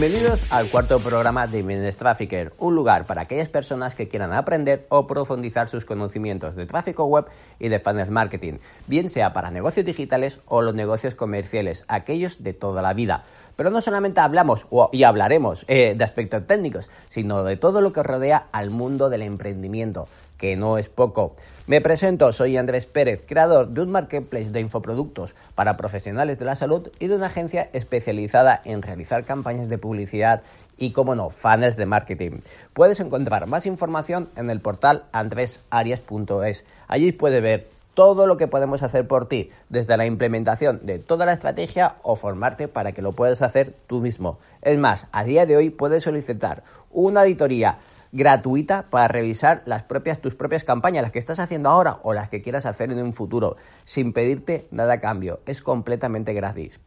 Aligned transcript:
Bienvenidos 0.00 0.42
al 0.50 0.70
cuarto 0.70 0.98
programa 0.98 1.46
de 1.46 1.62
Business 1.62 1.98
Trafficker, 1.98 2.54
un 2.56 2.74
lugar 2.74 3.04
para 3.04 3.20
aquellas 3.20 3.50
personas 3.50 3.94
que 3.94 4.08
quieran 4.08 4.32
aprender 4.32 4.86
o 4.88 5.06
profundizar 5.06 5.68
sus 5.68 5.84
conocimientos 5.84 6.56
de 6.56 6.64
tráfico 6.64 7.04
web 7.04 7.26
y 7.58 7.68
de 7.68 7.78
funnel 7.80 8.10
marketing, 8.10 8.60
bien 8.86 9.10
sea 9.10 9.34
para 9.34 9.50
negocios 9.50 9.84
digitales 9.84 10.40
o 10.46 10.62
los 10.62 10.74
negocios 10.74 11.14
comerciales, 11.14 11.84
aquellos 11.86 12.42
de 12.42 12.54
toda 12.54 12.80
la 12.80 12.94
vida. 12.94 13.24
Pero 13.56 13.68
no 13.68 13.82
solamente 13.82 14.20
hablamos 14.20 14.66
y 14.90 15.02
hablaremos 15.02 15.66
eh, 15.68 15.94
de 15.94 16.02
aspectos 16.02 16.46
técnicos, 16.46 16.88
sino 17.10 17.44
de 17.44 17.58
todo 17.58 17.82
lo 17.82 17.92
que 17.92 18.02
rodea 18.02 18.46
al 18.52 18.70
mundo 18.70 19.10
del 19.10 19.20
emprendimiento, 19.20 20.08
que 20.40 20.56
no 20.56 20.78
es 20.78 20.88
poco. 20.88 21.36
Me 21.66 21.82
presento, 21.82 22.32
soy 22.32 22.56
Andrés 22.56 22.86
Pérez, 22.86 23.24
creador 23.26 23.68
de 23.68 23.82
un 23.82 23.90
marketplace 23.90 24.50
de 24.50 24.60
infoproductos 24.60 25.34
para 25.54 25.76
profesionales 25.76 26.38
de 26.38 26.46
la 26.46 26.54
salud 26.54 26.90
y 26.98 27.08
de 27.08 27.16
una 27.16 27.26
agencia 27.26 27.68
especializada 27.74 28.60
en 28.64 28.80
realizar 28.80 29.24
campañas 29.24 29.68
de 29.68 29.76
publicidad 29.76 30.42
y, 30.78 30.92
como 30.92 31.14
no, 31.14 31.28
fans 31.28 31.76
de 31.76 31.84
marketing. 31.84 32.40
Puedes 32.72 32.98
encontrar 33.00 33.46
más 33.46 33.66
información 33.66 34.30
en 34.34 34.48
el 34.48 34.60
portal 34.60 35.04
andresarias.es. 35.12 36.64
Allí 36.88 37.12
puedes 37.12 37.42
ver 37.42 37.68
todo 37.92 38.26
lo 38.26 38.38
que 38.38 38.48
podemos 38.48 38.82
hacer 38.82 39.06
por 39.06 39.28
ti, 39.28 39.50
desde 39.68 39.98
la 39.98 40.06
implementación 40.06 40.80
de 40.84 40.98
toda 40.98 41.26
la 41.26 41.34
estrategia 41.34 41.96
o 42.02 42.16
formarte 42.16 42.66
para 42.66 42.92
que 42.92 43.02
lo 43.02 43.12
puedas 43.12 43.42
hacer 43.42 43.74
tú 43.86 44.00
mismo. 44.00 44.38
Es 44.62 44.78
más, 44.78 45.06
a 45.12 45.22
día 45.24 45.44
de 45.44 45.58
hoy 45.58 45.68
puedes 45.68 46.04
solicitar 46.04 46.62
una 46.90 47.20
auditoría 47.20 47.76
gratuita 48.12 48.86
para 48.90 49.08
revisar 49.08 49.62
las 49.66 49.82
propias, 49.84 50.20
tus 50.20 50.34
propias 50.34 50.64
campañas, 50.64 51.02
las 51.02 51.12
que 51.12 51.18
estás 51.18 51.38
haciendo 51.38 51.68
ahora 51.68 51.98
o 52.02 52.12
las 52.12 52.28
que 52.28 52.42
quieras 52.42 52.66
hacer 52.66 52.90
en 52.90 53.02
un 53.02 53.12
futuro, 53.12 53.56
sin 53.84 54.12
pedirte 54.12 54.66
nada 54.70 54.94
a 54.94 55.00
cambio. 55.00 55.40
Es 55.46 55.62
completamente 55.62 56.32
gratis. 56.32 56.80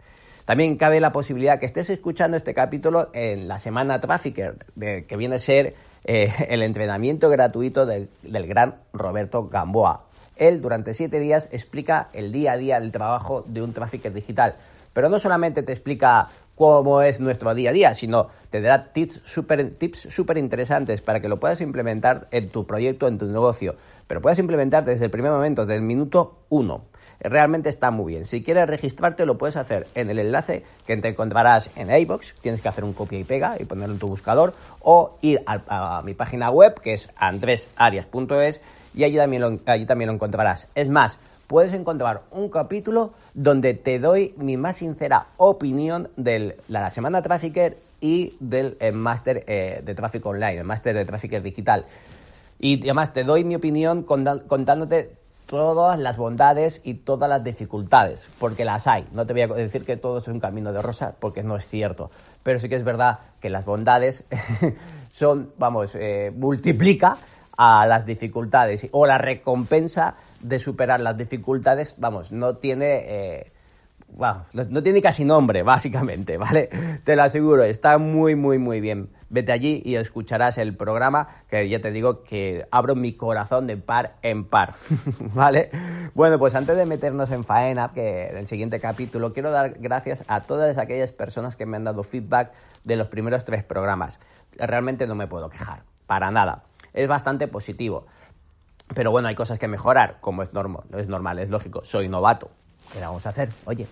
También 0.46 0.76
cabe 0.76 1.00
la 1.00 1.14
posibilidad 1.14 1.60
que 1.60 1.66
estés 1.66 1.90
escuchando 1.90 2.36
este 2.36 2.54
capítulo 2.54 3.10
en 3.14 3.48
la 3.48 3.60
semana 3.60 4.02
Trafficker, 4.02 4.66
que 4.76 5.16
viene 5.18 5.36
a 5.36 5.40
ser 5.40 5.76
eh, 6.04 6.34
el 6.50 6.62
entrenamiento 6.64 7.30
gratuito 7.30 7.86
del, 7.86 8.10
del 8.24 8.46
gran 8.48 8.76
Roberto 8.92 9.48
Gamboa. 9.48 10.06
Él 10.36 10.62
durante 10.62 10.94
siete 10.94 11.20
días 11.20 11.48
explica 11.52 12.10
el 12.12 12.32
día 12.32 12.54
a 12.54 12.58
día 12.58 12.80
del 12.80 12.92
trabajo 12.92 13.46
de 13.48 13.62
un 13.62 13.72
trafficker 13.72 14.12
digital. 14.14 14.56
Pero 14.92 15.10
no 15.10 15.18
solamente 15.18 15.64
te 15.64 15.72
explica 15.72 16.28
cómo 16.64 17.02
es 17.02 17.20
nuestro 17.20 17.54
día 17.54 17.72
a 17.72 17.74
día, 17.74 17.94
sino 17.94 18.30
te 18.50 18.62
dará 18.62 18.94
tips 18.94 19.20
súper 19.26 19.72
tips 19.72 20.08
super 20.10 20.38
interesantes 20.38 21.02
para 21.02 21.20
que 21.20 21.28
lo 21.28 21.38
puedas 21.38 21.60
implementar 21.60 22.30
en 22.32 22.48
tu 22.48 22.66
proyecto, 22.66 23.10
en 23.10 23.18
tu 23.18 23.26
negocio. 23.26 23.76
Pero 24.08 24.22
puedas 24.22 24.40
implementar 24.40 24.86
desde 24.86 25.04
el 25.04 25.12
primer 25.12 25.34
momento, 25.34 25.66
desde 25.66 25.76
el 25.76 25.82
minuto 25.82 26.46
uno. 26.48 26.86
Realmente 27.20 27.68
está 27.68 27.92
muy 27.92 28.14
bien. 28.14 28.24
Si 28.24 28.46
quieres 28.46 28.66
registrarte, 28.66 29.26
lo 29.26 29.38
puedes 29.38 29.58
hacer 29.58 29.88
en 29.94 30.10
el 30.10 30.20
enlace 30.20 30.64
que 30.88 30.96
te 30.96 31.10
encontrarás 31.10 31.70
en 31.76 31.94
iBox. 31.94 32.36
Tienes 32.42 32.62
que 32.62 32.70
hacer 32.70 32.86
un 32.86 32.94
copia 32.94 33.20
y 33.20 33.26
pega 33.26 33.58
y 33.60 33.66
ponerlo 33.66 33.96
en 33.96 34.00
tu 34.00 34.08
buscador. 34.08 34.54
O 34.80 35.18
ir 35.22 35.44
a, 35.46 36.02
mi 36.06 36.14
página 36.14 36.50
web, 36.50 36.80
que 36.80 36.94
es 36.94 37.12
andresarias.es, 37.18 38.62
y 38.96 39.04
allí 39.04 39.18
también, 39.18 39.62
allí 39.66 39.86
también 39.86 40.08
lo 40.08 40.14
encontrarás. 40.14 40.70
Es 40.76 40.88
más, 40.88 41.20
puedes 41.48 41.74
encontrar 41.74 42.22
un 42.32 42.50
capítulo 42.50 43.14
donde 43.34 43.74
te 43.74 44.00
doy 44.00 44.34
mi 44.38 44.58
más 44.58 44.78
sincera 44.78 45.28
opinión 45.38 46.10
de 46.18 46.58
la 46.68 46.90
semana 46.92 47.22
Trafficker 47.22 47.78
y 48.02 48.36
del 48.40 48.78
eh, 48.80 48.92
máster 48.92 49.44
eh, 49.48 49.82
de 49.84 49.96
tráfico 49.96 50.30
online, 50.30 50.58
el 50.60 50.64
máster 50.66 50.96
de 50.96 51.06
Trafficker 51.06 51.42
digital. 51.42 51.86
Y 52.60 52.82
además 52.84 53.14
te 53.14 53.24
doy 53.24 53.44
mi 53.44 53.56
opinión 53.56 54.04
contándote 54.04 55.16
todas 55.46 56.00
las 56.00 56.18
bondades 56.18 56.82
y 56.84 56.96
todas 56.96 57.30
las 57.30 57.44
dificultades, 57.44 58.26
porque 58.40 58.66
las 58.66 58.88
hay. 58.88 59.06
No 59.12 59.26
te 59.26 59.34
voy 59.34 59.44
a 59.44 59.48
decir 59.48 59.86
que 59.86 59.98
todo 59.98 60.18
es 60.18 60.28
un 60.28 60.40
camino 60.40 60.74
de 60.74 60.82
rosa, 60.82 61.14
porque 61.20 61.44
no 61.44 61.56
es 61.56 61.68
cierto. 61.68 62.10
Pero 62.42 62.60
sí 62.60 62.70
que 62.70 62.76
es 62.76 62.84
verdad 62.84 63.20
que 63.40 63.50
las 63.50 63.66
bondades 63.66 64.26
son, 65.12 65.52
vamos, 65.58 65.92
eh, 65.94 66.32
multiplica 66.36 67.18
a 67.58 67.86
las 67.86 68.06
dificultades 68.06 68.88
o 68.92 69.06
la 69.06 69.18
recompensa 69.18 70.16
de 70.44 70.60
superar 70.60 71.00
las 71.00 71.18
dificultades, 71.18 71.96
vamos, 71.98 72.32
no 72.32 72.58
tiene... 72.58 73.06
Eh, 73.08 73.52
no, 74.54 74.84
tiene 74.84 75.02
casi 75.02 75.26
nombre, 75.26 75.64
básicamente, 75.64 76.38
¿vale? 76.38 76.70
Te 77.04 77.16
lo 77.16 77.24
aseguro, 77.24 77.64
está 77.64 77.98
muy, 77.98 78.36
muy, 78.36 78.58
muy 78.60 78.80
bien. 78.80 79.10
Vete 79.30 79.52
allí 79.52 79.82
y 79.84 79.96
escucharás 79.96 80.60
el 80.60 80.76
programa, 80.76 81.28
que 81.50 81.68
ya 81.68 81.82
te 81.82 81.92
digo 81.92 82.24
que 82.24 82.68
abro 82.70 82.94
mi 82.94 83.14
corazón 83.14 83.66
de 83.66 83.78
par 83.78 84.18
en 84.22 84.46
par, 84.46 84.76
¿vale? 85.34 85.72
Bueno, 86.14 86.38
pues 86.38 86.54
antes 86.54 86.78
de 86.78 86.86
meternos 86.86 87.32
en 87.32 87.44
faena, 87.44 87.92
que 87.94 88.28
en 88.28 88.38
el 88.38 88.48
siguiente 88.48 88.80
capítulo, 88.80 89.34
quiero 89.34 89.50
dar 89.50 89.76
gracias 89.80 90.24
a 90.28 90.42
todas 90.42 90.78
aquellas 90.78 91.12
personas 91.12 91.56
que 91.56 91.66
me 91.66 91.78
han 91.78 91.84
dado 91.84 92.04
feedback 92.04 92.52
de 92.84 92.96
los 92.96 93.08
primeros 93.08 93.46
tres 93.46 93.64
programas. 93.64 94.20
Realmente 94.52 95.08
no 95.08 95.16
me 95.16 95.26
puedo 95.26 95.50
quejar, 95.50 95.82
para 96.06 96.30
nada. 96.30 96.66
Es 96.94 97.08
bastante 97.08 97.48
positivo. 97.48 98.06
Pero 98.94 99.12
bueno, 99.12 99.28
hay 99.28 99.36
cosas 99.36 99.60
que 99.60 99.68
mejorar, 99.68 100.18
como 100.22 100.44
es 100.44 100.54
normal, 100.54 100.84
es 100.98 101.08
normal, 101.08 101.40
es 101.40 101.50
lógico. 101.50 101.84
Soy 101.84 102.10
novato. 102.10 102.50
¿Qué 102.92 103.00
vamos 103.00 103.26
a 103.26 103.30
hacer? 103.30 103.50
Oye, 103.66 103.88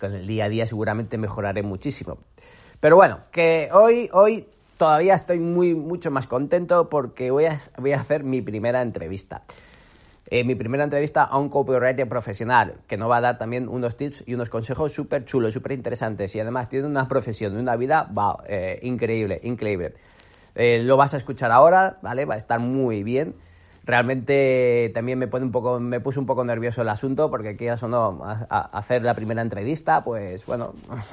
con 0.00 0.14
el 0.14 0.26
día 0.26 0.46
a 0.46 0.48
día 0.48 0.66
seguramente 0.66 1.18
mejoraré 1.18 1.62
muchísimo. 1.62 2.18
Pero 2.80 2.96
bueno, 2.96 3.20
que 3.30 3.68
hoy, 3.72 4.08
hoy 4.12 4.46
todavía 4.76 5.14
estoy 5.14 5.38
muy, 5.38 5.74
mucho 5.74 6.10
más 6.10 6.26
contento 6.26 6.88
porque 6.88 7.30
voy 7.30 7.46
a, 7.46 7.60
voy 7.78 7.92
a 7.92 8.00
hacer 8.00 8.22
mi 8.22 8.42
primera 8.42 8.82
entrevista. 8.82 9.42
Eh, 10.28 10.42
mi 10.42 10.56
primera 10.56 10.82
entrevista 10.82 11.22
a 11.22 11.38
un 11.38 11.48
copywriter 11.48 12.08
profesional 12.08 12.80
que 12.88 12.96
nos 12.96 13.08
va 13.08 13.18
a 13.18 13.20
dar 13.20 13.38
también 13.38 13.68
unos 13.68 13.96
tips 13.96 14.24
y 14.26 14.34
unos 14.34 14.50
consejos 14.50 14.92
súper 14.92 15.24
chulos, 15.24 15.54
súper 15.54 15.72
interesantes 15.72 16.34
y 16.34 16.40
además 16.40 16.68
tiene 16.68 16.86
una 16.86 17.06
profesión, 17.06 17.56
una 17.56 17.76
vida, 17.76 18.10
eh, 18.48 18.80
increíble, 18.82 19.40
increíble. 19.44 19.94
Eh, 20.56 20.82
lo 20.82 20.96
vas 20.96 21.14
a 21.14 21.18
escuchar 21.18 21.52
ahora, 21.52 21.98
¿vale? 22.02 22.24
Va 22.24 22.34
a 22.34 22.38
estar 22.38 22.58
muy 22.58 23.04
bien 23.04 23.36
realmente 23.86 24.90
también 24.92 25.18
me 25.18 25.28
pone 25.28 25.44
un 25.44 25.52
poco, 25.52 25.78
me 25.78 26.00
puse 26.00 26.18
un 26.18 26.26
poco 26.26 26.44
nervioso 26.44 26.82
el 26.82 26.88
asunto 26.88 27.30
porque 27.30 27.56
quieras 27.56 27.82
o 27.84 27.88
no 27.88 28.20
hacer 28.50 29.02
la 29.02 29.14
primera 29.14 29.40
entrevista, 29.40 30.04
pues 30.04 30.44
bueno, 30.44 30.74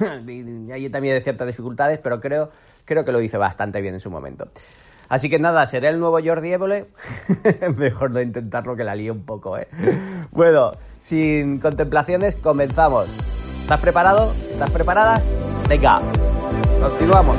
hay 0.72 0.88
también 0.90 1.14
de 1.14 1.20
ciertas 1.22 1.46
dificultades, 1.46 2.00
pero 2.00 2.20
creo, 2.20 2.50
creo 2.84 3.04
que 3.04 3.12
lo 3.12 3.20
hice 3.20 3.38
bastante 3.38 3.80
bien 3.80 3.94
en 3.94 4.00
su 4.00 4.10
momento. 4.10 4.48
Así 5.08 5.28
que 5.28 5.38
nada, 5.38 5.64
seré 5.66 5.88
el 5.88 6.00
nuevo 6.00 6.18
Jordi 6.24 6.52
Évole. 6.52 6.86
Mejor 7.76 8.10
no 8.10 8.20
intentarlo 8.20 8.74
que 8.74 8.84
la 8.84 8.94
lío 8.94 9.12
un 9.12 9.24
poco, 9.24 9.58
¿eh? 9.58 9.68
Bueno, 10.30 10.72
sin 10.98 11.60
contemplaciones, 11.60 12.36
comenzamos. 12.36 13.08
¿Estás 13.60 13.80
preparado? 13.80 14.32
¿Estás 14.50 14.70
preparada? 14.70 15.22
Venga, 15.68 16.00
continuamos. 16.80 17.36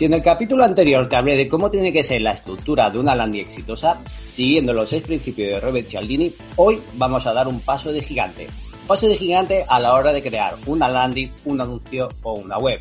Si 0.00 0.06
en 0.06 0.14
el 0.14 0.22
capítulo 0.22 0.64
anterior 0.64 1.06
te 1.10 1.16
hablé 1.16 1.36
de 1.36 1.46
cómo 1.46 1.70
tiene 1.70 1.92
que 1.92 2.02
ser 2.02 2.22
la 2.22 2.32
estructura 2.32 2.88
de 2.88 2.98
una 2.98 3.14
landing 3.14 3.42
exitosa, 3.42 4.00
siguiendo 4.26 4.72
los 4.72 4.88
seis 4.88 5.02
principios 5.02 5.50
de 5.50 5.60
Robert 5.60 5.86
Cialdini, 5.86 6.32
hoy 6.56 6.80
vamos 6.94 7.26
a 7.26 7.34
dar 7.34 7.46
un 7.46 7.60
paso 7.60 7.92
de 7.92 8.00
gigante. 8.00 8.46
Paso 8.86 9.06
de 9.06 9.18
gigante 9.18 9.66
a 9.68 9.78
la 9.78 9.92
hora 9.92 10.10
de 10.14 10.22
crear 10.22 10.56
una 10.64 10.88
landing, 10.88 11.30
un 11.44 11.60
anuncio 11.60 12.08
o 12.22 12.32
una 12.32 12.56
web. 12.56 12.80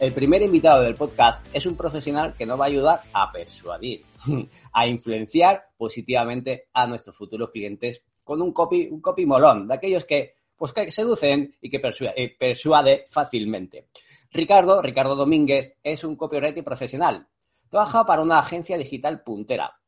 el 0.00 0.12
primer 0.14 0.40
invitado 0.40 0.82
del 0.82 0.94
podcast 0.94 1.46
es 1.54 1.66
un 1.66 1.76
profesional 1.76 2.32
que 2.32 2.46
nos 2.46 2.58
va 2.58 2.64
a 2.64 2.68
ayudar 2.68 3.02
a 3.12 3.30
persuadir, 3.30 4.02
a 4.72 4.86
influenciar 4.86 5.64
positivamente 5.76 6.68
a 6.72 6.86
nuestros 6.86 7.14
futuros 7.14 7.50
clientes 7.50 8.00
con 8.22 8.40
un 8.40 8.54
copy, 8.54 8.88
un 8.90 9.02
copy 9.02 9.26
molón, 9.26 9.66
de 9.66 9.74
aquellos 9.74 10.06
que, 10.06 10.36
pues, 10.56 10.72
que 10.72 10.90
seducen 10.90 11.56
y 11.60 11.68
que 11.68 11.82
eh, 12.16 12.36
persuade, 12.38 13.04
fácilmente. 13.10 13.88
Ricardo, 14.36 14.82
Ricardo 14.82 15.14
Domínguez, 15.14 15.76
es 15.84 16.02
un 16.02 16.16
copywriter 16.16 16.64
profesional. 16.64 17.28
Trabaja 17.70 18.04
para 18.04 18.20
una 18.20 18.40
agencia 18.40 18.76
digital 18.76 19.22
puntera, 19.22 19.78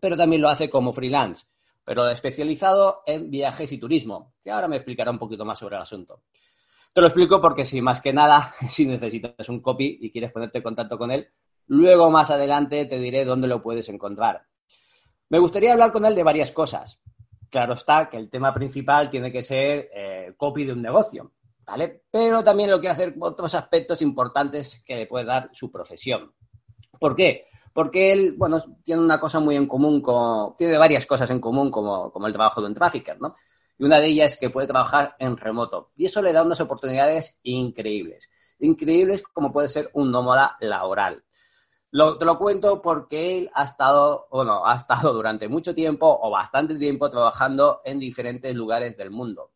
pero 0.00 0.16
también 0.16 0.40
lo 0.40 0.48
hace 0.48 0.70
como 0.70 0.94
freelance, 0.94 1.44
pero 1.84 2.08
especializado 2.08 3.02
en 3.04 3.30
viajes 3.30 3.70
y 3.72 3.78
turismo, 3.78 4.32
que 4.42 4.50
ahora 4.50 4.68
me 4.68 4.76
explicará 4.76 5.10
un 5.10 5.18
poquito 5.18 5.44
más 5.44 5.58
sobre 5.58 5.76
el 5.76 5.82
asunto. 5.82 6.22
Te 6.94 7.02
lo 7.02 7.08
explico 7.08 7.42
porque 7.42 7.66
si 7.66 7.82
más 7.82 8.00
que 8.00 8.14
nada, 8.14 8.54
si 8.68 8.86
necesitas 8.86 9.50
un 9.50 9.60
copy 9.60 9.98
y 10.00 10.10
quieres 10.10 10.32
ponerte 10.32 10.58
en 10.58 10.64
contacto 10.64 10.96
con 10.96 11.10
él, 11.10 11.28
luego 11.66 12.10
más 12.10 12.30
adelante 12.30 12.86
te 12.86 12.98
diré 12.98 13.26
dónde 13.26 13.48
lo 13.48 13.60
puedes 13.60 13.86
encontrar. 13.90 14.46
Me 15.28 15.38
gustaría 15.38 15.72
hablar 15.72 15.92
con 15.92 16.06
él 16.06 16.14
de 16.14 16.22
varias 16.22 16.52
cosas. 16.52 17.02
Claro 17.50 17.74
está 17.74 18.08
que 18.08 18.16
el 18.16 18.30
tema 18.30 18.50
principal 18.50 19.10
tiene 19.10 19.30
que 19.30 19.42
ser 19.42 19.90
eh, 19.92 20.32
copy 20.38 20.64
de 20.64 20.72
un 20.72 20.80
negocio, 20.80 21.32
¿vale? 21.70 22.02
Pero 22.10 22.42
también 22.42 22.70
lo 22.70 22.80
quiero 22.80 22.94
hacer 22.94 23.14
otros 23.20 23.54
aspectos 23.54 24.02
importantes 24.02 24.82
que 24.84 24.96
le 24.96 25.06
puede 25.06 25.24
dar 25.24 25.50
su 25.52 25.70
profesión. 25.70 26.32
¿Por 26.98 27.14
qué? 27.14 27.46
Porque 27.72 28.12
él, 28.12 28.34
bueno, 28.36 28.60
tiene 28.82 29.00
una 29.00 29.20
cosa 29.20 29.38
muy 29.38 29.56
en 29.56 29.66
común, 29.66 30.00
con, 30.00 30.56
tiene 30.56 30.76
varias 30.76 31.06
cosas 31.06 31.30
en 31.30 31.40
común 31.40 31.70
como, 31.70 32.10
como 32.10 32.26
el 32.26 32.32
trabajo 32.32 32.60
de 32.60 32.66
un 32.66 32.74
trafficker, 32.74 33.20
¿no? 33.20 33.32
y 33.80 33.84
una 33.84 33.98
de 33.98 34.08
ellas 34.08 34.32
es 34.32 34.38
que 34.38 34.50
puede 34.50 34.66
trabajar 34.66 35.16
en 35.18 35.38
remoto. 35.38 35.92
Y 35.96 36.04
eso 36.04 36.20
le 36.20 36.34
da 36.34 36.42
unas 36.42 36.60
oportunidades 36.60 37.38
increíbles. 37.44 38.30
Increíbles 38.58 39.22
como 39.22 39.52
puede 39.52 39.68
ser 39.68 39.90
un 39.94 40.10
nómada 40.10 40.58
laboral. 40.60 41.24
te 41.90 42.24
lo 42.26 42.38
cuento 42.38 42.82
porque 42.82 43.38
él 43.38 43.50
ha 43.54 43.64
estado, 43.64 44.26
bueno, 44.30 44.66
ha 44.66 44.76
estado 44.76 45.14
durante 45.14 45.48
mucho 45.48 45.74
tiempo 45.74 46.18
o 46.20 46.30
bastante 46.30 46.74
tiempo 46.74 47.08
trabajando 47.08 47.80
en 47.84 47.98
diferentes 47.98 48.54
lugares 48.54 48.98
del 48.98 49.10
mundo. 49.10 49.52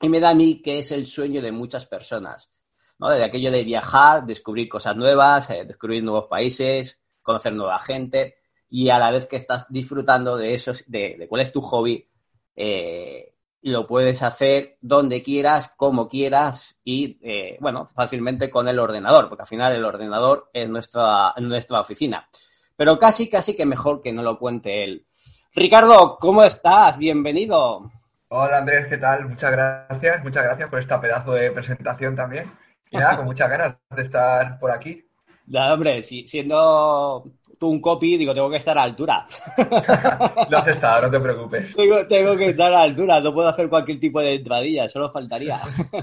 Y 0.00 0.08
me 0.08 0.20
da 0.20 0.30
a 0.30 0.34
mí 0.34 0.62
que 0.62 0.78
es 0.78 0.92
el 0.92 1.06
sueño 1.06 1.42
de 1.42 1.52
muchas 1.52 1.86
personas, 1.86 2.52
¿no? 2.98 3.10
De 3.10 3.24
aquello 3.24 3.50
de 3.50 3.64
viajar, 3.64 4.24
descubrir 4.24 4.68
cosas 4.68 4.96
nuevas, 4.96 5.50
eh, 5.50 5.64
descubrir 5.64 6.02
nuevos 6.04 6.26
países, 6.28 7.00
conocer 7.22 7.52
nueva 7.52 7.78
gente 7.80 8.36
y 8.70 8.90
a 8.90 8.98
la 8.98 9.10
vez 9.10 9.26
que 9.26 9.36
estás 9.36 9.66
disfrutando 9.68 10.36
de 10.36 10.54
eso, 10.54 10.72
de, 10.86 11.26
cuál 11.28 11.42
es 11.42 11.52
tu 11.52 11.60
hobby, 11.60 12.06
eh, 12.54 13.34
lo 13.62 13.86
puedes 13.86 14.22
hacer 14.22 14.78
donde 14.80 15.22
quieras, 15.22 15.72
como 15.76 16.08
quieras 16.08 16.78
y, 16.84 17.18
eh, 17.22 17.56
bueno, 17.60 17.90
fácilmente 17.94 18.50
con 18.50 18.68
el 18.68 18.78
ordenador, 18.78 19.28
porque 19.28 19.42
al 19.42 19.48
final 19.48 19.74
el 19.74 19.84
ordenador 19.84 20.50
es 20.52 20.68
nuestra, 20.68 21.34
nuestra 21.38 21.80
oficina. 21.80 22.28
Pero 22.76 22.98
casi, 22.98 23.28
casi 23.28 23.56
que 23.56 23.66
mejor 23.66 24.00
que 24.00 24.12
no 24.12 24.22
lo 24.22 24.38
cuente 24.38 24.84
él. 24.84 25.06
Ricardo, 25.54 26.18
¿cómo 26.20 26.44
estás? 26.44 26.96
Bienvenido. 26.98 27.90
Hola 28.30 28.58
Andrés, 28.58 28.86
¿qué 28.88 28.98
tal? 28.98 29.26
Muchas 29.26 29.50
gracias, 29.50 30.22
muchas 30.22 30.44
gracias 30.44 30.68
por 30.68 30.78
esta 30.78 31.00
pedazo 31.00 31.32
de 31.32 31.50
presentación 31.50 32.14
también. 32.14 32.52
Y 32.90 32.98
nada, 32.98 33.16
con 33.16 33.24
muchas 33.24 33.48
ganas 33.48 33.76
de 33.96 34.02
estar 34.02 34.58
por 34.58 34.70
aquí. 34.70 35.04
Ya, 35.50 35.72
hombre, 35.72 36.02
siendo 36.02 37.24
tú 37.58 37.70
un 37.70 37.80
copy, 37.80 38.18
digo, 38.18 38.34
tengo 38.34 38.50
que 38.50 38.58
estar 38.58 38.76
a 38.76 38.82
altura. 38.82 39.26
lo 40.50 40.58
has 40.58 40.66
estado, 40.66 41.06
no 41.06 41.10
te 41.10 41.18
preocupes. 41.18 41.74
Tengo, 41.74 42.36
que 42.36 42.50
estar 42.50 42.70
a 42.70 42.82
altura, 42.82 43.18
no 43.22 43.32
puedo 43.32 43.48
hacer 43.48 43.70
cualquier 43.70 43.98
tipo 43.98 44.20
de 44.20 44.34
entradilla, 44.34 44.90
solo 44.90 45.10
faltaría. 45.10 45.62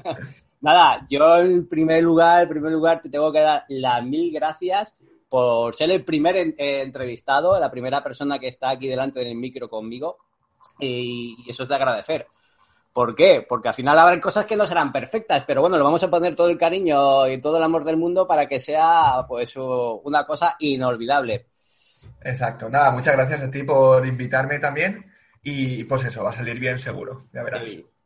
Nada, 0.62 1.06
yo 1.12 1.38
en 1.38 1.70
primer 1.70 2.02
lugar, 2.02 2.42
en 2.42 2.50
primer 2.50 2.72
lugar 2.72 3.04
te 3.04 3.10
tengo 3.12 3.32
que 3.32 3.42
dar 3.42 3.66
las 3.70 4.04
mil 4.04 4.34
gracias 4.34 4.96
por 5.30 5.76
ser 5.76 5.92
el 5.92 6.04
primer 6.04 6.56
entrevistado, 6.58 7.60
la 7.60 7.70
primera 7.70 8.02
persona 8.02 8.40
que 8.40 8.48
está 8.48 8.72
aquí 8.72 8.88
delante 8.88 9.20
del 9.20 9.36
micro 9.36 9.70
conmigo 9.70 10.18
y 10.80 11.38
eso 11.48 11.64
es 11.64 11.70
de 11.70 11.76
agradecer. 11.76 12.28
¿Por 12.94 13.14
qué? 13.14 13.46
Porque 13.48 13.68
al 13.68 13.74
final 13.74 14.00
habrá 14.00 14.20
cosas 14.22 14.46
que 14.46 14.56
no 14.56 14.66
serán 14.66 14.94
perfectas, 14.94 15.44
pero 15.46 15.60
bueno, 15.60 15.78
lo 15.78 15.84
vamos 15.84 16.02
a 16.04 16.10
poner 16.10 16.34
todo 16.34 16.50
el 16.50 16.58
cariño 16.58 17.28
y 17.28 17.40
todo 17.40 17.58
el 17.58 17.64
amor 17.64 17.84
del 17.84 17.98
mundo 17.98 18.26
para 18.26 18.48
que 18.48 18.60
sea 18.60 19.26
pues 19.28 19.54
una 19.58 20.26
cosa 20.26 20.56
inolvidable. 20.60 21.48
Exacto. 22.22 22.70
Nada, 22.70 22.92
muchas 22.92 23.16
gracias 23.16 23.42
a 23.42 23.52
ti 23.52 23.64
por 23.64 24.06
invitarme 24.08 24.60
también 24.60 25.12
y 25.44 25.84
pues 25.84 26.06
eso, 26.06 26.24
va 26.24 26.30
a 26.30 26.34
salir 26.34 26.58
bien 26.58 26.80
seguro, 26.80 27.18
ya 27.34 27.44
verás. 27.44 27.64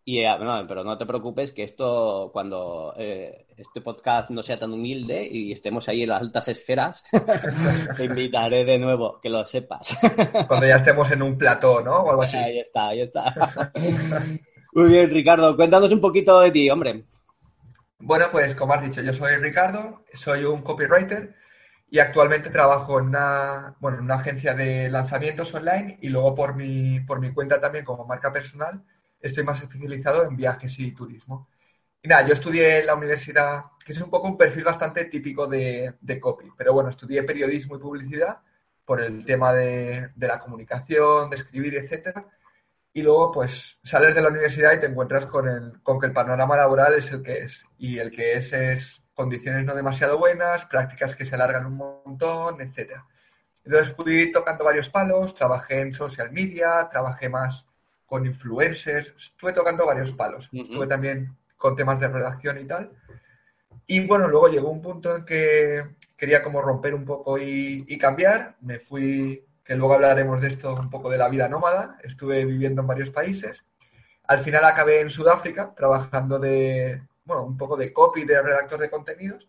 Y, 0.09 0.23
eh, 0.23 0.35
pero 0.67 0.83
no 0.83 0.97
te 0.97 1.05
preocupes 1.05 1.51
que 1.51 1.61
esto, 1.61 2.31
cuando 2.33 2.95
eh, 2.97 3.45
este 3.55 3.79
podcast 3.79 4.31
no 4.31 4.41
sea 4.41 4.57
tan 4.57 4.73
humilde 4.73 5.23
y 5.23 5.51
estemos 5.51 5.87
ahí 5.87 6.01
en 6.01 6.09
las 6.09 6.21
altas 6.21 6.47
esferas, 6.47 7.03
te 7.95 8.05
invitaré 8.05 8.65
de 8.65 8.79
nuevo, 8.79 9.19
que 9.21 9.29
lo 9.29 9.45
sepas. 9.45 9.95
Cuando 10.47 10.65
ya 10.65 10.77
estemos 10.77 11.11
en 11.11 11.21
un 11.21 11.37
plató, 11.37 11.81
¿no? 11.81 11.97
O 11.97 12.09
algo 12.09 12.23
así. 12.23 12.37
Ahí 12.37 12.57
está, 12.57 12.87
ahí 12.87 13.01
está. 13.01 13.71
Muy 14.73 14.89
bien, 14.89 15.11
Ricardo. 15.11 15.55
Cuéntanos 15.55 15.91
un 15.91 16.01
poquito 16.01 16.39
de 16.39 16.49
ti, 16.49 16.67
hombre. 16.71 17.03
Bueno, 17.99 18.25
pues 18.31 18.55
como 18.55 18.73
has 18.73 18.81
dicho, 18.81 19.03
yo 19.03 19.13
soy 19.13 19.35
Ricardo, 19.35 20.05
soy 20.11 20.43
un 20.43 20.63
copywriter 20.63 21.35
y 21.87 21.99
actualmente 21.99 22.49
trabajo 22.49 22.97
en 22.97 23.09
una, 23.09 23.75
bueno, 23.79 23.99
en 23.99 24.05
una 24.05 24.15
agencia 24.15 24.55
de 24.55 24.89
lanzamientos 24.89 25.53
online 25.53 25.99
y 26.01 26.09
luego 26.09 26.33
por 26.33 26.55
mi, 26.55 26.99
por 27.01 27.19
mi 27.19 27.31
cuenta 27.31 27.61
también 27.61 27.85
como 27.85 28.07
marca 28.07 28.33
personal 28.33 28.83
estoy 29.19 29.43
más 29.43 29.61
especializado 29.61 30.25
en 30.25 30.35
viajes 30.35 30.79
y 30.79 30.91
turismo. 30.91 31.49
Y 32.01 32.07
nada, 32.07 32.27
yo 32.27 32.33
estudié 32.33 32.79
en 32.79 32.87
la 32.87 32.95
universidad, 32.95 33.63
que 33.83 33.91
es 33.91 34.01
un 34.01 34.09
poco 34.09 34.27
un 34.27 34.37
perfil 34.37 34.63
bastante 34.63 35.05
típico 35.05 35.47
de, 35.47 35.95
de 35.99 36.19
copy, 36.19 36.51
pero 36.57 36.73
bueno, 36.73 36.89
estudié 36.89 37.23
periodismo 37.23 37.75
y 37.75 37.79
publicidad 37.79 38.39
por 38.85 39.01
el 39.01 39.25
tema 39.25 39.53
de, 39.53 40.09
de 40.15 40.27
la 40.27 40.39
comunicación, 40.39 41.29
de 41.29 41.35
escribir, 41.35 41.75
etcétera 41.75 42.25
y 42.93 43.01
luego 43.01 43.31
pues 43.31 43.79
sales 43.83 44.15
de 44.15 44.21
la 44.21 44.29
universidad 44.29 44.73
y 44.73 44.79
te 44.79 44.87
encuentras 44.87 45.25
con, 45.25 45.47
el, 45.47 45.81
con 45.83 45.99
que 45.99 46.07
el 46.07 46.13
panorama 46.13 46.57
laboral 46.57 46.95
es 46.95 47.11
el 47.11 47.21
que 47.21 47.43
es. 47.43 47.63
Y 47.77 47.99
el 47.99 48.11
que 48.11 48.33
es 48.33 48.51
es 48.53 49.03
condiciones 49.13 49.65
no 49.65 49.75
demasiado 49.75 50.17
buenas, 50.17 50.65
prácticas 50.65 51.15
que 51.15 51.25
se 51.25 51.35
alargan 51.35 51.65
un 51.65 51.75
montón, 51.75 52.61
etcétera. 52.61 53.05
Entonces 53.63 53.93
fui 53.93 54.31
tocando 54.31 54.63
varios 54.63 54.89
palos, 54.89 55.35
trabajé 55.35 55.81
en 55.81 55.93
social 55.93 56.31
media, 56.31 56.87
trabajé 56.89 57.29
más 57.29 57.65
con 58.09 58.25
influencers, 58.25 59.13
estuve 59.15 59.53
tocando 59.53 59.85
varios 59.85 60.11
palos. 60.13 60.49
Estuve 60.51 60.87
también 60.87 61.37
con 61.55 61.75
temas 61.75 61.99
de 61.99 62.07
redacción 62.07 62.59
y 62.59 62.65
tal. 62.65 62.91
Y 63.85 64.05
bueno, 64.07 64.27
luego 64.27 64.47
llegó 64.47 64.69
un 64.69 64.81
punto 64.81 65.15
en 65.15 65.25
que 65.25 65.85
quería 66.17 66.41
como 66.41 66.61
romper 66.61 66.95
un 66.95 67.05
poco 67.05 67.37
y, 67.37 67.85
y 67.87 67.97
cambiar. 67.99 68.55
Me 68.61 68.79
fui 68.79 69.45
que 69.63 69.75
luego 69.75 69.93
hablaremos 69.93 70.41
de 70.41 70.47
esto 70.47 70.73
un 70.73 70.89
poco 70.89 71.09
de 71.11 71.19
la 71.19 71.29
vida 71.29 71.47
nómada. 71.47 71.99
Estuve 72.03 72.43
viviendo 72.45 72.81
en 72.81 72.87
varios 72.87 73.11
países. 73.11 73.63
Al 74.27 74.39
final 74.39 74.65
acabé 74.65 75.01
en 75.01 75.11
Sudáfrica 75.11 75.73
trabajando 75.75 76.39
de, 76.39 77.03
bueno, 77.25 77.43
un 77.43 77.57
poco 77.57 77.77
de 77.77 77.93
copy, 77.93 78.25
de 78.25 78.41
redactor 78.41 78.79
de 78.79 78.89
contenidos, 78.89 79.47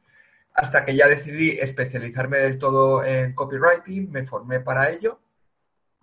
hasta 0.52 0.84
que 0.84 0.94
ya 0.94 1.08
decidí 1.08 1.50
especializarme 1.50 2.38
del 2.38 2.58
todo 2.58 3.02
en 3.04 3.34
copywriting, 3.34 4.10
me 4.10 4.26
formé 4.26 4.60
para 4.60 4.90
ello 4.90 5.18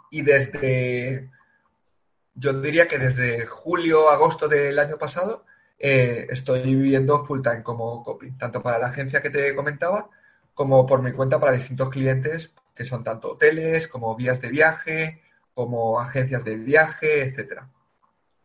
y 0.09 0.21
desde, 0.21 1.29
yo 2.37 2.53
diría 2.53 2.87
que 2.87 2.99
desde 2.99 3.45
julio, 3.47 4.09
agosto 4.09 4.47
del 4.47 4.77
año 4.77 4.97
pasado, 4.97 5.45
eh, 5.79 6.27
estoy 6.29 6.61
viviendo 6.61 7.25
full 7.25 7.41
time 7.41 7.63
como 7.63 8.03
copy, 8.03 8.31
tanto 8.37 8.61
para 8.61 8.77
la 8.77 8.87
agencia 8.87 9.21
que 9.21 9.29
te 9.29 9.55
comentaba 9.55 10.09
como 10.53 10.85
por 10.85 11.01
mi 11.01 11.11
cuenta 11.11 11.39
para 11.39 11.53
distintos 11.53 11.89
clientes 11.89 12.53
que 12.73 12.83
son 12.83 13.03
tanto 13.03 13.31
hoteles 13.31 13.87
como 13.87 14.15
vías 14.15 14.39
de 14.39 14.49
viaje, 14.49 15.21
como 15.53 15.99
agencias 15.99 16.43
de 16.43 16.55
viaje, 16.55 17.23
etcétera. 17.23 17.67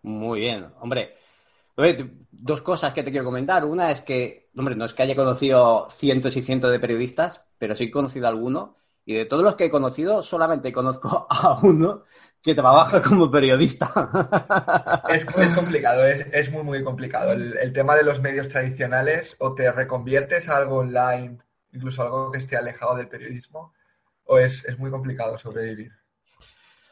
Muy 0.03 0.41
bien, 0.41 0.73
hombre. 0.81 1.17
Dos 2.31 2.63
cosas 2.63 2.95
que 2.95 3.03
te 3.03 3.11
quiero 3.11 3.27
comentar. 3.27 3.65
Una 3.65 3.91
es 3.91 4.01
que, 4.01 4.51
hombre, 4.57 4.75
no 4.75 4.87
es 4.87 4.95
que 4.95 5.03
haya 5.03 5.15
conocido 5.15 5.89
cientos 5.91 6.37
y 6.37 6.43
cientos 6.43 6.71
de 6.71 6.81
periodistas, 6.81 7.47
pero 7.59 7.77
sí 7.77 7.85
he 7.85 7.91
conocido 7.91 8.27
a 8.27 8.31
alguno. 8.31 8.77
Y 9.05 9.15
de 9.15 9.27
todos 9.27 9.43
los 9.43 9.55
que 9.55 9.67
he 9.67 9.71
conocido, 9.71 10.23
solamente 10.23 10.73
conozco 10.73 11.27
a 11.31 11.61
uno 11.63 12.05
que 12.43 12.55
trabaja 12.55 13.01
como 13.01 13.31
periodista. 13.31 14.11
Es, 15.09 15.25
complicado, 15.55 16.07
es, 16.07 16.51
muy, 16.51 16.63
muy 16.63 16.83
complicado. 16.83 17.33
El, 17.33 17.57
el, 17.59 17.73
tema 17.73 17.95
de 17.95 18.03
los 18.03 18.21
medios 18.21 18.49
tradicionales, 18.49 19.37
o 19.39 19.55
te 19.55 19.71
reconviertes 19.71 20.49
a 20.49 20.57
algo 20.57 20.79
online, 20.79 21.39
incluso 21.73 22.03
algo 22.03 22.31
que 22.31 22.39
esté 22.39 22.57
alejado 22.57 22.97
del 22.97 23.09
periodismo, 23.09 23.73
o 24.25 24.39
es, 24.39 24.65
muy 24.79 24.91
complicado 24.91 25.37
sobrevivir? 25.39 25.93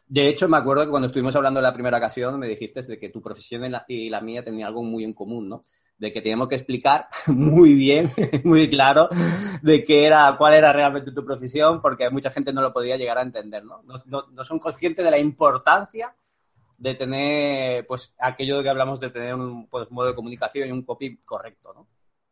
De 0.06 0.28
hecho, 0.28 0.48
me 0.48 0.56
acuerdo 0.56 0.84
que 0.84 0.90
cuando 0.90 1.06
estuvimos 1.06 1.34
hablando 1.36 1.60
en 1.60 1.64
la 1.64 1.72
primera 1.72 1.98
ocasión 1.98 2.38
me 2.38 2.48
dijiste 2.48 2.82
de 2.82 2.98
que 2.98 3.10
tu 3.10 3.22
profesión 3.22 3.62
y 3.86 4.10
la, 4.10 4.20
mía 4.20 4.42
tenían 4.42 4.68
algo 4.68 4.82
muy 4.82 5.04
en 5.04 5.14
común, 5.14 5.48
¿no? 5.48 5.62
De 6.00 6.12
que 6.12 6.20
teníamos 6.20 6.48
que 6.48 6.56
explicar 6.56 7.06
muy 7.28 7.74
bien, 7.74 8.10
muy 8.44 8.68
claro, 8.68 9.08
de 9.62 9.84
qué 9.84 10.06
era, 10.06 10.34
cuál 10.36 10.54
era 10.54 10.72
realmente 10.72 11.12
tu 11.12 11.24
profesión, 11.24 11.80
porque 11.80 12.10
mucha 12.10 12.30
gente 12.30 12.52
no 12.52 12.62
lo 12.62 12.72
podía 12.72 12.96
llegar 12.96 13.18
a 13.18 13.22
entender, 13.22 13.62
¿no? 13.64 13.82
No, 13.84 14.44
son 14.44 14.58
conscientes 14.58 15.04
de 15.04 15.10
la 15.10 15.18
importancia 15.18 16.12
de 16.78 16.94
tener, 16.94 17.86
pues, 17.86 18.14
aquello 18.18 18.56
de 18.56 18.62
que 18.64 18.70
hablamos 18.70 18.98
de 18.98 19.10
tener 19.10 19.34
un 19.34 19.68
pues, 19.68 19.90
modo 19.90 20.08
de 20.08 20.14
comunicación 20.14 20.68
y 20.68 20.72
un 20.72 20.82
copy 20.82 21.18
correcto, 21.18 21.74
¿no? 21.74 21.86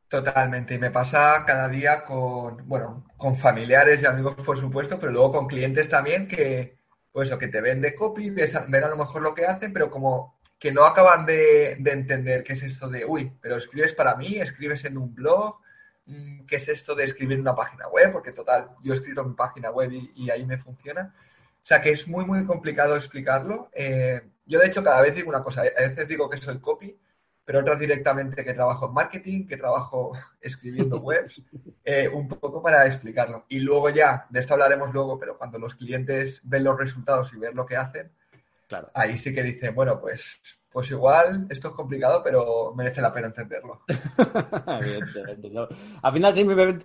Totalmente, 0.08 0.75
y 0.75 0.78
me 0.78 0.90
pasa 0.90 1.44
cada 1.46 1.68
día 1.68 2.02
con, 2.02 2.66
bueno, 2.66 3.04
con 3.18 3.37
familiares 3.37 4.02
y 4.02 4.06
amigos, 4.06 4.37
por 4.37 4.58
supuesto, 4.58 4.98
pero 4.98 5.12
luego 5.12 5.32
con 5.32 5.46
clientes 5.46 5.87
también 5.87 6.26
que, 6.26 6.78
pues 7.12 7.28
eso, 7.28 7.38
que 7.38 7.48
te 7.48 7.60
ven 7.60 7.82
de 7.82 7.94
copy, 7.94 8.30
ven 8.30 8.48
a 8.82 8.88
lo 8.88 8.96
mejor 8.96 9.20
lo 9.20 9.34
que 9.34 9.44
hacen, 9.44 9.70
pero 9.70 9.90
como 9.90 10.38
que 10.59 10.73
no 10.73 10.85
acaban 10.85 11.25
de, 11.25 11.73
entender 11.73 12.43
qué 12.43 12.55
es 12.55 12.62
esto 12.62 12.88
de, 12.88 13.05
uy, 13.05 13.33
pero 13.41 13.57
escribes 13.57 13.95
para 13.95 14.17
mí, 14.17 14.37
escribes 14.37 14.85
en 14.85 14.99
un 14.99 15.15
blog, 15.15 15.61
mm, 16.07 16.47
qué 16.47 16.57
es 16.57 16.69
esto 16.69 16.95
de 16.95 17.05
escribir 17.05 17.41
una 17.41 17.55
página 17.55 17.88
web, 17.88 18.12
porque 18.12 18.33
total, 18.33 18.71
yo 18.83 18.95
escribo 18.95 19.23
en 19.23 19.29
mi 19.29 19.35
página 19.35 19.71
web 19.71 19.91
y, 19.93 20.31
ahí 20.31 20.45
me 20.45 20.59
funciona. 20.59 21.15
O 21.62 21.67
sea 21.69 21.81
que 21.81 21.91
es 21.91 22.09
muy, 22.09 22.25
muy 22.25 22.45
complicado 22.45 22.97
explicarlo. 22.97 23.69
Eh, 23.73 24.21
yo, 24.47 24.59
de 24.59 24.67
hecho, 24.67 24.83
cada 24.83 25.03
vez 25.03 25.15
digo 25.15 25.29
una 25.29 25.43
cosa, 25.43 25.61
a 25.61 25.88
veces 25.88 26.09
digo 26.09 26.29
que 26.29 26.38
soy 26.38 26.59
copy, 26.59 26.99
pero 27.45 27.61
otras 27.61 27.79
directamente 27.79 28.45
que 28.45 28.53
trabajo 28.53 28.88
en 28.88 28.95
marketing, 28.95 29.47
que 29.47 29.57
trabajo 29.57 30.12
escribiendo 30.41 30.99
webs, 31.00 31.41
eh, 31.85 32.09
un 32.09 32.29
poco 32.29 32.61
para 32.61 32.87
explicarlo. 32.87 33.47
Y 33.49 33.61
luego 33.61 33.91
ya, 33.91 34.27
de 34.29 34.41
esto 34.41 34.55
hablaremos 34.55 34.93
luego, 34.93 35.19
pero 35.19 35.38
cuando 35.38 35.59
los 35.59 35.77
clientes 35.77 36.41
ven 36.43 36.65
los 36.65 36.79
resultados 36.79 37.33
y 37.33 37.38
ven 37.38 37.55
lo 37.55 37.65
que 37.65 37.77
hacen, 37.77 38.11
claro. 38.68 38.90
ahí 38.94 39.18
sí 39.18 39.34
que 39.34 39.42
dicen, 39.42 39.75
bueno, 39.75 40.00
pues 40.00 40.40
pues 40.70 40.90
igual 40.90 41.46
esto 41.48 41.68
es 41.68 41.75
complicado, 41.75 42.20
pero 42.22 42.75
merece 42.75 43.00
la 43.00 43.12
pena 43.12 43.28
entenderlo. 43.28 43.84
Al 46.02 46.12
final 46.12 46.34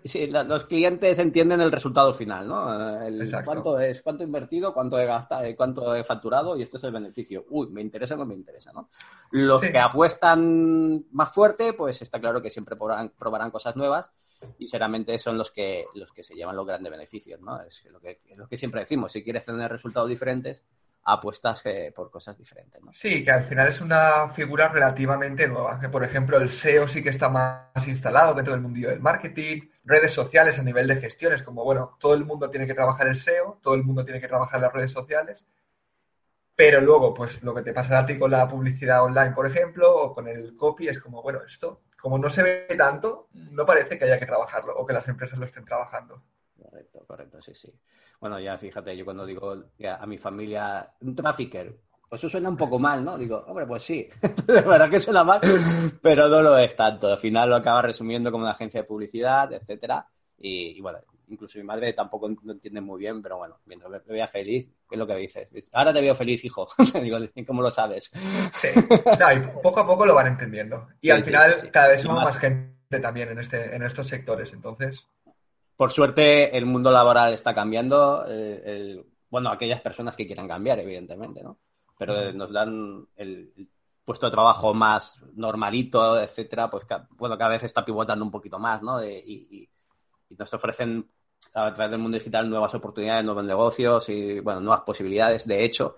sí, 0.03 0.27
los 0.27 0.65
clientes 0.65 1.19
entienden 1.19 1.59
el 1.59 1.71
resultado 1.71 2.13
final, 2.13 2.47
¿no? 2.47 3.03
El, 3.03 3.29
cuánto 3.43 3.77
es, 3.79 4.01
cuánto 4.01 4.23
he 4.23 4.25
invertido, 4.25 4.73
cuánto 4.73 4.97
he 4.97 5.05
gastado, 5.05 5.43
eh, 5.43 5.55
cuánto 5.55 5.93
he 5.95 6.03
facturado 6.05 6.57
y 6.57 6.61
este 6.61 6.77
es 6.77 6.83
el 6.85 6.93
beneficio. 6.93 7.45
Uy, 7.49 7.69
me 7.71 7.81
interesa 7.81 8.15
o 8.15 8.17
no 8.17 8.25
me 8.25 8.35
interesa, 8.35 8.71
¿no? 8.71 8.87
Los 9.31 9.61
que 9.61 9.77
apuestan 9.77 11.05
más 11.11 11.33
fuerte, 11.33 11.73
pues 11.73 12.01
está 12.01 12.21
claro 12.21 12.41
que 12.41 12.49
siempre 12.49 12.77
probarán, 12.77 13.11
probarán 13.19 13.51
cosas 13.51 13.75
nuevas 13.75 14.09
y 14.57 14.67
seguramente 14.67 15.19
son 15.19 15.37
los 15.37 15.51
que 15.51 15.85
los 15.93 16.11
que 16.13 16.23
se 16.23 16.35
llevan 16.35 16.55
los 16.55 16.65
grandes 16.65 16.91
beneficios, 16.91 17.41
¿no? 17.41 17.61
Es 17.61 17.83
lo 17.91 17.99
que, 17.99 18.21
es 18.25 18.37
lo 18.37 18.47
que 18.47 18.57
siempre 18.57 18.81
decimos, 18.81 19.11
si 19.11 19.23
quieres 19.23 19.45
tener 19.45 19.69
resultados 19.69 20.07
diferentes, 20.07 20.63
apuestas 21.05 21.63
por 21.95 22.09
cosas 22.09 22.37
diferentes. 22.37 22.81
Sí, 22.93 23.23
que 23.23 23.31
al 23.31 23.43
final 23.43 23.67
es 23.67 23.81
una 23.81 24.29
figura 24.29 24.69
relativamente 24.69 25.47
nueva. 25.47 25.79
Que, 25.79 25.89
por 25.89 26.03
ejemplo, 26.03 26.37
el 26.37 26.49
SEO 26.49 26.87
sí 26.87 27.03
que 27.03 27.09
está 27.09 27.29
más 27.29 27.87
instalado 27.87 28.33
dentro 28.33 28.53
del 28.53 28.61
mundillo 28.61 28.89
del 28.89 29.01
marketing, 29.01 29.61
redes 29.83 30.13
sociales 30.13 30.57
a 30.59 30.63
nivel 30.63 30.87
de 30.87 30.95
gestiones, 30.95 31.43
como 31.43 31.63
bueno, 31.63 31.97
todo 31.99 32.13
el 32.13 32.25
mundo 32.25 32.49
tiene 32.49 32.67
que 32.67 32.73
trabajar 32.73 33.07
el 33.07 33.17
SEO, 33.17 33.59
todo 33.61 33.75
el 33.75 33.83
mundo 33.83 34.05
tiene 34.05 34.21
que 34.21 34.27
trabajar 34.27 34.61
las 34.61 34.71
redes 34.71 34.91
sociales, 34.91 35.45
pero 36.55 36.79
luego, 36.81 37.13
pues 37.13 37.41
lo 37.43 37.53
que 37.53 37.63
te 37.63 37.73
pasará 37.73 37.99
a 37.99 38.05
ti 38.05 38.17
con 38.17 38.31
la 38.31 38.47
publicidad 38.47 39.03
online, 39.03 39.31
por 39.31 39.45
ejemplo, 39.45 39.93
o 39.95 40.13
con 40.13 40.27
el 40.27 40.55
copy, 40.55 40.87
es 40.87 40.99
como, 40.99 41.21
bueno, 41.21 41.41
esto, 41.45 41.81
como 41.99 42.17
no 42.17 42.29
se 42.29 42.43
ve 42.43 42.75
tanto, 42.77 43.27
no 43.33 43.65
parece 43.65 43.97
que 43.97 44.05
haya 44.05 44.19
que 44.19 44.25
trabajarlo 44.25 44.75
o 44.75 44.85
que 44.85 44.93
las 44.93 45.07
empresas 45.07 45.39
lo 45.39 45.45
estén 45.45 45.65
trabajando. 45.65 46.21
Correcto, 46.63 47.03
correcto, 47.05 47.41
sí, 47.41 47.53
sí. 47.53 47.73
Bueno, 48.19 48.39
ya 48.39 48.57
fíjate, 48.57 48.95
yo 48.95 49.03
cuando 49.03 49.25
digo 49.25 49.53
a 49.85 50.05
mi 50.05 50.17
familia, 50.17 50.93
un 51.01 51.15
trafficker, 51.15 51.75
pues 52.07 52.21
eso 52.21 52.29
suena 52.29 52.49
un 52.49 52.57
poco 52.57 52.79
mal, 52.79 53.03
¿no? 53.03 53.17
Digo, 53.17 53.43
hombre, 53.47 53.65
pues 53.65 53.83
sí, 53.83 54.07
de 54.47 54.61
verdad 54.61 54.89
que 54.89 54.99
suena 54.99 55.23
mal, 55.23 55.41
pero 56.01 56.29
no 56.29 56.41
lo 56.41 56.57
es 56.57 56.75
tanto. 56.75 57.07
Al 57.07 57.17
final 57.17 57.49
lo 57.49 57.55
acaba 57.55 57.81
resumiendo 57.81 58.31
como 58.31 58.43
una 58.43 58.53
agencia 58.53 58.81
de 58.81 58.87
publicidad, 58.87 59.51
etcétera. 59.51 60.07
Y, 60.37 60.79
bueno, 60.81 60.99
incluso 61.27 61.57
mi 61.57 61.65
madre 61.65 61.93
tampoco 61.93 62.29
lo 62.43 62.53
entiende 62.53 62.81
muy 62.81 62.99
bien, 62.99 63.21
pero 63.21 63.37
bueno, 63.37 63.59
mientras 63.65 63.91
me 63.91 63.99
vea 64.13 64.27
feliz, 64.27 64.69
¿qué 64.87 64.95
es 64.95 64.99
lo 64.99 65.07
que 65.07 65.15
dices? 65.15 65.47
Ahora 65.73 65.93
te 65.93 66.01
veo 66.01 66.15
feliz, 66.15 66.43
hijo. 66.45 66.67
Digo, 67.01 67.17
¿cómo 67.45 67.61
lo 67.61 67.71
sabes? 67.71 68.11
Sí, 68.53 68.67
no, 69.19 69.31
y 69.33 69.39
poco 69.61 69.81
a 69.81 69.87
poco 69.87 70.05
lo 70.05 70.15
van 70.15 70.27
entendiendo. 70.27 70.87
Y 71.01 71.09
al 71.09 71.23
final 71.23 71.69
cada 71.71 71.89
vez 71.89 72.01
somos 72.01 72.23
más 72.23 72.37
gente 72.37 72.99
también 73.01 73.29
en, 73.29 73.39
este, 73.39 73.75
en 73.75 73.83
estos 73.83 74.07
sectores, 74.07 74.53
entonces 74.53 75.07
por 75.75 75.91
suerte 75.91 76.55
el 76.57 76.65
mundo 76.65 76.91
laboral 76.91 77.33
está 77.33 77.53
cambiando. 77.53 78.25
Eh, 78.27 79.03
bueno, 79.29 79.49
aquellas 79.49 79.81
personas 79.81 80.15
que 80.15 80.25
quieran 80.25 80.47
cambiar, 80.47 80.79
evidentemente, 80.79 81.41
¿no? 81.41 81.57
Pero 81.97 82.31
nos 82.33 82.51
dan 82.51 83.07
el, 83.15 83.51
puesto 84.05 84.25
de 84.25 84.31
trabajo 84.31 84.73
más 84.73 85.19
normalito, 85.35 86.19
etcétera, 86.19 86.69
pues 86.69 86.85
bueno, 87.11 87.37
cada 87.37 87.51
vez 87.51 87.63
está 87.63 87.85
pivotando 87.85 88.25
un 88.25 88.31
poquito 88.31 88.59
más, 88.59 88.81
¿no? 88.81 89.03
y, 89.03 89.69
nos 90.37 90.51
ofrecen 90.51 91.07
a 91.53 91.71
través 91.73 91.91
del 91.91 91.99
mundo 91.99 92.17
digital 92.17 92.49
nuevas 92.49 92.73
oportunidades, 92.73 93.23
nuevos 93.23 93.43
negocios 93.43 94.09
y, 94.09 94.39
bueno, 94.39 94.61
nuevas 94.61 94.81
posibilidades. 94.81 95.45
De 95.45 95.63
hecho, 95.63 95.97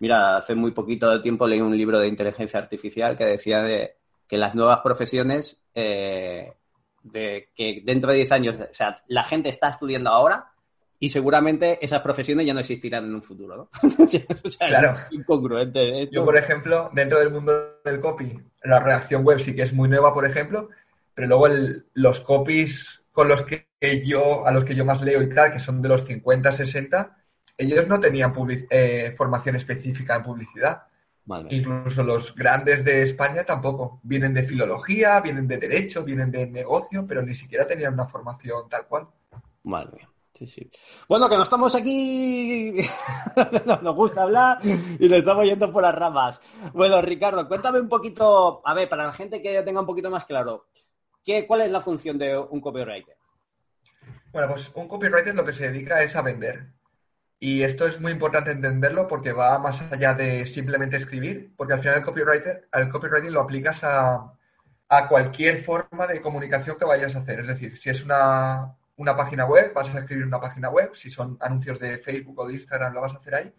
mira, 0.00 0.36
hace 0.36 0.54
muy 0.54 0.72
poquito 0.72 1.08
de 1.08 1.20
tiempo 1.20 1.46
leí 1.46 1.62
un 1.62 1.74
libro 1.74 1.98
de 1.98 2.08
inteligencia 2.08 2.60
artificial 2.60 3.16
que 3.16 3.24
decía 3.24 3.62
de 3.62 3.96
que 4.28 4.36
las 4.36 4.54
nuevas 4.54 4.80
profesiones 4.80 5.62
eh, 5.74 6.52
de 7.02 7.48
que 7.54 7.82
dentro 7.84 8.10
de 8.10 8.18
10 8.18 8.32
años, 8.32 8.56
o 8.60 8.74
sea, 8.74 9.02
la 9.06 9.24
gente 9.24 9.48
está 9.48 9.68
estudiando 9.68 10.10
ahora 10.10 10.50
y 10.98 11.08
seguramente 11.08 11.78
esas 11.82 12.02
profesiones 12.02 12.46
ya 12.46 12.52
no 12.52 12.60
existirán 12.60 13.04
en 13.04 13.14
un 13.14 13.22
futuro, 13.22 13.56
¿no? 13.56 13.68
claro. 14.58 14.98
incongruente. 15.10 16.08
Yo, 16.12 16.24
por 16.24 16.36
ejemplo, 16.36 16.90
dentro 16.92 17.18
del 17.18 17.30
mundo 17.30 17.80
del 17.82 18.00
copy, 18.00 18.38
la 18.64 18.80
redacción 18.80 19.24
web 19.24 19.40
sí 19.40 19.54
que 19.54 19.62
es 19.62 19.72
muy 19.72 19.88
nueva, 19.88 20.12
por 20.12 20.26
ejemplo, 20.26 20.68
pero 21.14 21.26
luego 21.26 21.48
los 21.94 22.20
copies 22.20 23.02
con 23.12 23.28
los 23.28 23.42
que 23.42 23.66
yo, 24.04 24.46
a 24.46 24.52
los 24.52 24.64
que 24.64 24.74
yo 24.74 24.84
más 24.84 25.02
leo 25.02 25.22
y 25.22 25.30
tal, 25.30 25.52
que 25.52 25.58
son 25.58 25.80
de 25.80 25.88
los 25.88 26.04
50, 26.04 26.52
60, 26.52 27.16
ellos 27.56 27.86
no 27.88 27.98
tenían 27.98 28.32
eh, 28.68 29.14
formación 29.16 29.56
específica 29.56 30.16
en 30.16 30.22
publicidad. 30.22 30.82
Incluso 31.50 32.02
los 32.02 32.34
grandes 32.34 32.84
de 32.84 33.02
España 33.02 33.44
tampoco. 33.44 34.00
Vienen 34.02 34.34
de 34.34 34.42
filología, 34.42 35.20
vienen 35.20 35.46
de 35.46 35.58
derecho, 35.58 36.02
vienen 36.02 36.30
de 36.30 36.46
negocio, 36.46 37.06
pero 37.06 37.22
ni 37.22 37.34
siquiera 37.34 37.66
tenían 37.66 37.94
una 37.94 38.06
formación 38.06 38.68
tal 38.68 38.86
cual. 38.86 39.06
Madre 39.62 39.90
mía. 39.96 40.08
Sí, 40.40 40.46
sí. 40.46 40.70
Bueno, 41.06 41.28
que 41.28 41.36
no 41.36 41.42
estamos 41.42 41.74
aquí, 41.74 42.72
nos 43.82 43.94
gusta 43.94 44.22
hablar 44.22 44.58
y 44.64 45.06
nos 45.06 45.18
estamos 45.18 45.44
yendo 45.44 45.70
por 45.70 45.82
las 45.82 45.94
ramas. 45.94 46.40
Bueno, 46.72 47.02
Ricardo, 47.02 47.46
cuéntame 47.46 47.78
un 47.78 47.90
poquito, 47.90 48.62
a 48.64 48.72
ver, 48.72 48.88
para 48.88 49.04
la 49.04 49.12
gente 49.12 49.42
que 49.42 49.62
tenga 49.62 49.80
un 49.80 49.86
poquito 49.86 50.10
más 50.10 50.24
claro, 50.24 50.68
¿qué, 51.22 51.46
¿cuál 51.46 51.60
es 51.60 51.70
la 51.70 51.80
función 51.80 52.16
de 52.16 52.38
un 52.38 52.58
copywriter? 52.62 53.18
Bueno, 54.32 54.48
pues 54.48 54.72
un 54.74 54.88
copywriter 54.88 55.34
lo 55.34 55.44
que 55.44 55.52
se 55.52 55.70
dedica 55.70 56.02
es 56.02 56.16
a 56.16 56.22
vender. 56.22 56.68
Y 57.42 57.62
esto 57.62 57.86
es 57.86 57.98
muy 57.98 58.12
importante 58.12 58.50
entenderlo 58.50 59.08
porque 59.08 59.32
va 59.32 59.58
más 59.58 59.80
allá 59.90 60.12
de 60.12 60.44
simplemente 60.44 60.98
escribir, 60.98 61.54
porque 61.56 61.72
al 61.72 61.80
final 61.80 61.96
el 61.96 62.04
copywriter, 62.04 62.68
al 62.70 62.88
copywriting 62.90 63.32
lo 63.32 63.40
aplicas 63.40 63.82
a, 63.82 64.36
cualquier 65.08 65.64
forma 65.64 66.06
de 66.06 66.20
comunicación 66.20 66.76
que 66.76 66.84
vayas 66.84 67.16
a 67.16 67.20
hacer. 67.20 67.40
Es 67.40 67.46
decir, 67.46 67.78
si 67.78 67.88
es 67.90 68.04
una, 68.04 68.76
una 68.96 69.16
página 69.16 69.46
web, 69.46 69.72
vas 69.72 69.94
a 69.94 69.98
escribir 70.00 70.26
una 70.26 70.40
página 70.40 70.68
web, 70.68 70.94
si 70.94 71.08
son 71.08 71.38
anuncios 71.40 71.78
de 71.78 71.98
Facebook 71.98 72.38
o 72.40 72.46
de 72.46 72.54
Instagram, 72.54 72.92
lo 72.92 73.00
vas 73.00 73.14
a 73.14 73.18
hacer 73.18 73.34
ahí. 73.34 73.54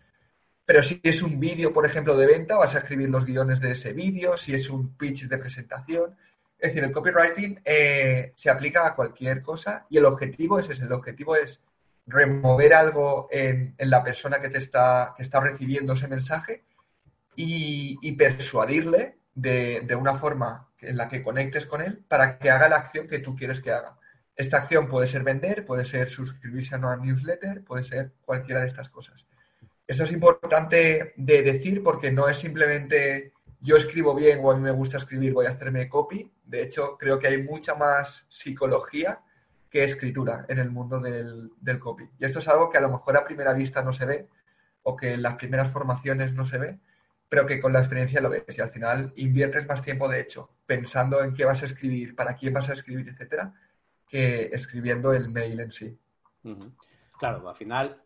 Pero 0.65 0.83
si 0.83 1.00
es 1.03 1.23
un 1.23 1.39
vídeo, 1.39 1.73
por 1.73 1.85
ejemplo, 1.85 2.15
de 2.15 2.27
venta, 2.27 2.57
vas 2.57 2.75
a 2.75 2.79
escribir 2.79 3.09
los 3.09 3.25
guiones 3.25 3.59
de 3.59 3.71
ese 3.71 3.93
vídeo, 3.93 4.38
si 4.38 4.53
es 4.53 4.69
un 4.69 4.95
pitch 4.95 5.27
de 5.27 5.38
presentación. 5.38 6.15
Es 6.59 6.69
decir, 6.69 6.83
el 6.83 6.91
copywriting 6.91 7.61
eh, 7.65 8.33
se 8.35 8.50
aplica 8.50 8.85
a 8.85 8.95
cualquier 8.95 9.41
cosa 9.41 9.85
y 9.89 9.97
el 9.97 10.05
objetivo 10.05 10.59
es 10.59 10.69
ese, 10.69 10.83
el 10.83 10.93
objetivo 10.93 11.35
es 11.35 11.59
remover 12.08 12.74
algo 12.74 13.27
en, 13.31 13.75
la 13.77 14.03
persona 14.03 14.39
que 14.39 14.50
te 14.50 14.58
está, 14.58 15.13
que 15.15 15.24
está 15.24 15.39
recibiendo 15.39 15.93
ese 15.93 16.08
mensaje 16.08 16.63
y, 17.36 18.12
persuadirle 18.13 19.17
de, 19.34 19.96
una 19.98 20.15
forma 20.15 20.70
en 20.79 20.98
la 20.98 21.08
que 21.08 21.24
conectes 21.24 21.65
con 21.65 21.81
él 21.81 22.03
para 22.08 22.38
que 22.38 22.50
haga 22.50 22.70
la 22.70 22.77
acción 22.77 23.08
que 23.08 23.20
tú 23.20 23.36
quieres 23.36 23.62
que 23.62 23.72
haga. 23.72 23.98
Esta 24.36 24.58
acción 24.58 24.88
puede 24.88 25.08
ser 25.08 25.24
vender, 25.24 25.65
puede 25.65 25.86
ser 25.86 26.10
suscribirse 26.10 26.75
a 26.75 26.79
una 26.79 26.96
newsletter, 26.96 27.63
puede 27.63 27.84
ser 27.84 28.13
cualquiera 28.22 28.62
de 28.62 28.67
estas 28.67 28.89
cosas. 28.89 29.25
Esto 29.86 30.03
es 30.03 30.12
importante 30.12 31.13
de 31.15 31.43
decir 31.43 31.84
porque 31.84 32.12
no 32.12 32.27
es 32.29 32.38
simplemente 32.38 33.34
yo 33.60 33.77
escribo 33.77 34.15
bien 34.15 34.39
o 34.41 34.51
a 34.51 34.55
mí 34.55 34.62
me 34.62 34.72
gusta 34.72 34.98
escribir, 34.98 35.34
voy 35.34 35.46
a 35.46 35.51
hacerme 35.51 35.88
copy. 35.88 36.31
De 36.43 36.63
hecho, 36.63 36.98
creo 36.98 37.20
que 37.20 37.27
hay 37.27 37.43
mucha 37.43 37.75
más 37.75 38.25
psicología 38.27 39.22
que 39.71 39.85
escritura 39.85 40.45
en 40.49 40.59
el 40.59 40.69
mundo 40.69 40.99
del, 40.99 41.79
copy. 41.79 42.03
Y 42.19 42.25
esto 42.25 42.39
es 42.39 42.47
algo 42.49 42.69
que 42.69 42.77
a 42.77 42.81
lo 42.81 42.89
mejor 42.89 43.15
a 43.15 43.23
primera 43.23 43.53
vista 43.53 43.81
no 43.81 43.93
se 43.93 44.05
ve 44.05 44.27
o 44.83 44.97
que 44.97 45.13
en 45.13 45.21
las 45.21 45.35
primeras 45.35 45.71
formaciones 45.71 46.33
no 46.33 46.45
se 46.45 46.57
ve, 46.57 46.79
pero 47.29 47.45
que 47.45 47.61
con 47.61 47.71
la 47.71 47.79
experiencia 47.79 48.19
lo 48.19 48.29
ves 48.29 48.43
y 48.49 48.59
al 48.59 48.71
final 48.71 49.13
inviertes 49.15 49.65
más 49.65 49.81
tiempo, 49.81 50.09
de 50.09 50.19
hecho, 50.19 50.49
pensando 50.65 51.23
en 51.23 51.33
qué 51.33 51.45
vas 51.45 51.63
a 51.63 51.67
escribir, 51.67 52.15
para 52.15 52.35
quién 52.35 52.53
vas 52.53 52.69
a 52.69 52.73
escribir, 52.73 53.07
etcétera, 53.07 53.53
que 54.05 54.49
escribiendo 54.51 55.13
el 55.13 55.29
mail 55.29 55.61
en 55.61 55.71
sí. 55.71 55.97
Claro, 57.17 57.47
al 57.47 57.55
final 57.55 58.01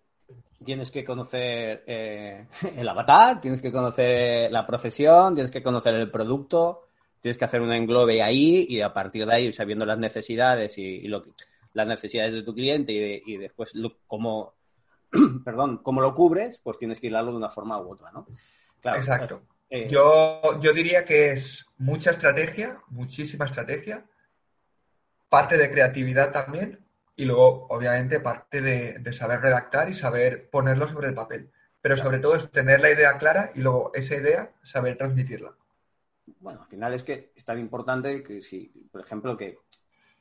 tienes 0.64 0.92
que 0.92 1.04
conocer 1.04 1.84
eh, 1.88 2.46
el 2.76 2.88
avatar, 2.88 3.42
tienes 3.42 3.60
que 3.60 3.72
conocer 3.72 4.52
la 4.52 4.68
profesión, 4.68 5.34
tienes 5.34 5.50
que 5.50 5.64
conocer 5.64 5.96
el 5.96 6.12
producto, 6.12 6.90
tienes 7.22 7.40
que 7.40 7.46
hacer 7.46 7.62
un 7.62 7.74
englobe 7.74 8.22
ahí 8.22 8.68
y 8.70 8.82
a 8.82 8.94
partir 8.94 9.26
de 9.26 9.34
ahí, 9.34 9.54
sabiendo 9.54 9.84
las 9.84 9.98
necesidades 9.98 10.78
y 10.78 11.08
lo 11.08 11.24
que 11.24 11.32
las 11.76 11.88
necesidades 11.88 12.34
de 12.34 12.44
tu 12.44 12.56
cliente 12.56 13.22
y, 13.26 13.38
después 13.38 13.74
como, 14.08 14.56
perdón, 15.46 15.80
cómo 15.84 16.02
lo 16.02 16.16
cubres, 16.16 16.60
pues 16.64 16.80
tienes 16.80 17.00
que 17.00 17.08
hilarlo 17.08 17.32
de 17.32 17.38
una 17.38 17.50
forma 17.50 17.80
u 17.80 17.92
otra, 17.92 18.12
¿no? 18.12 18.26
Exacto. 18.96 19.44
Eh, 19.70 19.82
eh, 19.82 19.88
yo, 19.90 20.60
yo 20.62 20.72
diría 20.72 21.04
que 21.04 21.32
es 21.32 21.66
mucha 21.78 22.12
estrategia, 22.12 22.80
muchísima 22.88 23.46
estrategia, 23.46 24.06
parte 25.28 25.58
de 25.58 25.70
creatividad 25.70 26.32
también 26.32 26.80
y 27.18 27.26
luego, 27.26 27.68
obviamente, 27.70 28.22
parte 28.22 28.62
de, 28.62 29.14
saber 29.14 29.42
redactar 29.42 29.90
y 29.90 29.94
saber 29.94 30.50
ponerlo 30.50 30.88
sobre 30.88 31.10
el 31.10 31.14
papel. 31.14 31.52
Pero 31.82 31.98
sobre 31.98 32.20
todo 32.20 32.36
es 32.36 32.50
tener 32.52 32.80
la 32.80 32.90
idea 32.90 33.18
clara 33.18 33.52
y 33.54 33.60
luego 33.60 33.92
esa 33.94 34.16
idea 34.16 34.54
saber 34.64 34.98
transmitirla. 34.98 35.54
Bueno, 36.40 36.62
al 36.62 36.68
final 36.68 36.94
es 36.94 37.04
que 37.04 37.34
es 37.36 37.44
tan 37.44 37.60
importante 37.60 38.24
que 38.24 38.42
si, 38.42 38.68
por 38.92 39.02
ejemplo, 39.02 39.36
que 39.38 39.60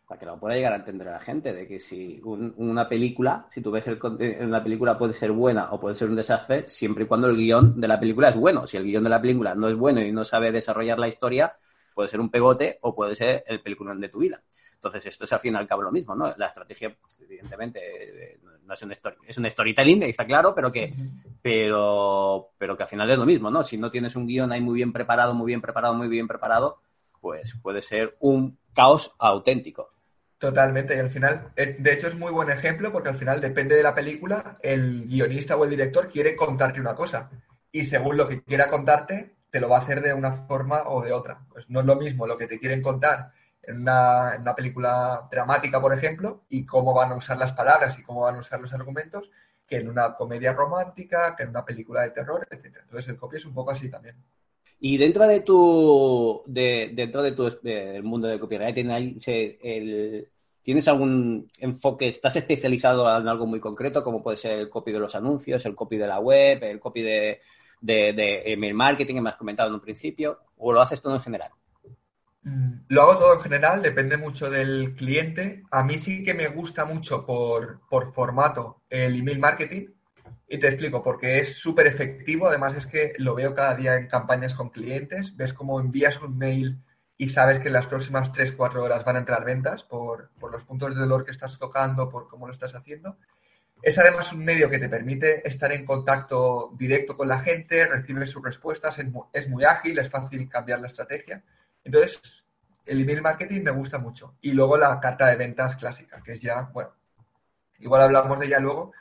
para 0.07 0.21
que 0.21 0.27
lo 0.27 0.39
pueda 0.39 0.55
llegar 0.55 0.73
a 0.73 0.77
entender 0.77 1.07
la 1.07 1.21
gente, 1.21 1.53
de 1.53 1.67
que 1.67 1.81
si 1.81 2.21
una 2.23 2.89
película, 2.89 3.47
si 3.53 3.63
tú 3.63 3.71
ves 3.71 3.87
el, 3.87 3.99
una 4.41 4.63
película 4.63 4.99
puede 4.99 5.15
ser 5.15 5.33
buena 5.33 5.73
o 5.73 5.81
puede 5.81 5.95
ser 5.95 6.11
un 6.11 6.17
desastre, 6.17 6.69
siempre 6.69 7.05
y 7.05 7.07
cuando 7.07 7.29
el 7.29 7.37
guion 7.37 7.81
de 7.81 7.89
la 7.89 7.99
película 7.99 8.29
es 8.29 8.37
bueno. 8.37 8.67
Si 8.67 8.77
el 8.77 8.85
guion 8.85 9.03
de 9.03 9.11
la 9.11 9.21
película 9.21 9.55
no 9.55 9.69
es 9.69 9.77
bueno 9.77 10.03
y 10.03 10.13
no 10.13 10.25
sabe 10.25 10.53
desarrollar 10.53 10.99
la 10.99 11.09
historia, 11.09 11.57
puede 11.95 12.09
ser 12.09 12.21
un 12.21 12.31
pegote 12.31 12.79
o 12.83 12.95
puede 12.95 13.15
ser 13.15 13.45
el 13.47 13.63
película 13.63 13.95
de 13.95 14.09
tu 14.09 14.19
vida. 14.19 14.43
Entonces, 14.75 15.07
esto 15.07 15.25
es 15.25 15.33
al 15.33 15.41
fin 15.41 15.55
y 15.55 15.57
al 15.57 15.67
cabo 15.67 15.81
lo 15.81 15.91
mismo, 15.91 16.15
¿no? 16.15 16.35
La 16.37 16.49
estrategia, 16.49 16.95
evidentemente, 17.23 17.81
eh, 18.35 18.39
no 18.67 18.75
es 18.75 18.83
un, 18.83 18.93
es 19.27 19.39
un 19.39 19.49
storytelling, 19.49 20.03
está 20.03 20.27
claro, 20.27 20.55
pero 20.55 20.71
que, 20.71 20.93
pero, 21.41 22.51
pero 22.59 22.77
que 22.77 22.83
al 22.83 22.89
final 22.91 23.11
es 23.11 23.17
lo 23.17 23.25
mismo, 23.25 23.51
¿no? 23.51 23.63
Si 23.63 23.79
no 23.79 23.91
tienes 23.91 24.15
un 24.17 24.27
guion 24.27 24.53
ahí 24.53 24.61
muy 24.61 24.75
bien 24.75 24.93
preparado, 24.93 25.33
muy 25.33 25.47
bien 25.47 25.63
preparado, 25.63 25.95
muy 25.95 26.09
bien 26.09 26.29
preparado, 26.29 26.81
pues 27.23 27.57
puede 27.63 27.81
ser 27.81 28.19
un 28.21 28.59
caos 28.75 29.15
auténtico. 29.19 29.94
Totalmente, 30.39 30.97
y 30.97 30.99
al 30.99 31.11
final, 31.11 31.53
eh, 31.57 31.77
de 31.79 31.93
hecho 31.93 32.09
es 32.09 32.17
muy 32.17 32.31
buen 32.31 32.51
ejemplo 32.51 32.93
porque 32.93 33.09
al 33.09 33.19
final 33.19 33.41
depende 33.41 33.77
de 33.77 33.83
la 33.83 33.95
película, 33.95 34.59
el 34.61 35.07
guionista 35.07 35.57
o 35.57 35.65
el 35.65 35.71
director 35.71 36.09
quiere 36.09 36.37
contarte 36.37 36.81
una 36.81 36.95
cosa 36.95 37.31
y 37.73 37.85
según 37.85 38.17
lo 38.17 38.29
que 38.29 38.43
quiera 38.43 38.69
contarte, 38.69 39.35
te 39.51 39.61
lo 39.61 39.69
va 39.69 39.79
a 39.79 39.81
hacer 39.81 40.01
de 40.03 40.13
una 40.13 40.33
forma 40.33 40.83
o 40.87 41.03
de 41.03 41.13
otra. 41.13 41.41
Pues 41.49 41.69
no 41.69 41.81
es 41.81 41.87
lo 41.87 41.97
mismo 41.97 42.27
lo 42.27 42.39
que 42.39 42.47
te 42.47 42.59
quieren 42.61 42.83
contar 42.83 43.33
en 43.63 43.81
una, 43.81 44.35
en 44.35 44.43
una 44.43 44.55
película 44.55 45.29
dramática, 45.31 45.81
por 45.81 45.93
ejemplo, 45.93 46.45
y 46.49 46.65
cómo 46.67 46.95
van 46.95 47.13
a 47.13 47.17
usar 47.17 47.39
las 47.39 47.53
palabras 47.53 47.99
y 47.99 48.03
cómo 48.03 48.21
van 48.21 48.37
a 48.37 48.39
usar 48.39 48.61
los 48.61 48.73
argumentos, 48.73 49.31
que 49.67 49.77
en 49.77 49.89
una 49.89 50.15
comedia 50.15 50.53
romántica, 50.53 51.35
que 51.35 51.45
en 51.45 51.49
una 51.51 51.65
película 51.65 52.03
de 52.03 52.11
terror, 52.11 52.47
etc. 52.51 52.77
Entonces 52.83 53.09
el 53.09 53.17
copy 53.17 53.39
es 53.39 53.45
un 53.45 53.55
poco 53.55 53.73
así 53.73 53.89
también. 53.89 54.17
Y 54.87 54.99
dentro 54.99 55.27
de 55.27 55.41
tu, 55.41 56.43
de, 56.45 56.91
dentro 56.93 57.23
de 57.23 57.33
tu 57.33 57.49
del 57.63 58.03
mundo 58.03 58.29
de 58.29 58.39
copywriting, 58.39 59.19
¿tienes 60.63 60.89
algún 60.89 61.51
enfoque? 61.59 62.09
¿Estás 62.09 62.37
especializado 62.37 63.09
en 63.19 63.27
algo 63.27 63.47
muy 63.47 63.61
concreto, 63.61 64.05
como 64.05 64.23
puede 64.23 64.37
ser 64.37 64.59
el 64.59 64.69
copy 64.69 64.93
de 64.93 64.99
los 64.99 65.15
anuncios, 65.15 65.65
el 65.65 65.75
copy 65.75 65.97
de 65.97 66.07
la 66.07 66.21
web, 66.21 66.63
el 66.65 66.81
copy 66.81 67.01
de, 67.01 67.41
de 67.81 68.43
email 68.45 68.75
marketing 68.75 69.15
que 69.15 69.21
me 69.23 69.31
has 69.31 69.37
comentado 69.37 69.71
en 69.71 69.77
un 69.77 69.81
principio, 69.81 70.41
o 70.59 70.71
lo 70.71 70.83
haces 70.83 71.01
todo 71.01 71.15
en 71.15 71.21
general? 71.21 71.51
Mm, 72.43 72.73
lo 72.89 73.03
hago 73.03 73.17
todo 73.17 73.33
en 73.33 73.41
general, 73.41 73.81
depende 73.81 74.19
mucho 74.19 74.51
del 74.51 74.95
cliente. 74.95 75.63
A 75.71 75.83
mí 75.83 75.99
sí 75.99 76.23
que 76.23 76.35
me 76.35 76.49
gusta 76.49 76.85
mucho 76.85 77.25
por, 77.25 77.81
por 77.89 78.13
formato 78.13 78.83
el 78.91 79.19
email 79.19 79.39
marketing, 79.39 79.87
y 80.55 80.59
te 80.59 80.69
explico, 80.69 81.03
porque 81.03 81.41
es 81.41 81.59
súper 81.59 81.89
efectivo, 81.89 82.47
además 82.47 82.77
es 82.77 82.87
que 82.87 83.15
lo 83.19 83.35
veo 83.35 83.53
cada 83.53 83.75
día 83.75 83.97
en 83.97 84.07
campañas 84.07 84.55
con 84.55 84.71
clientes, 84.71 85.37
ves 85.37 85.53
cómo 85.53 85.81
envías 85.81 86.21
un 86.23 86.39
mail 86.39 86.79
y 87.17 87.29
sabes 87.29 87.59
que 87.59 87.67
en 87.67 87.73
las 87.73 87.89
próximas 87.89 88.33
3-4 88.33 88.77
horas 88.77 89.05
van 89.05 89.17
a 89.17 89.19
entrar 89.19 89.45
ventas 89.45 89.83
por, 89.83 90.31
los 90.49 90.63
puntos 90.63 90.95
de 90.95 91.01
dolor 91.01 91.25
que 91.25 91.33
estás 91.33 91.59
tocando, 91.59 92.09
por 92.09 92.29
cómo 92.29 92.47
lo 92.47 92.53
estás 92.53 92.73
haciendo. 92.77 93.19
Es 93.83 93.99
además 93.99 94.33
un 94.33 94.45
medio 94.45 94.71
que 94.71 94.79
te 94.79 94.89
permite 94.89 95.47
estar 95.47 95.73
en 95.73 95.85
contacto 95.85 96.73
directo 96.79 97.17
con 97.17 97.27
la 97.27 97.41
gente, 97.41 97.85
recibes 97.89 98.31
sus 98.31 98.45
respuestas, 98.45 98.97
es 99.01 99.09
muy, 99.09 99.25
es 99.33 99.49
muy 99.49 99.65
ágil, 99.65 99.99
es 99.99 100.09
fácil 100.09 100.49
cambiar 100.49 100.79
la 100.79 100.87
estrategia. 100.87 101.43
Entonces, 101.83 102.45
el 102.87 103.01
email 103.01 103.23
marketing 103.23 103.63
me 103.63 103.73
gusta 103.73 103.99
mucho. 103.99 104.37
Y 104.41 104.53
luego 104.53 104.77
la 104.77 105.01
carta 105.01 105.27
de 105.27 105.35
ventas 105.35 105.75
clásica, 105.75 106.23
que 106.23 106.35
es 106.35 106.41
ya, 106.41 106.71
bueno, 106.73 106.93
igual 107.81 108.03
hablamos 108.03 108.39
de 108.39 108.47
ella 108.47 108.61
luego, 108.61 108.93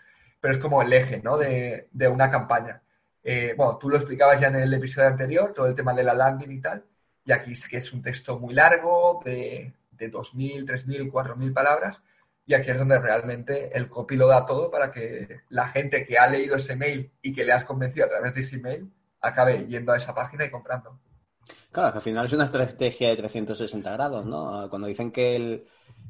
pero 0.43 0.55
es 0.55 0.59
como 0.59 0.81
el 0.81 0.91
eje 0.91 1.21
¿no? 1.23 1.37
de, 1.37 1.87
una 2.11 2.29
campaña. 2.29 2.81
Eh, 3.23 3.53
bueno, 3.55 3.77
tú 3.77 3.87
lo 3.87 3.95
explicabas 3.95 4.41
ya 4.41 4.47
en 4.47 4.57
el 4.57 4.73
episodio 4.73 5.07
anterior, 5.07 5.53
todo 5.55 5.67
el 5.67 5.73
tema 5.73 5.93
de 5.93 6.03
la 6.03 6.13
landing 6.13 6.51
y 6.51 6.59
tal, 6.59 6.83
y 7.23 7.31
aquí 7.31 7.53
es 7.53 7.65
que 7.65 7.77
es 7.77 7.93
un 7.93 8.01
texto 8.01 8.37
muy 8.37 8.53
largo, 8.53 9.21
de, 9.23 9.71
de 9.91 10.11
2.000, 10.11 10.65
3.000, 10.65 11.09
4.000 11.09 11.53
palabras, 11.53 12.01
y 12.45 12.55
aquí 12.55 12.71
es 12.71 12.77
donde 12.77 12.99
realmente 12.99 13.69
el 13.73 13.87
copy 13.87 14.17
lo 14.17 14.27
da 14.27 14.45
todo 14.45 14.69
para 14.69 14.91
que 14.91 15.43
la 15.47 15.69
gente 15.69 16.03
que 16.03 16.17
ha 16.17 16.27
leído 16.27 16.57
ese 16.57 16.75
mail 16.75 17.09
y 17.21 17.31
que 17.31 17.45
le 17.45 17.53
has 17.53 17.63
convencido 17.63 18.05
a 18.05 18.09
través 18.09 18.33
de 18.33 18.41
ese 18.41 18.57
mail 18.57 18.91
acabe 19.21 19.65
yendo 19.65 19.93
a 19.93 19.97
esa 19.97 20.13
página 20.13 20.43
y 20.43 20.51
comprando. 20.51 20.99
Claro, 21.71 21.93
que 21.93 21.99
al 21.99 22.03
final 22.03 22.25
es 22.25 22.33
una 22.33 22.43
estrategia 22.43 23.07
de 23.07 23.15
360 23.15 23.93
grados, 23.93 24.25
¿no? 24.25 24.69
Cuando 24.69 24.89
dicen 24.89 25.09
que 25.09 25.37
el, 25.37 25.67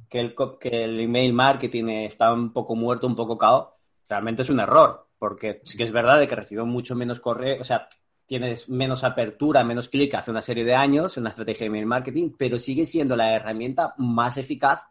que 0.10 0.20
el, 0.20 0.36
que 0.60 0.86
el 0.86 1.00
email 1.02 1.34
marketing 1.34 1.90
está 1.90 2.34
un 2.34 2.52
poco 2.52 2.76
muerto, 2.76 3.06
un 3.06 3.16
poco 3.16 3.38
cao, 3.38 3.74
realmente 4.08 4.42
es 4.42 4.50
un 4.50 4.60
error, 4.60 5.08
porque 5.18 5.62
sí 5.64 5.78
que 5.78 5.84
es 5.84 5.92
verdad 5.92 6.20
de 6.20 6.28
que 6.28 6.36
recibo 6.36 6.66
mucho 6.66 6.96
menos 6.96 7.20
correo, 7.20 7.62
o 7.62 7.64
sea, 7.64 7.88
tienes 8.26 8.70
menos 8.70 9.04
apertura, 9.04 9.64
menos 9.64 9.90
clic 9.90 10.16
hace 10.16 10.32
una 10.32 10.42
serie 10.42 10.64
de 10.64 10.76
años 10.76 11.18
en 11.18 11.24
una 11.24 11.30
estrategia 11.30 11.66
de 11.66 11.68
email 11.68 11.86
marketing, 11.86 12.32
pero 12.38 12.58
sigue 12.58 12.86
siendo 12.86 13.16
la 13.16 13.36
herramienta 13.36 13.94
más 13.98 14.38
eficaz 14.38 14.86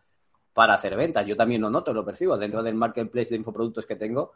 para 0.52 0.74
hacer 0.74 0.96
ventas. 0.96 1.26
Yo 1.26 1.36
también 1.36 1.62
lo 1.62 1.70
noto, 1.70 1.92
lo 1.92 2.04
percibo 2.04 2.36
dentro 2.36 2.62
del 2.62 2.74
marketplace 2.74 3.30
de 3.30 3.36
infoproductos 3.36 3.86
que 3.86 3.96
tengo. 3.96 4.32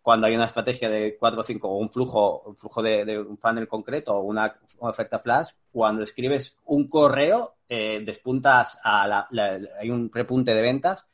Cuando 0.00 0.26
hay 0.26 0.34
una 0.34 0.46
estrategia 0.46 0.88
de 0.88 1.16
4 1.18 1.40
o 1.40 1.42
5 1.42 1.68
o 1.68 1.76
un 1.76 1.90
flujo, 1.90 2.42
un 2.46 2.56
flujo 2.56 2.82
de, 2.82 3.18
un 3.18 3.36
funnel 3.36 3.68
concreto 3.68 4.14
o 4.14 4.22
una, 4.22 4.58
oferta 4.78 5.18
flash, 5.18 5.50
cuando 5.70 6.02
escribes 6.02 6.56
un 6.66 6.88
correo, 6.88 7.56
eh, 7.68 8.02
despuntas 8.04 8.78
a 8.82 9.06
la, 9.06 9.28
hay 9.78 9.90
un 9.90 10.10
repunte 10.10 10.54
de 10.54 10.62
ventas 10.62 11.04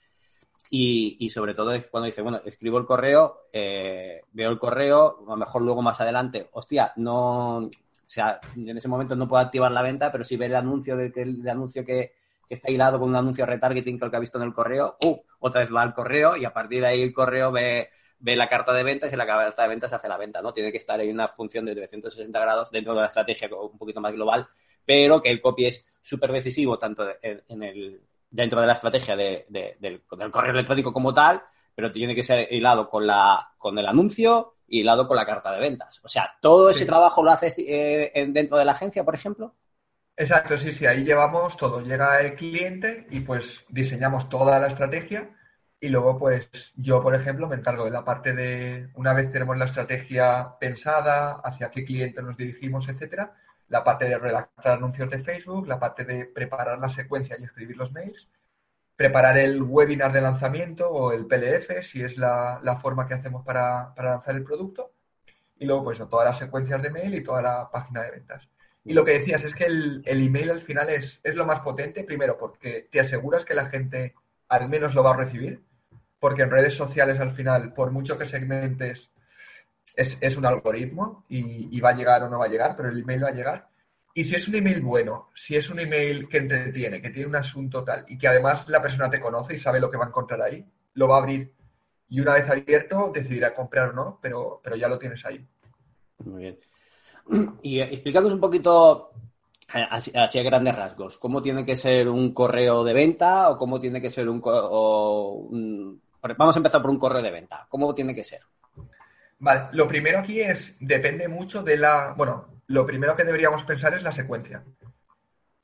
y, 0.70 1.28
sobre 1.28 1.54
todo 1.54 1.72
es 1.72 1.86
cuando 1.86 2.06
dice, 2.06 2.22
bueno, 2.22 2.40
escribo 2.44 2.78
el 2.78 2.86
correo, 2.86 3.42
eh, 3.52 4.22
veo 4.32 4.50
el 4.50 4.58
correo, 4.58 5.18
a 5.26 5.30
lo 5.30 5.36
mejor 5.36 5.62
luego 5.62 5.82
más 5.82 6.00
adelante, 6.00 6.48
hostia, 6.52 6.92
no, 6.96 7.58
o 7.58 7.70
sea, 8.06 8.40
en 8.56 8.76
ese 8.76 8.88
momento 8.88 9.14
no 9.14 9.28
puedo 9.28 9.42
activar 9.42 9.70
la 9.70 9.82
venta, 9.82 10.10
pero 10.10 10.24
si 10.24 10.36
ve 10.36 10.46
el 10.46 10.56
anuncio 10.56 10.96
de, 10.96 11.12
el, 11.16 11.48
anuncio 11.48 11.84
que, 11.84 12.12
está 12.48 12.70
hilado 12.70 13.00
con 13.00 13.08
un 13.08 13.16
anuncio 13.16 13.46
retargeting 13.46 13.98
que 13.98 14.04
el 14.04 14.10
que 14.10 14.16
ha 14.16 14.20
visto 14.20 14.38
en 14.38 14.44
el 14.44 14.54
correo, 14.54 14.96
uh, 15.04 15.16
otra 15.40 15.60
vez 15.60 15.74
va 15.74 15.82
al 15.82 15.92
correo 15.92 16.36
y 16.36 16.44
a 16.44 16.52
partir 16.52 16.82
de 16.82 16.86
ahí 16.86 17.02
el 17.02 17.12
correo 17.12 17.50
ve, 17.50 17.88
ve 18.20 18.36
la 18.36 18.48
carta 18.48 18.72
de 18.72 18.84
ventas 18.84 19.12
y 19.12 19.16
la 19.16 19.26
carta 19.26 19.62
de 19.62 19.68
ventas 19.68 19.92
hace 19.92 20.08
la 20.08 20.16
venta, 20.16 20.40
¿no? 20.40 20.52
Tiene 20.52 20.70
que 20.70 20.78
estar 20.78 21.00
ahí 21.00 21.10
una 21.10 21.28
función 21.28 21.64
de 21.64 21.74
360 21.74 22.38
grados 22.38 22.70
dentro 22.70 22.94
de 22.94 23.00
la 23.00 23.06
estrategia 23.08 23.48
un 23.48 23.76
poquito 23.76 24.00
más 24.00 24.12
global, 24.12 24.46
pero 24.84 25.20
que 25.20 25.30
el 25.30 25.40
copy 25.40 25.66
es 25.66 25.84
súper 26.00 26.30
decisivo 26.30 26.78
tanto 26.78 27.06
en 27.22 27.62
el 27.62 28.00
dentro 28.34 28.60
de 28.60 28.66
la 28.66 28.72
estrategia 28.72 29.14
de, 29.14 29.46
del, 29.78 30.02
correo 30.02 30.52
electrónico 30.52 30.92
como 30.92 31.14
tal, 31.14 31.40
pero 31.72 31.92
tiene 31.92 32.16
que 32.16 32.24
ser 32.24 32.52
hilado 32.52 32.90
con, 32.90 33.06
la, 33.06 33.52
con 33.56 33.78
el 33.78 33.86
anuncio 33.86 34.56
y 34.66 34.80
hilado 34.80 35.06
con 35.06 35.16
la 35.16 35.24
carta 35.24 35.52
de 35.52 35.60
ventas. 35.60 36.00
O 36.02 36.08
sea, 36.08 36.28
todo 36.40 36.68
ese 36.70 36.84
trabajo 36.84 37.22
lo 37.22 37.30
haces 37.30 37.56
eh, 37.60 38.12
dentro 38.30 38.58
de 38.58 38.64
la 38.64 38.72
agencia, 38.72 39.04
por 39.04 39.14
ejemplo. 39.14 39.54
Exacto, 40.16 40.56
sí, 40.58 40.72
sí, 40.72 40.84
ahí 40.84 41.04
llevamos 41.04 41.56
todo. 41.56 41.80
Llega 41.80 42.20
el 42.20 42.34
cliente 42.34 43.06
y 43.10 43.20
pues 43.20 43.64
diseñamos 43.68 44.28
toda 44.28 44.58
la 44.58 44.66
estrategia 44.66 45.30
y 45.78 45.88
luego 45.88 46.18
pues 46.18 46.72
yo, 46.74 47.00
por 47.02 47.14
ejemplo, 47.14 47.46
me 47.46 47.56
encargo 47.56 47.84
de 47.84 47.92
la 47.92 48.04
parte 48.04 48.32
de, 48.32 48.88
una 48.94 49.12
vez 49.12 49.30
tenemos 49.30 49.56
la 49.56 49.66
estrategia 49.66 50.56
pensada, 50.58 51.40
hacia 51.44 51.70
qué 51.70 51.84
cliente 51.84 52.20
nos 52.20 52.36
dirigimos, 52.36 52.88
etcétera, 52.88 53.32
la 53.74 53.82
parte 53.82 54.04
de 54.04 54.16
redactar 54.16 54.76
anuncios 54.76 55.10
de 55.10 55.18
Facebook, 55.18 55.66
la 55.66 55.80
parte 55.80 56.04
de 56.04 56.26
preparar 56.26 56.78
la 56.78 56.88
secuencia 56.88 57.36
y 57.36 57.42
escribir 57.42 57.76
los 57.76 57.90
mails, 57.90 58.28
preparar 58.94 59.36
el 59.36 59.60
webinar 59.64 60.12
de 60.12 60.20
lanzamiento 60.20 60.88
o 60.88 61.10
el 61.10 61.26
PLF, 61.26 61.82
si 61.82 62.00
es 62.00 62.16
la, 62.16 62.78
forma 62.80 63.08
que 63.08 63.14
hacemos 63.14 63.44
para, 63.44 63.92
lanzar 63.96 64.36
el 64.36 64.44
producto, 64.44 64.92
y 65.58 65.64
luego 65.64 65.82
pues 65.82 65.98
todas 65.98 66.24
las 66.24 66.38
secuencias 66.38 66.80
de 66.82 66.90
mail 66.90 67.16
y 67.16 67.24
toda 67.24 67.42
la 67.42 67.68
página 67.68 68.02
de 68.02 68.12
ventas. 68.12 68.48
Y 68.84 68.92
lo 68.92 69.04
que 69.04 69.18
decías 69.18 69.42
es 69.42 69.56
que 69.56 69.64
el, 69.64 70.04
email 70.06 70.52
al 70.52 70.60
final 70.60 70.88
es, 70.90 71.20
es, 71.24 71.34
lo 71.34 71.44
más 71.44 71.58
potente, 71.58 72.04
primero 72.04 72.38
porque 72.38 72.88
te 72.92 73.00
aseguras 73.00 73.44
que 73.44 73.54
la 73.54 73.66
gente 73.66 74.14
al 74.48 74.68
menos 74.68 74.94
lo 74.94 75.02
va 75.02 75.14
a 75.14 75.16
recibir, 75.16 75.64
porque 76.20 76.42
en 76.42 76.52
redes 76.52 76.74
sociales 76.74 77.18
al 77.18 77.32
final, 77.32 77.72
por 77.72 77.90
mucho 77.90 78.16
que 78.16 78.24
segmentes 78.24 79.10
es, 79.96 80.36
un 80.36 80.46
algoritmo 80.46 81.24
y, 81.28 81.80
va 81.80 81.90
a 81.90 81.96
llegar 81.96 82.22
o 82.22 82.28
no 82.28 82.38
va 82.38 82.46
a 82.46 82.48
llegar, 82.48 82.76
pero 82.76 82.88
el 82.88 82.98
email 82.98 83.24
va 83.24 83.28
a 83.28 83.34
llegar. 83.34 83.68
Y 84.14 84.24
si 84.24 84.36
es 84.36 84.46
un 84.48 84.54
email 84.54 84.80
bueno, 84.80 85.30
si 85.34 85.56
es 85.56 85.68
un 85.70 85.80
email 85.80 86.28
que 86.28 86.38
entretiene, 86.38 87.02
que 87.02 87.10
tiene 87.10 87.28
un 87.28 87.36
asunto 87.36 87.82
tal 87.82 88.04
y 88.08 88.16
que 88.16 88.28
además 88.28 88.68
la 88.68 88.80
persona 88.80 89.10
te 89.10 89.20
conoce 89.20 89.54
y 89.54 89.58
sabe 89.58 89.80
lo 89.80 89.90
que 89.90 89.96
va 89.96 90.04
a 90.04 90.08
encontrar 90.08 90.40
ahí, 90.42 90.64
lo 90.94 91.08
va 91.08 91.16
a 91.16 91.18
abrir. 91.18 91.52
Y 92.08 92.20
una 92.20 92.34
vez 92.34 92.48
abierto, 92.48 93.10
decidirá 93.12 93.52
comprar 93.52 93.90
o 93.90 93.92
no, 93.92 94.18
pero, 94.22 94.60
pero 94.62 94.76
ya 94.76 94.88
lo 94.88 94.98
tienes 94.98 95.24
ahí. 95.24 95.44
Muy 96.18 96.42
bien. 96.42 96.58
Y 97.62 97.80
explicándonos 97.80 98.36
un 98.36 98.40
poquito 98.40 99.10
eh, 99.74 99.84
así, 99.90 100.38
a 100.38 100.42
grandes 100.42 100.76
rasgos, 100.76 101.18
¿cómo 101.18 101.42
tiene 101.42 101.64
que 101.64 101.74
ser 101.74 102.08
un 102.08 102.32
correo 102.32 102.84
de 102.84 102.92
venta 102.92 103.50
o 103.50 103.56
cómo 103.56 103.80
tiene 103.80 104.00
que 104.00 104.10
ser 104.10 104.28
un, 104.28 104.42
un... 104.44 106.02
Vamos 106.38 106.54
a 106.54 106.58
empezar 106.58 106.80
por 106.80 106.90
un 106.90 106.98
correo 106.98 107.22
de 107.22 107.30
venta. 107.30 107.66
¿Cómo 107.68 107.94
tiene 107.94 108.14
que 108.14 108.22
ser? 108.22 108.40
Vale, 109.38 109.68
lo 109.72 109.86
primero 109.88 110.18
aquí 110.18 110.40
es, 110.40 110.76
depende 110.80 111.28
mucho 111.28 111.62
de 111.62 111.76
la, 111.76 112.14
bueno, 112.16 112.62
lo 112.66 112.86
primero 112.86 113.14
que 113.14 113.24
deberíamos 113.24 113.64
pensar 113.64 113.94
es 113.94 114.02
la 114.02 114.12
secuencia. 114.12 114.64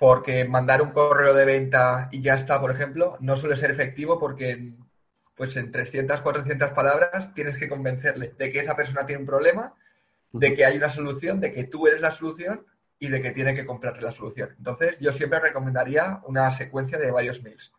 porque 0.01 0.47
mandar 0.47 0.81
un 0.81 0.93
correo 0.93 1.35
de 1.35 1.45
venta 1.45 2.09
y 2.11 2.23
ya 2.23 2.35
está, 2.35 2.59
por 2.59 2.71
ejemplo, 2.71 3.19
no 3.21 3.37
suele 3.37 3.55
ser 3.57 3.71
efectivo 3.71 4.19
porque 4.19 4.51
en, 4.53 4.79
pues 5.35 5.57
en 5.57 5.71
300, 5.71 6.23
400 6.23 6.71
palabras 6.71 7.35
tienes 7.35 7.59
que 7.59 7.69
convencerle 7.69 8.35
de 8.39 8.51
que 8.51 8.61
esa 8.61 8.75
persona 8.75 9.05
tiene 9.05 9.21
un 9.21 9.27
problema, 9.27 9.75
de 10.33 10.55
que 10.55 10.65
hay 10.65 10.79
una 10.79 10.89
solución, 10.89 11.39
de 11.39 11.53
que 11.53 11.65
tú 11.65 11.87
eres 11.87 12.01
la 12.01 12.13
solución 12.13 12.65
y 12.99 13.09
de 13.09 13.21
que 13.21 13.33
tiene 13.33 13.53
que 13.55 13.67
comprarte 13.67 14.01
la 14.01 14.13
solución. 14.13 14.55
Entonces, 14.57 14.99
yo 15.01 15.13
siempre 15.13 15.39
recomendaría 15.41 16.21
una 16.25 16.51
secuencia 16.51 16.97
de 16.99 17.11
varios 17.11 17.43
mails. 17.43 17.71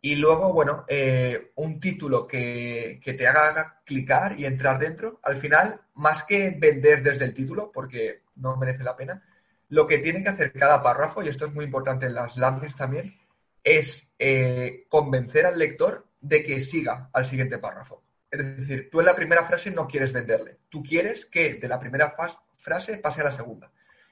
Y 0.00 0.14
luego, 0.16 0.52
bueno, 0.52 0.84
eh, 0.86 1.52
un 1.56 1.80
título 1.80 2.26
que, 2.26 3.00
que, 3.02 3.14
te 3.14 3.26
haga 3.26 3.80
clicar 3.84 4.38
y 4.38 4.44
entrar 4.44 4.78
dentro. 4.78 5.18
Al 5.22 5.36
final, 5.36 5.80
más 5.94 6.22
que 6.22 6.50
vender 6.50 7.02
desde 7.02 7.24
el 7.24 7.34
título, 7.34 7.72
porque 7.72 8.22
no 8.36 8.56
merece 8.56 8.84
la 8.84 8.96
pena, 8.96 9.22
lo 9.68 9.86
que 9.86 9.98
tiene 9.98 10.22
que 10.22 10.28
hacer 10.28 10.52
cada 10.52 10.82
párrafo, 10.82 11.22
y 11.22 11.28
esto 11.28 11.46
es 11.46 11.54
muy 11.54 11.64
importante 11.64 12.06
en 12.06 12.14
las 12.14 12.36
landings 12.36 12.76
también, 12.76 13.18
es 13.62 14.08
eh, 14.18 14.86
convencer 14.88 15.46
al 15.46 15.58
lector 15.58 16.06
de 16.20 16.42
que 16.42 16.60
siga 16.60 17.10
al 17.12 17.26
siguiente 17.26 17.58
párrafo. 17.58 18.02
Es 18.30 18.56
decir, 18.56 18.88
tú 18.90 19.00
en 19.00 19.06
la 19.06 19.14
primera 19.14 19.44
frase 19.44 19.70
no 19.70 19.86
quieres 19.86 20.12
venderle. 20.12 20.58
Tú 20.68 20.82
quieres 20.82 21.26
que 21.26 21.54
de 21.54 21.68
la 21.68 21.78
primera 21.78 22.14
frase 22.58 22.98
pase 22.98 23.20
a 23.20 23.24
la 23.24 23.32
segunda, 23.32 23.70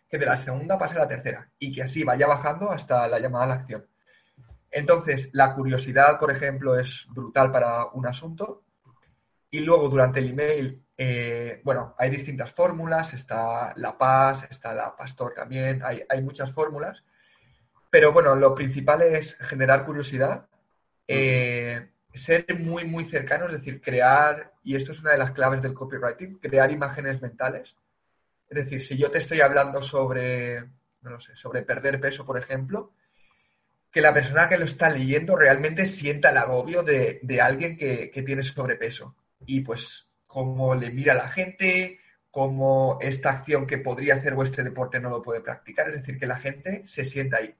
que 0.08 0.18
de 0.18 0.26
la 0.26 0.36
segunda 0.36 0.78
pase 0.78 0.96
a 0.96 1.00
la 1.00 1.08
tercera 1.08 1.50
y 1.58 1.72
que 1.72 1.82
así 1.82 2.02
vaya 2.02 2.26
bajando 2.26 2.70
hasta 2.70 3.08
la 3.08 3.18
llamada 3.18 3.44
a 3.44 3.48
la 3.48 3.54
acción. 3.54 3.86
Entonces, 4.70 5.28
la 5.32 5.52
curiosidad, 5.54 6.18
por 6.18 6.30
ejemplo, 6.30 6.78
es 6.78 7.06
brutal 7.08 7.50
para 7.50 7.86
un 7.86 8.06
asunto. 8.06 8.64
Y 9.50 9.60
luego, 9.60 9.88
durante 9.88 10.20
el 10.20 10.30
email, 10.30 10.86
eh, 10.98 11.60
bueno, 11.62 11.94
hay 11.98 12.10
distintas 12.10 12.52
fórmulas, 12.52 13.12
está 13.12 13.72
la 13.76 13.98
paz, 13.98 14.46
está 14.50 14.72
la 14.72 14.96
pastor 14.96 15.34
también, 15.34 15.82
hay, 15.84 16.22
muchas 16.22 16.52
fórmulas, 16.52 17.04
pero 17.90 18.12
bueno, 18.12 18.34
lo 18.34 18.54
principal 18.54 19.02
es 19.02 19.36
generar 19.36 19.84
curiosidad, 19.84 20.46
eh, 21.06 21.90
ser 22.14 22.46
muy, 22.58 22.84
muy 22.86 23.04
cercano, 23.04 23.46
es 23.46 23.52
decir, 23.52 23.80
crear, 23.82 24.54
y 24.64 24.74
esto 24.74 24.92
es 24.92 25.00
una 25.00 25.12
de 25.12 25.18
las 25.18 25.32
claves 25.32 25.60
del 25.60 25.74
copywriting, 25.74 26.38
crear 26.38 26.70
imágenes 26.70 27.20
mentales. 27.20 27.76
Es 28.48 28.56
decir, 28.56 28.82
si 28.82 28.96
yo 28.96 29.10
te 29.10 29.18
estoy 29.18 29.42
hablando 29.42 29.82
sobre, 29.82 30.62
no 31.02 31.10
lo 31.10 31.20
sé, 31.20 31.36
sobre 31.36 31.62
perder 31.62 32.00
peso, 32.00 32.24
por 32.24 32.38
ejemplo, 32.38 32.92
que 33.96 34.02
la 34.02 34.12
persona 34.12 34.46
que 34.46 34.58
lo 34.58 34.66
está 34.66 34.90
leyendo 34.90 35.36
realmente 35.36 35.86
sienta 35.86 36.28
el 36.28 36.36
agobio 36.36 36.82
de, 36.82 37.40
alguien 37.40 37.78
que, 37.78 38.10
que 38.10 38.22
tiene 38.22 38.42
sobrepeso. 38.42 39.16
Y 39.46 39.62
pues 39.62 40.06
cómo 40.26 40.74
le 40.74 40.90
mira 40.90 41.14
a 41.14 41.16
la 41.16 41.28
gente, 41.28 41.98
cómo 42.30 42.98
esta 43.00 43.30
acción 43.30 43.66
que 43.66 43.78
podría 43.78 44.16
hacer 44.16 44.34
vuestro 44.34 44.62
deporte 44.62 45.00
no 45.00 45.08
lo 45.08 45.22
puede 45.22 45.40
practicar, 45.40 45.88
es 45.88 45.96
decir, 45.96 46.18
que 46.18 46.26
la 46.26 46.36
gente 46.36 46.82
se 46.86 47.06
sienta 47.06 47.38
ahí. 47.38 47.54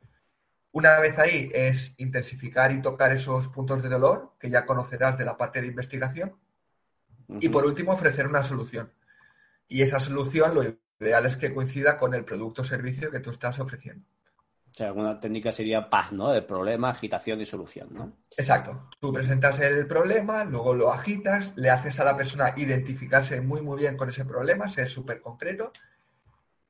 Una 0.72 0.99
vez 0.99 1.18
ahí 1.18 1.51
es 1.55 1.94
intensificar 1.96 2.70
y 2.70 2.83
tocar 2.83 3.14
esos 3.14 3.49
puntos 3.49 3.83
de 3.83 3.88
dolor 3.88 4.35
que 4.38 4.51
ya 4.51 4.66
conocerás 4.66 5.16
de 5.16 5.25
la 5.25 5.38
parte 5.38 5.62
de 5.62 5.68
investigación. 5.68 6.37
Y 7.40 7.49
por 7.49 7.64
último, 7.64 7.92
ofrecer 7.92 8.27
una 8.27 8.42
solución. 8.42 8.92
Y 9.68 9.81
esa 9.81 10.01
solución 10.01 10.55
lo 10.55 10.62
ideal 11.01 11.25
es 11.25 11.38
que 11.38 11.55
coincida 11.55 11.96
con 11.96 12.12
el 12.12 12.27
producto 12.27 12.61
o 12.61 12.64
servicio 12.66 13.11
que 13.11 13.20
tú 13.20 13.31
estás 13.31 13.59
ofreciendo. 13.59 14.05
O 14.76 14.78
sea, 14.78 14.88
alguna 14.88 15.18
técnica 15.18 15.52
sería 15.52 15.88
paz, 15.88 16.12
¿no? 16.12 16.30
De 16.30 16.42
problema, 16.42 16.90
agitación 16.90 17.40
y 17.40 17.46
solución, 17.46 17.88
¿no? 17.92 18.12
Exacto. 18.36 18.90
Tú 19.00 19.10
presentas 19.10 19.58
el 19.60 19.86
problema, 19.86 20.44
luego 20.44 20.74
lo 20.74 20.92
agitas, 20.92 21.50
le 21.56 21.70
haces 21.70 21.98
a 21.98 22.04
la 22.04 22.14
persona 22.14 22.52
identificarse 22.54 23.40
muy, 23.40 23.62
muy 23.62 23.78
bien 23.78 23.96
con 23.96 24.10
ese 24.10 24.26
problema, 24.26 24.68
ser 24.68 24.86
súper 24.86 25.22
concreto. 25.22 25.72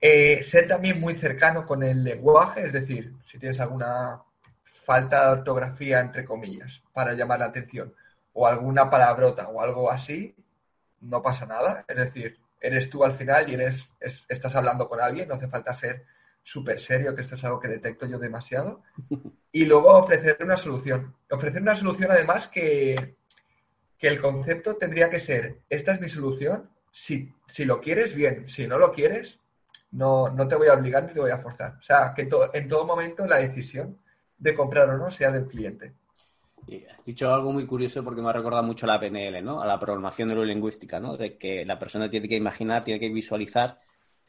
Eh, 0.00 0.40
ser 0.44 0.68
también 0.68 1.00
muy 1.00 1.16
cercano 1.16 1.66
con 1.66 1.82
el 1.82 2.04
lenguaje, 2.04 2.66
es 2.66 2.72
decir, 2.72 3.12
si 3.24 3.40
tienes 3.40 3.58
alguna 3.58 4.22
falta 4.62 5.26
de 5.26 5.32
ortografía, 5.40 5.98
entre 5.98 6.24
comillas, 6.24 6.84
para 6.92 7.12
llamar 7.14 7.40
la 7.40 7.46
atención, 7.46 7.92
o 8.34 8.46
alguna 8.46 8.88
palabrota 8.88 9.48
o 9.48 9.60
algo 9.60 9.90
así, 9.90 10.32
no 11.00 11.20
pasa 11.20 11.44
nada. 11.44 11.84
Es 11.88 11.96
decir, 11.96 12.38
eres 12.60 12.88
tú 12.88 13.02
al 13.02 13.14
final 13.14 13.50
y 13.50 13.54
eres, 13.54 13.90
estás 14.28 14.54
hablando 14.54 14.88
con 14.88 15.00
alguien, 15.00 15.26
no 15.26 15.34
hace 15.34 15.48
falta 15.48 15.74
ser 15.74 16.04
súper 16.46 16.78
serio, 16.78 17.12
que 17.12 17.22
esto 17.22 17.34
es 17.34 17.42
algo 17.42 17.58
que 17.58 17.66
detecto 17.66 18.06
yo 18.06 18.20
demasiado, 18.20 18.84
y 19.50 19.64
luego 19.64 19.90
ofrecer 19.98 20.38
una 20.40 20.56
solución. 20.56 21.16
Ofrecer 21.28 21.60
una 21.60 21.74
solución 21.74 22.12
además 22.12 22.46
que, 22.46 23.16
que 23.98 24.06
el 24.06 24.20
concepto 24.20 24.76
tendría 24.76 25.10
que 25.10 25.18
ser, 25.18 25.62
esta 25.68 25.92
es 25.92 26.00
mi 26.00 26.08
solución, 26.08 26.70
si, 26.92 27.34
si 27.48 27.64
lo 27.64 27.80
quieres, 27.80 28.14
bien, 28.14 28.48
si 28.48 28.68
no 28.68 28.78
lo 28.78 28.92
quieres, 28.92 29.40
no, 29.90 30.28
no 30.28 30.46
te 30.46 30.54
voy 30.54 30.68
a 30.68 30.74
obligar 30.74 31.04
ni 31.04 31.14
te 31.14 31.20
voy 31.20 31.32
a 31.32 31.38
forzar. 31.38 31.78
O 31.80 31.82
sea, 31.82 32.14
que 32.14 32.28
en 32.52 32.68
todo 32.68 32.86
momento 32.86 33.26
la 33.26 33.38
decisión 33.38 33.98
de 34.38 34.54
comprar 34.54 34.88
o 34.88 34.96
no 34.96 35.10
sea 35.10 35.32
del 35.32 35.48
cliente. 35.48 35.94
Y 36.68 36.84
has 36.84 37.04
dicho 37.04 37.34
algo 37.34 37.52
muy 37.52 37.66
curioso 37.66 38.04
porque 38.04 38.22
me 38.22 38.30
ha 38.30 38.32
recordado 38.32 38.62
mucho 38.62 38.86
a 38.86 38.92
la 38.92 39.00
PNL, 39.00 39.42
¿no? 39.42 39.60
A 39.60 39.66
la 39.66 39.80
programación 39.80 40.28
neurolingüística, 40.28 41.00
¿no? 41.00 41.16
De 41.16 41.36
que 41.36 41.64
la 41.64 41.76
persona 41.76 42.08
tiene 42.08 42.28
que 42.28 42.36
imaginar, 42.36 42.84
tiene 42.84 43.00
que 43.00 43.08
visualizar 43.08 43.80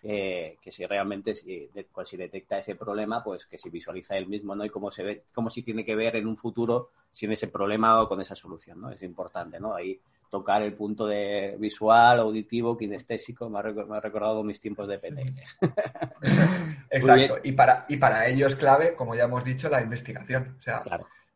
eh, 0.09 0.55
que 0.61 0.71
si 0.71 0.85
realmente 0.85 1.35
si, 1.35 1.69
pues, 1.91 2.07
si, 2.07 2.15
detecta 2.15 2.57
ese 2.57 2.75
problema, 2.75 3.21
pues 3.21 3.45
que 3.45 3.57
si 3.57 3.69
visualiza 3.69 4.15
él 4.15 4.27
mismo, 4.27 4.55
¿no? 4.55 4.63
Y 4.63 4.69
cómo 4.69 4.89
se 4.89 5.03
ve, 5.03 5.23
cómo 5.33 5.49
si 5.49 5.63
tiene 5.63 5.83
que 5.83 5.95
ver 5.97 6.15
en 6.15 6.27
un 6.27 6.37
futuro 6.37 6.91
sin 7.11 7.33
ese 7.33 7.49
problema 7.49 8.01
o 8.01 8.07
con 8.07 8.21
esa 8.21 8.33
solución, 8.33 8.79
¿no? 8.79 8.89
Es 8.89 9.03
importante, 9.03 9.59
¿no? 9.59 9.75
Ahí 9.75 9.99
tocar 10.29 10.61
el 10.61 10.75
punto 10.75 11.07
de 11.07 11.57
visual, 11.59 12.21
auditivo, 12.21 12.77
kinestésico, 12.77 13.49
me 13.49 13.59
ha, 13.59 13.61
recordado 13.61 14.45
mis 14.45 14.61
tiempos 14.61 14.87
de 14.87 14.97
PNL. 14.97 15.43
Exacto. 16.89 17.39
Y 17.43 17.51
para, 17.51 17.85
y 17.89 17.97
para 17.97 18.27
ello 18.27 18.47
es 18.47 18.55
clave, 18.55 18.95
como 18.95 19.13
ya 19.13 19.25
hemos 19.25 19.43
dicho, 19.43 19.67
la 19.67 19.81
investigación. 19.81 20.55
O 20.57 20.61
sea, 20.61 20.83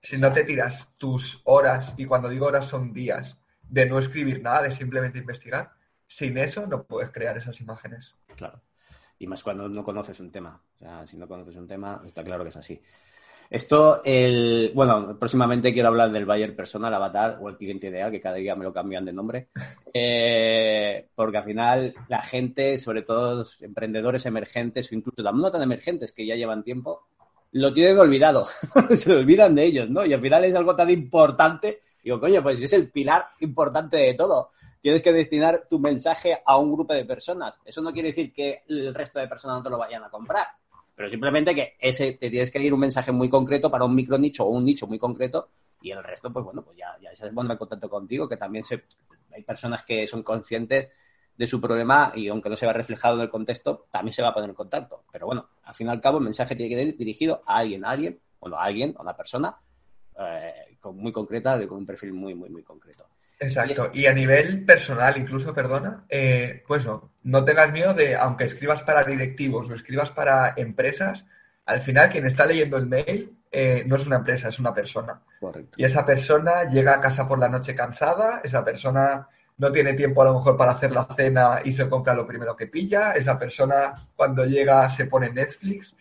si 0.02 0.16
no 0.16 0.32
te 0.32 0.46
tiras 0.46 0.88
tus 0.98 1.42
horas, 1.44 1.94
y 1.98 2.06
cuando 2.06 2.30
digo 2.30 2.46
horas 2.46 2.68
son 2.68 2.94
días, 2.94 3.38
de 3.68 3.86
no 3.86 4.00
escribir 4.00 4.42
nada, 4.42 4.62
de 4.62 4.72
simplemente 4.72 5.20
investigar, 5.20 5.74
sin 6.12 6.38
eso 6.38 6.68
no 6.68 6.84
puedes 6.84 7.10
crear 7.10 7.38
esas 7.38 7.62
imágenes. 7.62 8.14
Claro. 8.36 8.60
Y 9.18 9.28
más 9.28 9.42
cuando 9.44 9.70
no 9.70 9.82
conoces 9.82 10.20
un 10.20 10.30
tema. 10.30 10.62
O 10.76 10.78
sea, 10.78 11.08
si 11.08 11.16
no 11.16 11.26
conoces 11.26 11.56
un 11.56 11.70
tema, 11.70 12.02
está 12.06 12.22
claro 12.22 12.44
que 12.44 12.50
es 12.50 12.58
así. 12.58 12.82
Esto, 13.50 14.02
el, 14.04 14.74
bueno, 14.76 15.18
próximamente 15.18 15.72
quiero 15.72 15.88
hablar 15.88 16.12
del 16.12 16.26
buyer 16.26 16.54
personal, 16.54 16.94
avatar 16.94 17.38
o 17.42 17.48
el 17.48 17.56
cliente 17.56 17.88
ideal, 17.88 18.12
que 18.12 18.20
cada 18.20 18.36
día 18.36 18.56
me 18.58 18.66
lo 18.66 18.74
cambian 18.74 19.06
de 19.06 19.14
nombre. 19.14 19.48
Eh, 19.94 21.10
porque 21.14 21.38
al 21.38 21.44
final 21.44 21.94
la 22.08 22.22
gente, 22.22 22.78
sobre 22.78 23.02
todo 23.02 23.36
los 23.36 23.62
emprendedores 23.62 24.26
emergentes 24.26 24.90
o 24.90 24.96
incluso 24.96 25.22
no 25.22 25.52
tan 25.52 25.62
emergentes 25.62 26.14
que 26.14 26.26
ya 26.26 26.36
llevan 26.36 26.64
tiempo, 26.64 27.08
lo 27.52 27.74
tienen 27.74 28.00
olvidado. 28.00 28.48
Se 28.96 29.12
olvidan 29.12 29.54
de 29.54 29.66
ellos, 29.66 29.90
¿no? 29.90 30.06
Y 30.06 30.14
al 30.14 30.22
final 30.22 30.46
es 30.46 30.56
algo 30.56 30.78
tan 30.78 30.90
importante. 30.90 31.82
Digo, 32.02 32.22
coño, 32.22 32.42
pues 32.42 32.62
es 32.62 32.72
el 32.72 32.90
pilar 32.90 33.32
importante 33.42 33.98
de 33.98 34.14
todo 34.14 34.52
tienes 34.82 35.02
que 35.02 35.14
destinar 35.14 35.68
tu 35.70 35.80
mensaje 35.80 36.42
a 36.46 36.58
un 36.58 36.74
grupo 36.74 36.94
de 36.94 37.06
personas. 37.06 37.60
Eso 37.64 37.82
no 37.82 37.94
quiere 37.94 38.10
decir 38.10 38.34
que 38.34 38.64
el 38.68 38.94
resto 38.94 39.20
de 39.20 39.28
personas 39.28 39.58
no 39.58 39.64
te 39.64 39.70
lo 39.70 39.78
vayan 39.78 40.04
a 40.04 40.10
comprar, 40.10 40.48
pero 40.96 41.10
simplemente 41.10 41.54
que 41.56 41.76
ese 41.80 42.14
te 42.14 42.30
tienes 42.30 42.52
que 42.52 42.62
ir 42.62 42.74
un 42.74 42.80
mensaje 42.80 43.12
muy 43.12 43.30
concreto 43.30 43.70
para 43.70 43.86
un 43.86 43.96
micro 43.96 44.18
nicho 44.18 44.46
o 44.46 44.50
un 44.50 44.66
nicho 44.66 44.88
muy 44.88 44.98
concreto 44.98 45.50
y 45.82 45.92
el 45.92 46.04
resto, 46.04 46.32
pues 46.32 46.46
bueno, 46.46 46.64
pues 46.64 46.78
ya, 46.78 46.96
ya 47.02 47.16
se 47.16 47.32
pondrá 47.32 47.54
en 47.54 47.60
contacto 47.60 47.90
contigo, 47.90 48.30
que 48.30 48.38
también 48.38 48.64
se, 48.64 48.84
hay 49.34 49.44
personas 49.44 49.84
que 49.84 50.06
son 50.06 50.24
conscientes 50.24 50.92
de 51.38 51.48
su 51.48 51.60
problema 51.60 52.12
y 52.16 52.28
aunque 52.28 52.50
no 52.50 52.56
se 52.56 52.66
vea 52.66 52.74
reflejado 52.74 53.16
en 53.16 53.22
el 53.22 53.30
contexto, 53.30 53.88
también 53.90 54.14
se 54.14 54.22
va 54.22 54.30
a 54.30 54.34
poner 54.34 54.50
en 54.50 54.56
contacto. 54.56 55.04
Pero 55.12 55.26
bueno, 55.26 55.50
al 55.64 55.74
fin 55.74 55.88
y 55.88 55.90
al 55.90 56.02
cabo 56.02 56.20
el 56.20 56.24
mensaje 56.24 56.56
tiene 56.56 56.76
que 56.76 56.82
ir 56.84 56.98
dirigido 56.98 57.42
a 57.46 57.58
alguien, 57.58 57.84
a 57.84 57.90
alguien, 57.90 58.20
bueno, 58.40 58.58
a 58.58 58.64
alguien, 58.64 58.94
a 58.98 59.02
una 59.02 59.16
persona 59.16 59.58
eh, 60.20 60.78
muy 60.94 61.12
concreta, 61.12 61.66
con 61.68 61.80
un 61.80 61.86
perfil 61.86 62.14
muy, 62.14 62.36
muy, 62.36 62.50
muy 62.50 62.64
concreto. 62.64 63.08
Exacto. 63.42 63.90
Y 63.92 64.06
a 64.06 64.14
nivel 64.14 64.64
personal, 64.64 65.18
incluso, 65.18 65.52
perdona, 65.52 66.06
eh, 66.08 66.64
pues 66.68 66.86
no, 66.86 67.12
no 67.24 67.44
tengas 67.44 67.72
miedo 67.72 67.94
de, 67.94 68.16
aunque 68.16 68.44
escribas 68.46 68.84
para 68.84 69.04
directivos 69.04 69.68
o 69.68 69.74
escribas 69.74 70.12
para 70.12 70.54
empresas, 70.56 71.26
al 71.66 71.82
final 71.82 72.10
quien 72.10 72.28
está 72.28 72.46
leyendo 72.46 72.78
el 72.78 72.86
mail 72.86 73.36
eh, 73.52 73.84
no 73.88 73.96
es 73.96 74.06
una 74.06 74.18
empresa, 74.18 74.50
es 74.50 74.60
una 74.60 74.74
persona. 74.74 75.20
Correcto. 75.40 75.76
Y 75.76 75.84
esa 75.84 76.06
persona 76.06 76.66
llega 76.66 76.94
a 76.94 77.02
casa 77.02 77.28
por 77.28 77.40
la 77.40 77.50
noche 77.50 77.74
cansada, 77.74 78.42
esa 78.44 78.64
persona 78.64 79.28
no 79.58 79.72
tiene 79.72 79.94
tiempo 79.94 80.22
a 80.22 80.26
lo 80.26 80.36
mejor 80.36 80.56
para 80.56 80.72
hacer 80.72 80.92
la 80.92 81.08
cena 81.16 81.62
y 81.64 81.74
se 81.74 81.90
compra 81.90 82.14
lo 82.14 82.28
primero 82.28 82.56
que 82.56 82.68
pilla, 82.68 83.14
esa 83.14 83.40
persona 83.40 84.08
cuando 84.16 84.46
llega 84.46 84.88
se 84.90 85.06
pone 85.06 85.32
Netflix. 85.32 85.96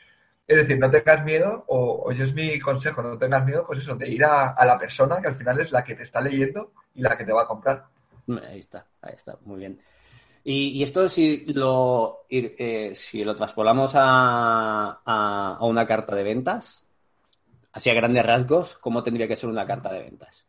Es 0.51 0.57
decir, 0.57 0.81
no 0.81 0.91
tengas 0.91 1.25
miedo, 1.25 1.65
o, 1.69 2.11
yo 2.11 2.25
es 2.25 2.35
mi 2.35 2.59
consejo, 2.59 3.01
no 3.03 3.17
tengas 3.17 3.47
miedo, 3.47 3.65
pues 3.65 3.79
eso, 3.79 3.95
de 3.95 4.09
ir 4.09 4.25
a, 4.25 4.53
la 4.65 4.77
persona 4.77 5.21
que 5.23 5.29
al 5.29 5.37
final 5.37 5.61
es 5.61 5.71
la 5.71 5.85
que 5.85 5.95
te 5.95 6.03
está 6.03 6.21
leyendo 6.21 6.73
y 6.93 7.03
la 7.03 7.17
que 7.17 7.25
te 7.25 7.31
va 7.31 7.43
a 7.43 7.47
comprar. 7.47 7.85
Ahí 8.49 8.59
está, 8.59 8.85
ahí 9.01 9.15
está, 9.17 9.39
muy 9.45 9.61
bien. 9.61 9.81
Y, 10.43 10.83
esto 10.83 11.09
si 11.09 11.45
lo, 11.55 12.27
eh, 12.29 12.91
si 12.97 13.23
lo 13.23 13.37
traspolamos 13.37 13.93
a, 13.95 15.01
a, 15.05 15.65
una 15.65 15.87
carta 15.87 16.17
de 16.17 16.25
ventas, 16.25 16.85
así 17.71 17.89
a 17.89 17.95
grandes 17.95 18.27
rasgos, 18.27 18.77
¿cómo 18.79 19.05
tendría 19.05 19.29
que 19.29 19.37
ser 19.37 19.51
una 19.51 19.65
carta 19.65 19.93
de 19.93 20.01
ventas? 20.01 20.45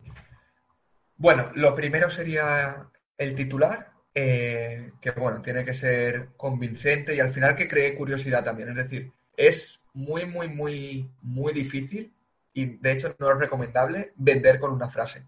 Bueno, 1.15 1.51
lo 1.53 1.75
primero 1.75 2.09
sería 2.09 2.87
el 3.19 3.35
titular, 3.35 3.91
eh, 4.15 4.93
que 4.99 5.11
bueno, 5.11 5.43
tiene 5.43 5.63
que 5.63 5.75
ser 5.75 6.29
convincente 6.37 7.13
y 7.13 7.19
al 7.19 7.29
final 7.29 7.55
que 7.55 7.67
cree 7.67 7.95
curiosidad 7.95 8.43
también. 8.43 8.69
Es 8.69 8.77
decir, 8.77 9.11
es 9.37 9.80
muy, 9.93 10.25
muy, 10.25 10.47
muy, 10.47 11.11
muy 11.21 11.53
difícil 11.53 12.13
y 12.53 12.77
de 12.77 12.91
hecho 12.91 13.15
no 13.19 13.31
es 13.31 13.37
recomendable 13.37 14.13
vender 14.15 14.59
con 14.59 14.71
una 14.71 14.89
frase. 14.89 15.25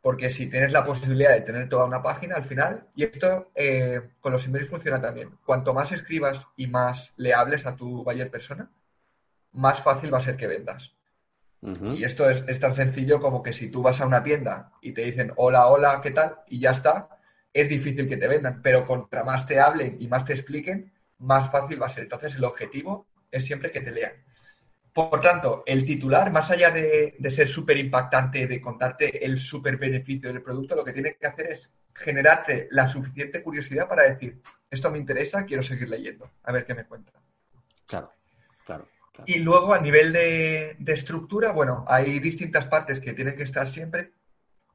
Porque 0.00 0.30
si 0.30 0.48
tienes 0.48 0.72
la 0.72 0.84
posibilidad 0.84 1.32
de 1.32 1.40
tener 1.40 1.68
toda 1.68 1.84
una 1.84 2.02
página 2.02 2.36
al 2.36 2.44
final, 2.44 2.86
y 2.94 3.04
esto 3.04 3.50
eh, 3.54 4.10
con 4.20 4.32
los 4.32 4.46
emails 4.46 4.68
funciona 4.68 5.00
también, 5.00 5.36
cuanto 5.44 5.74
más 5.74 5.90
escribas 5.92 6.46
y 6.56 6.68
más 6.68 7.12
le 7.16 7.34
hables 7.34 7.66
a 7.66 7.74
tu 7.74 8.04
buyer 8.04 8.30
persona, 8.30 8.70
más 9.52 9.82
fácil 9.82 10.12
va 10.12 10.18
a 10.18 10.22
ser 10.22 10.36
que 10.36 10.46
vendas. 10.46 10.94
Y 11.60 12.04
esto 12.04 12.30
es, 12.30 12.44
es, 12.46 12.60
tan 12.60 12.76
sencillo 12.76 13.18
como 13.18 13.42
que 13.42 13.52
si 13.52 13.68
tú 13.68 13.82
vas 13.82 14.00
a 14.00 14.06
una 14.06 14.22
tienda 14.22 14.70
y 14.80 14.92
te 14.92 15.02
dicen 15.02 15.32
hola, 15.34 15.66
hola, 15.66 16.00
¿qué 16.00 16.12
tal? 16.12 16.36
Y 16.46 16.60
ya 16.60 16.70
está, 16.70 17.08
es 17.52 17.68
difícil 17.68 18.08
que 18.08 18.16
te 18.16 18.28
vendan, 18.28 18.62
pero 18.62 18.86
contra 18.86 19.24
más 19.24 19.44
te 19.44 19.58
hablen 19.58 19.96
y 19.98 20.06
más 20.06 20.24
te 20.24 20.34
expliquen, 20.34 20.92
más 21.18 21.50
fácil 21.50 21.82
va 21.82 21.86
a 21.86 21.90
ser. 21.90 22.04
Entonces 22.04 22.36
el 22.36 22.44
objetivo 22.44 23.07
es 23.30 23.44
siempre 23.44 23.70
que 23.70 23.80
te 23.80 23.90
lean. 23.90 24.12
Por 24.92 25.20
tanto, 25.20 25.62
el 25.64 25.84
titular, 25.84 26.32
más 26.32 26.50
allá 26.50 26.70
de, 26.70 27.16
ser 27.30 27.48
súper 27.48 27.76
impactante, 27.76 28.48
de 28.48 28.60
contarte 28.60 29.24
el 29.24 29.38
súper 29.38 29.76
beneficio 29.76 30.32
del 30.32 30.42
producto, 30.42 30.74
lo 30.74 30.84
que 30.84 30.92
tiene 30.92 31.14
que 31.14 31.26
hacer 31.26 31.52
es 31.52 31.70
generarte 31.94 32.68
la 32.72 32.88
suficiente 32.88 33.42
curiosidad 33.42 33.88
para 33.88 34.02
decir, 34.02 34.40
esto 34.68 34.90
me 34.90 34.98
interesa, 34.98 35.44
quiero 35.44 35.62
seguir 35.62 35.88
leyendo, 35.88 36.30
a 36.42 36.52
ver 36.52 36.64
qué 36.64 36.74
me 36.74 36.84
cuenta. 36.84 37.12
Claro, 37.86 38.12
claro. 38.66 38.88
Y 39.26 39.40
luego 39.40 39.74
a 39.74 39.80
nivel 39.80 40.12
de, 40.12 40.76
estructura, 40.86 41.52
bueno, 41.52 41.84
hay 41.88 42.18
distintas 42.20 42.66
partes 42.66 43.00
que 43.00 43.12
tienen 43.12 43.36
que 43.36 43.42
estar 43.42 43.68
siempre. 43.68 44.12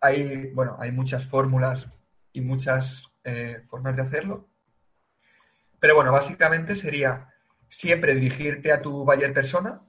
Hay, 0.02 0.52
bueno, 0.54 0.78
hay 0.80 0.92
muchas 0.92 1.26
fórmulas 1.26 1.88
y 2.34 2.42
muchas 2.42 3.12
eh, 3.24 3.64
formas 3.70 3.96
de 3.96 4.02
hacerlo. 4.02 4.48
Pero 5.80 5.96
bueno, 5.96 6.12
básicamente 6.12 6.76
sería 6.76 7.33
siempre 7.74 8.14
dirigirte 8.14 8.72
a 8.72 8.82
tu 8.82 9.04
buyer 9.04 9.34
persona, 9.34 9.82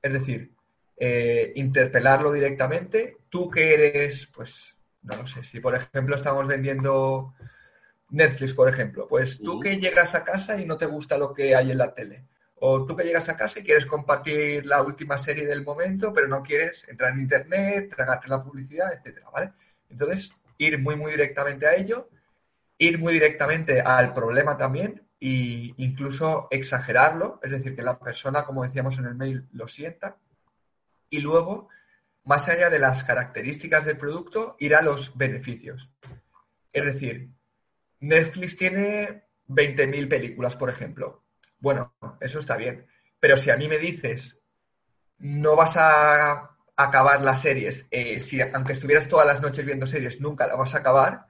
es 0.00 0.12
decir, 0.12 0.52
eh, 0.96 1.52
interpelarlo 1.54 2.32
directamente. 2.32 3.18
Tú 3.28 3.50
que 3.50 3.74
eres, 3.74 4.26
pues, 4.28 4.74
no 5.02 5.18
lo 5.18 5.26
sé, 5.26 5.42
si 5.42 5.60
por 5.60 5.74
ejemplo 5.74 6.16
estamos 6.16 6.46
vendiendo 6.46 7.34
Netflix, 8.08 8.54
por 8.54 8.70
ejemplo, 8.70 9.06
pues 9.06 9.38
tú 9.38 9.60
que 9.60 9.76
llegas 9.76 10.14
a 10.14 10.24
casa 10.24 10.58
y 10.58 10.64
no 10.64 10.78
te 10.78 10.86
gusta 10.86 11.18
lo 11.18 11.34
que 11.34 11.54
hay 11.54 11.70
en 11.70 11.78
la 11.78 11.94
tele. 11.94 12.24
O 12.54 12.86
tú 12.86 12.96
que 12.96 13.04
llegas 13.04 13.28
a 13.28 13.36
casa 13.36 13.60
y 13.60 13.64
quieres 13.64 13.84
compartir 13.84 14.64
la 14.64 14.82
última 14.82 15.18
serie 15.18 15.46
del 15.46 15.62
momento, 15.62 16.14
pero 16.14 16.26
no 16.26 16.42
quieres 16.42 16.86
entrar 16.88 17.12
en 17.12 17.20
internet, 17.20 17.94
tragarte 17.94 18.28
la 18.28 18.42
publicidad, 18.42 18.94
etcétera, 18.94 19.28
¿vale? 19.30 19.52
Entonces, 19.90 20.32
ir 20.56 20.78
muy, 20.78 20.96
muy 20.96 21.10
directamente 21.10 21.66
a 21.66 21.74
ello, 21.74 22.08
ir 22.78 22.98
muy 22.98 23.12
directamente 23.12 23.80
al 23.80 24.14
problema 24.14 24.56
también, 24.56 25.02
e 25.20 25.74
incluso 25.76 26.48
exagerarlo, 26.50 27.40
es 27.42 27.50
decir, 27.50 27.76
que 27.76 27.82
la 27.82 27.98
persona, 27.98 28.44
como 28.44 28.62
decíamos 28.62 28.98
en 28.98 29.04
el 29.04 29.14
mail, 29.14 29.46
lo 29.52 29.68
sienta. 29.68 30.16
Y 31.10 31.20
luego, 31.20 31.68
más 32.24 32.48
allá 32.48 32.70
de 32.70 32.78
las 32.78 33.04
características 33.04 33.84
del 33.84 33.98
producto, 33.98 34.56
ir 34.58 34.74
a 34.74 34.82
los 34.82 35.16
beneficios. 35.16 35.90
Es 36.72 36.84
decir, 36.84 37.30
Netflix 38.00 38.56
tiene 38.56 39.24
20.000 39.48 40.08
películas, 40.08 40.56
por 40.56 40.70
ejemplo. 40.70 41.24
Bueno, 41.58 41.94
eso 42.20 42.38
está 42.38 42.56
bien. 42.56 42.86
Pero 43.18 43.36
si 43.36 43.50
a 43.50 43.56
mí 43.56 43.68
me 43.68 43.78
dices, 43.78 44.40
no 45.18 45.54
vas 45.54 45.76
a 45.76 46.56
acabar 46.76 47.20
las 47.20 47.42
series, 47.42 47.86
eh, 47.90 48.20
si 48.20 48.40
aunque 48.40 48.72
estuvieras 48.72 49.06
todas 49.06 49.26
las 49.26 49.42
noches 49.42 49.66
viendo 49.66 49.86
series, 49.86 50.20
nunca 50.20 50.46
la 50.46 50.56
vas 50.56 50.74
a 50.74 50.78
acabar, 50.78 51.26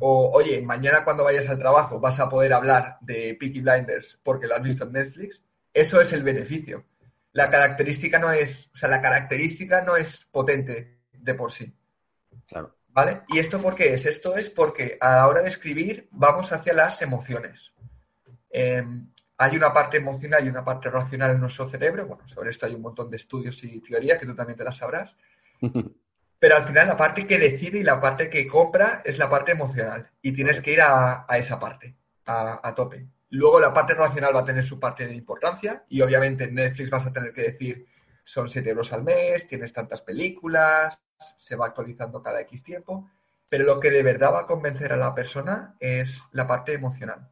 o, 0.00 0.30
oye, 0.32 0.60
mañana 0.62 1.04
cuando 1.04 1.24
vayas 1.24 1.48
al 1.48 1.58
trabajo 1.58 1.98
vas 1.98 2.20
a 2.20 2.28
poder 2.28 2.52
hablar 2.52 2.98
de 3.00 3.36
Peaky 3.38 3.60
Blinders 3.60 4.18
porque 4.22 4.46
lo 4.46 4.54
has 4.54 4.62
visto 4.62 4.84
en 4.84 4.92
Netflix, 4.92 5.40
eso 5.72 6.00
es 6.00 6.12
el 6.12 6.22
beneficio. 6.22 6.84
La 7.32 7.50
característica 7.50 8.18
no 8.18 8.32
es, 8.32 8.70
o 8.74 8.76
sea, 8.76 8.88
la 8.88 9.00
característica 9.00 9.82
no 9.82 9.96
es 9.96 10.26
potente 10.30 10.98
de 11.12 11.34
por 11.34 11.52
sí. 11.52 11.72
Claro. 12.46 12.74
¿Vale? 12.88 13.22
¿Y 13.28 13.38
esto 13.38 13.60
por 13.60 13.74
qué 13.74 13.94
es? 13.94 14.06
Esto 14.06 14.34
es 14.36 14.50
porque 14.50 14.96
a 15.00 15.16
la 15.16 15.28
hora 15.28 15.42
de 15.42 15.48
escribir 15.48 16.08
vamos 16.10 16.52
hacia 16.52 16.72
las 16.72 17.00
emociones. 17.02 17.72
Em, 18.50 19.08
hay 19.36 19.56
una 19.56 19.72
parte 19.72 19.98
emocional 19.98 20.44
y 20.44 20.48
una 20.48 20.64
parte 20.64 20.90
racional 20.90 21.32
en 21.32 21.40
nuestro 21.40 21.68
cerebro. 21.68 22.06
Bueno, 22.06 22.26
sobre 22.26 22.50
esto 22.50 22.66
hay 22.66 22.74
un 22.74 22.82
montón 22.82 23.10
de 23.10 23.16
estudios 23.16 23.62
y 23.62 23.80
teorías 23.80 24.18
que 24.18 24.26
tú 24.26 24.34
también 24.34 24.56
te 24.56 24.64
las 24.64 24.76
sabrás. 24.76 25.16
Pero 26.38 26.56
al 26.56 26.64
final 26.64 26.86
la 26.86 26.96
parte 26.96 27.26
que 27.26 27.38
decide 27.38 27.78
y 27.78 27.84
la 27.84 28.00
parte 28.00 28.30
que 28.30 28.46
compra 28.46 29.02
es 29.04 29.18
la 29.18 29.28
parte 29.28 29.52
emocional 29.52 30.08
y 30.22 30.32
tienes 30.32 30.60
que 30.60 30.72
ir 30.72 30.80
a, 30.80 31.26
esa 31.30 31.58
parte, 31.58 31.96
a, 32.26 32.74
tope. 32.74 33.06
Luego 33.30 33.58
la 33.58 33.72
parte 33.72 33.94
racional 33.94 34.34
va 34.34 34.40
a 34.40 34.44
tener 34.44 34.64
su 34.64 34.78
parte 34.78 35.06
de 35.06 35.14
importancia 35.14 35.84
y 35.88 36.00
obviamente 36.00 36.44
en 36.44 36.54
Netflix 36.54 36.90
vas 36.90 37.06
a 37.06 37.12
tener 37.12 37.32
que 37.32 37.42
decir 37.42 37.86
son 38.24 38.48
7 38.48 38.68
euros 38.68 38.92
al 38.92 39.02
mes, 39.02 39.46
tienes 39.46 39.72
tantas 39.72 40.02
películas, 40.02 41.00
se 41.38 41.56
va 41.56 41.66
actualizando 41.66 42.22
cada 42.22 42.40
X 42.42 42.62
tiempo, 42.62 43.10
pero 43.48 43.64
lo 43.64 43.80
que 43.80 43.90
de 43.90 44.02
verdad 44.02 44.34
va 44.34 44.40
a 44.40 44.46
convencer 44.46 44.92
a 44.92 44.96
la 44.96 45.14
persona 45.14 45.74
es 45.80 46.22
la 46.32 46.46
parte 46.46 46.74
emocional. 46.74 47.28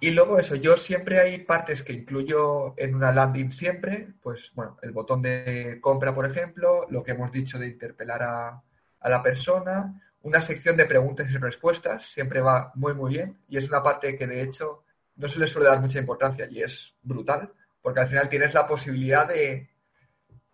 Y 0.00 0.10
luego 0.10 0.38
eso, 0.38 0.54
yo 0.54 0.76
siempre 0.76 1.18
hay 1.18 1.38
partes 1.38 1.82
que 1.82 1.92
incluyo 1.92 2.74
en 2.76 2.94
una 2.94 3.12
landing 3.12 3.50
siempre, 3.50 4.14
pues 4.22 4.52
bueno, 4.54 4.76
el 4.82 4.92
botón 4.92 5.22
de 5.22 5.78
compra, 5.80 6.14
por 6.14 6.24
ejemplo, 6.24 6.86
lo 6.88 7.02
que 7.02 7.12
hemos 7.12 7.32
dicho 7.32 7.58
de 7.58 7.66
interpelar 7.66 8.22
a, 8.22 8.62
la 9.08 9.22
persona, 9.22 10.00
una 10.22 10.40
sección 10.40 10.76
de 10.76 10.84
preguntas 10.84 11.30
y 11.30 11.36
respuestas, 11.36 12.06
siempre 12.06 12.40
va 12.40 12.72
muy, 12.74 12.94
muy 12.94 13.14
bien. 13.14 13.38
Y 13.48 13.56
es 13.56 13.68
una 13.68 13.82
parte 13.82 14.16
que 14.16 14.26
de 14.26 14.42
hecho 14.42 14.84
no 15.16 15.28
se 15.28 15.38
le 15.38 15.48
suele 15.48 15.68
dar 15.68 15.80
mucha 15.80 15.98
importancia 15.98 16.46
y 16.50 16.62
es 16.62 16.94
brutal, 17.02 17.52
porque 17.80 18.00
al 18.00 18.08
final 18.08 18.28
tienes 18.28 18.54
la 18.54 18.66
posibilidad 18.66 19.26
de, 19.26 19.70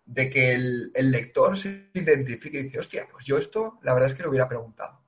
de 0.05 0.29
que 0.29 0.53
el, 0.53 0.91
el, 0.93 1.11
lector 1.11 1.57
se 1.57 1.89
identifique 1.93 2.59
y 2.59 2.63
dice, 2.63 2.79
hostia, 2.79 3.07
pues 3.11 3.25
yo 3.25 3.37
esto 3.37 3.79
la 3.83 3.93
verdad 3.93 4.09
es 4.09 4.15
que 4.15 4.23
lo 4.23 4.29
hubiera 4.29 4.47
preguntado. 4.47 5.01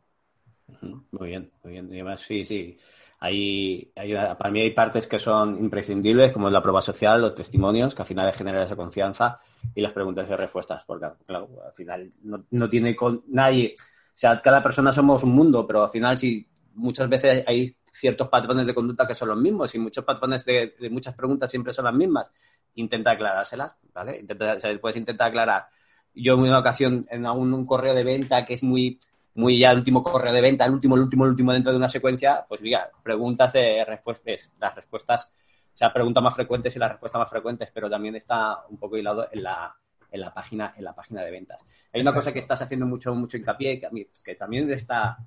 Muy 0.81 1.29
bien, 1.29 1.51
muy 1.63 1.73
bien. 1.73 1.87
Y 1.91 1.95
además, 1.95 2.21
sí, 2.21 2.43
sí. 2.43 2.77
Hay, 3.19 3.91
para 3.95 4.51
mí 4.51 4.61
hay 4.61 4.71
partes 4.71 5.07
que 5.07 5.17
son 5.17 5.57
imprescindibles, 5.59 6.31
como 6.31 6.49
la 6.51 6.61
prueba 6.61 6.81
social, 6.81 7.19
los 7.19 7.33
testimonios, 7.33 7.95
que 7.95 8.03
al 8.03 8.07
final 8.07 8.31
generan 8.33 8.61
esa 8.61 8.75
confianza, 8.75 9.39
y 9.73 9.81
las 9.81 9.91
preguntas 9.91 10.27
y 10.29 10.35
respuestas, 10.35 10.83
porque 10.85 11.07
claro, 11.25 11.49
al 11.65 11.73
final 11.73 12.11
no, 12.21 12.69
tiene 12.69 12.95
con 12.95 13.23
nadie, 13.27 13.73
o 13.77 14.11
sea, 14.13 14.39
cada 14.39 14.61
persona 14.61 14.91
somos 14.91 15.23
un 15.23 15.31
mundo, 15.31 15.65
pero 15.65 15.83
al 15.83 15.89
final 15.89 16.17
si 16.17 16.47
muchas 16.75 17.09
veces 17.09 17.43
hay 17.47 17.75
ciertos 17.91 18.29
patrones 18.29 18.67
de 18.67 18.75
conducta 18.75 19.07
que 19.07 19.15
son 19.15 19.29
los 19.29 19.37
mismos 19.37 19.73
y 19.73 19.79
muchos 19.79 20.05
patrones 20.05 20.45
de, 20.45 20.75
muchas 20.91 21.15
preguntas 21.15 21.49
siempre 21.49 21.73
son 21.73 21.85
las 21.85 21.95
mismas, 21.95 22.29
intenta 22.75 23.11
aclarárselas, 23.11 23.75
¿vale? 23.93 24.19
Intenta, 24.19 24.57
puedes 24.79 24.97
intentar 24.97 25.29
aclarar. 25.29 25.65
Yo 26.13 26.35
en 26.35 26.41
una 26.41 26.59
ocasión, 26.59 27.05
en 27.09 27.25
un 27.25 27.65
correo 27.65 27.95
de 27.95 28.03
venta 28.03 28.45
que 28.45 28.53
es 28.53 28.61
muy 28.63 28.99
muy 29.37 29.59
ya 29.59 29.71
el 29.71 29.77
último 29.77 30.01
correo 30.01 30.33
de 30.33 30.41
venta, 30.41 30.65
el 30.65 30.71
último, 30.71 30.95
el 30.95 31.01
último, 31.01 31.23
el 31.23 31.29
último 31.29 31.53
dentro 31.53 31.71
de 31.71 31.77
una 31.77 31.89
secuencia, 31.89 32.43
pues 32.49 32.59
mira, 32.61 32.89
preguntas 33.03 33.53
de 33.53 33.85
respuestas, 33.85 34.51
las 34.59 34.75
respuestas, 34.75 35.31
o 35.73 35.77
sea, 35.77 35.93
preguntas 35.93 36.23
más 36.23 36.33
frecuentes 36.33 36.75
y 36.75 36.79
las 36.79 36.89
respuestas 36.89 37.19
más 37.19 37.29
frecuentes, 37.29 37.69
pero 37.71 37.87
también 37.87 38.15
está 38.15 38.65
un 38.67 38.77
poco 38.77 38.97
hilado 38.97 39.27
en 39.31 39.43
la, 39.43 39.75
en 40.11 40.21
la 40.21 40.33
página, 40.33 40.73
en 40.75 40.83
la 40.83 40.93
página 40.93 41.23
de 41.23 41.29
ventas. 41.29 41.63
Hay 41.93 42.01
una 42.01 42.15
cosa 42.15 42.33
que 42.33 42.39
estás 42.39 42.63
haciendo 42.63 42.87
mucho, 42.87 43.13
mucho 43.13 43.37
hincapié, 43.37 43.79
que, 43.79 44.09
que 44.23 44.35
también 44.35 44.71
está, 44.71 45.19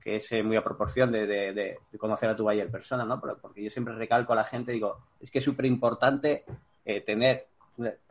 que 0.00 0.16
es 0.16 0.32
eh, 0.32 0.42
muy 0.42 0.56
a 0.56 0.64
proporción 0.64 1.12
de, 1.12 1.24
de, 1.26 1.78
conocer 1.98 2.28
a 2.30 2.36
tu 2.36 2.42
buyer 2.42 2.68
persona, 2.68 3.04
¿no? 3.04 3.20
Porque 3.20 3.62
yo 3.62 3.70
siempre 3.70 3.94
recalco 3.94 4.32
a 4.32 4.36
la 4.36 4.44
gente, 4.44 4.72
digo, 4.72 4.98
es 5.20 5.30
que 5.30 5.38
es 5.38 5.44
súper 5.44 5.66
importante 5.66 6.44
eh, 6.84 7.00
tener, 7.02 7.46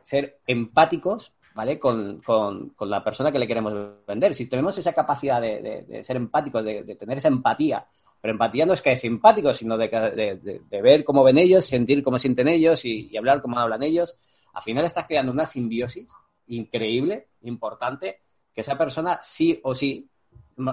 ser 0.00 0.38
empáticos 0.46 1.34
¿vale? 1.54 1.78
Con, 1.78 2.20
con, 2.20 2.72
la 2.80 3.02
persona 3.02 3.30
que 3.30 3.38
le 3.38 3.46
queremos 3.46 3.74
vender. 4.06 4.34
Si 4.34 4.46
tenemos 4.46 4.76
esa 4.78 4.92
capacidad 4.92 5.40
de, 5.40 6.02
ser 6.04 6.16
empáticos, 6.16 6.64
de, 6.64 6.96
tener 6.96 7.18
esa 7.18 7.28
empatía, 7.28 7.86
pero 8.20 8.32
empatía 8.32 8.66
no 8.66 8.72
es 8.72 8.82
que 8.82 8.92
es 8.92 9.00
simpático, 9.00 9.52
sino 9.52 9.76
de, 9.76 10.60
ver 10.70 11.04
cómo 11.04 11.24
ven 11.24 11.38
ellos, 11.38 11.64
sentir 11.64 12.02
cómo 12.02 12.18
sienten 12.18 12.48
ellos 12.48 12.84
y, 12.84 13.16
hablar 13.16 13.42
cómo 13.42 13.58
hablan 13.58 13.82
ellos, 13.82 14.14
al 14.52 14.62
final 14.62 14.84
estás 14.84 15.06
creando 15.06 15.32
una 15.32 15.46
simbiosis 15.46 16.06
increíble, 16.48 17.28
importante, 17.42 18.20
que 18.54 18.60
esa 18.60 18.76
persona 18.76 19.20
sí 19.22 19.58
o 19.62 19.74
sí, 19.74 20.08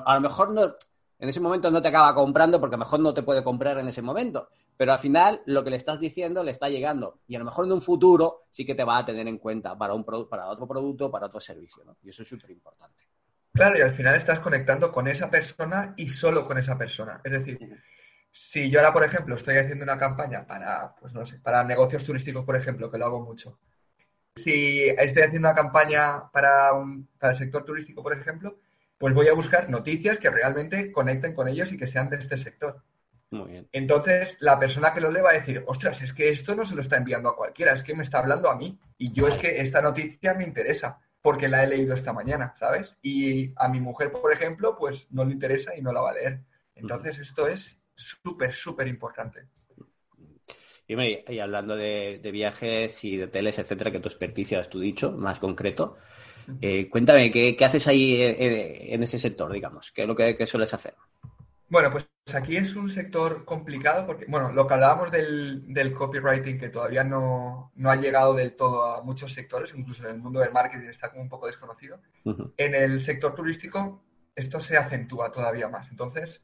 a 0.06 0.16
lo 0.16 0.22
mejor 0.22 0.52
no, 0.52 0.74
en 1.20 1.28
ese 1.28 1.42
momento 1.42 1.70
no 1.70 1.82
te 1.82 1.90
acaba 1.90 2.16
comprando 2.16 2.60
porque 2.60 2.76
a 2.76 2.78
lo 2.78 2.86
mejor 2.86 3.02
no 3.02 3.14
te 3.14 3.24
puede 3.24 3.44
comprar 3.44 3.78
en 3.78 3.88
ese 3.88 4.02
momento, 4.02 4.50
pero 4.78 4.94
al 4.94 5.00
final 5.00 5.42
lo 5.46 5.64
que 5.64 5.70
le 5.70 5.76
estás 5.76 6.00
diciendo 6.00 6.44
le 6.44 6.52
está 6.52 6.70
llegando 6.70 7.20
y 7.28 7.36
a 7.36 7.40
lo 7.40 7.46
mejor 7.46 7.66
en 7.66 7.74
un 7.74 7.82
futuro 7.82 8.46
sí 8.50 8.66
que 8.66 8.74
te 8.74 8.86
va 8.86 9.00
a 9.00 9.06
tener 9.06 9.28
en 9.28 9.38
cuenta 9.38 9.78
para, 9.78 9.94
un 9.94 10.06
para 10.06 10.48
otro 10.48 10.66
producto, 10.66 11.12
para 11.12 11.26
otro 11.26 11.42
servicio, 11.42 11.84
¿no? 11.84 11.98
Y 12.04 12.10
eso 12.10 12.24
es 12.24 12.30
súper 12.30 12.52
importante. 12.52 13.04
Claro, 13.52 13.78
y 13.78 13.82
al 13.82 13.92
final 13.92 14.16
estás 14.16 14.40
conectando 14.40 14.92
con 14.92 15.08
esa 15.08 15.30
persona 15.30 15.94
y 15.98 16.08
solo 16.08 16.48
con 16.48 16.58
esa 16.58 16.78
persona. 16.78 17.20
Es 17.24 17.32
decir, 17.34 17.60
si 18.32 18.70
yo 18.70 18.80
ahora, 18.80 18.94
por 18.94 19.04
ejemplo, 19.04 19.36
estoy 19.36 19.58
haciendo 19.58 19.84
una 19.84 19.98
campaña 19.98 20.46
para, 20.46 20.96
pues 20.96 21.14
no 21.14 21.26
sé, 21.26 21.40
para 21.40 21.64
negocios 21.64 22.06
turísticos, 22.06 22.46
por 22.46 22.56
ejemplo, 22.56 22.90
que 22.90 22.98
lo 22.98 23.08
hago 23.08 23.22
mucho. 23.22 23.60
Si 24.36 24.88
estoy 24.88 25.24
haciendo 25.24 25.50
una 25.50 25.56
campaña 25.56 26.30
para, 26.32 26.72
un, 26.74 27.10
para 27.20 27.34
el 27.34 27.38
sector 27.38 27.66
turístico, 27.66 28.02
por 28.02 28.14
ejemplo, 28.14 28.60
pues 29.00 29.14
voy 29.14 29.28
a 29.30 29.34
buscar 29.34 29.70
noticias 29.70 30.20
que 30.20 30.30
realmente 30.30 30.92
conecten 30.92 31.34
con 31.34 31.48
ellos 31.48 31.72
y 31.72 31.78
que 31.78 31.88
sean 31.88 32.10
de 32.10 32.18
este 32.18 32.38
sector. 32.38 32.84
Muy 33.32 33.52
bien. 33.52 33.70
Entonces, 33.72 34.38
la 34.42 34.60
persona 34.60 34.94
que 34.94 35.02
lo 35.02 35.10
lee 35.10 35.22
va 35.22 35.32
a 35.32 35.40
decir, 35.40 35.64
ostras, 35.68 36.02
es 36.02 36.14
que 36.14 36.30
esto 36.30 36.54
no 36.54 36.66
se 36.66 36.76
lo 36.76 36.82
está 36.82 36.98
enviando 36.98 37.30
a 37.30 37.36
cualquiera, 37.36 37.74
es 37.74 37.82
que 37.82 37.96
me 37.96 38.04
está 38.04 38.20
hablando 38.20 38.50
a 38.50 38.56
mí. 38.56 38.78
Y 38.98 39.14
yo 39.14 39.28
es 39.28 39.38
que 39.38 39.62
esta 39.62 39.82
noticia 39.82 40.34
me 40.34 40.44
interesa 40.44 41.00
porque 41.22 41.48
la 41.48 41.64
he 41.64 41.68
leído 41.68 41.94
esta 41.94 42.14
mañana, 42.14 42.54
¿sabes? 42.60 42.96
Y 43.02 43.54
a 43.56 43.70
mi 43.70 43.80
mujer, 43.80 44.12
por 44.12 44.32
ejemplo, 44.34 44.76
pues 44.78 45.08
no 45.12 45.24
le 45.24 45.34
interesa 45.34 45.76
y 45.76 45.82
no 45.82 45.94
la 45.94 46.02
va 46.02 46.12
a 46.12 46.16
leer. 46.16 46.42
Entonces, 46.76 47.20
esto 47.20 47.48
es 47.48 47.80
súper, 47.96 48.54
súper 48.54 48.88
importante. 48.88 49.48
Y, 50.88 51.40
hablando 51.40 51.76
de, 51.76 52.20
viajes 52.34 53.04
y 53.04 53.18
de 53.18 53.26
hoteles, 53.26 53.60
etcétera, 53.60 53.92
que 53.92 54.00
tu 54.00 54.10
experticia 54.10 54.60
has 54.60 54.70
tú 54.70 54.80
dicho, 54.80 55.12
más 55.12 55.38
concreto, 55.38 55.98
eh, 56.62 56.90
cuéntame, 56.90 57.32
¿qué, 57.32 57.58
haces 57.64 57.88
ahí 57.88 58.22
en, 58.22 59.04
ese 59.04 59.20
sector, 59.20 59.52
digamos? 59.52 59.92
¿Qué 59.92 60.04
es 60.04 60.08
lo 60.08 60.16
que, 60.16 60.46
sueles 60.46 60.74
hacer? 60.74 60.96
Bueno, 61.68 61.92
pues 61.92 62.10
aquí 62.34 62.58
es 62.58 62.76
un 62.76 62.90
sector 62.90 63.46
complicado 63.46 64.06
porque, 64.06 64.26
bueno, 64.28 64.52
lo 64.52 64.68
que 64.68 64.74
hablábamos 64.74 65.12
del, 65.12 65.94
copywriting 65.94 66.58
que 66.58 66.70
todavía 66.70 67.04
no, 67.04 67.72
ha 67.84 67.96
llegado 67.96 68.34
del 68.34 68.56
todo 68.56 68.84
a 68.86 69.04
muchos 69.04 69.34
sectores, 69.34 69.72
incluso 69.76 70.04
en 70.04 70.16
el 70.16 70.22
mundo 70.22 70.40
del 70.40 70.52
marketing 70.52 70.88
está 70.88 71.10
como 71.10 71.22
un 71.22 71.30
poco 71.30 71.48
desconocido. 71.48 72.00
En 72.58 72.76
el 72.76 73.02
sector 73.02 73.36
turístico 73.36 74.04
esto 74.40 74.60
se 74.60 74.78
acentúa 74.78 75.32
todavía 75.32 75.68
más. 75.68 75.90
Entonces, 75.90 76.42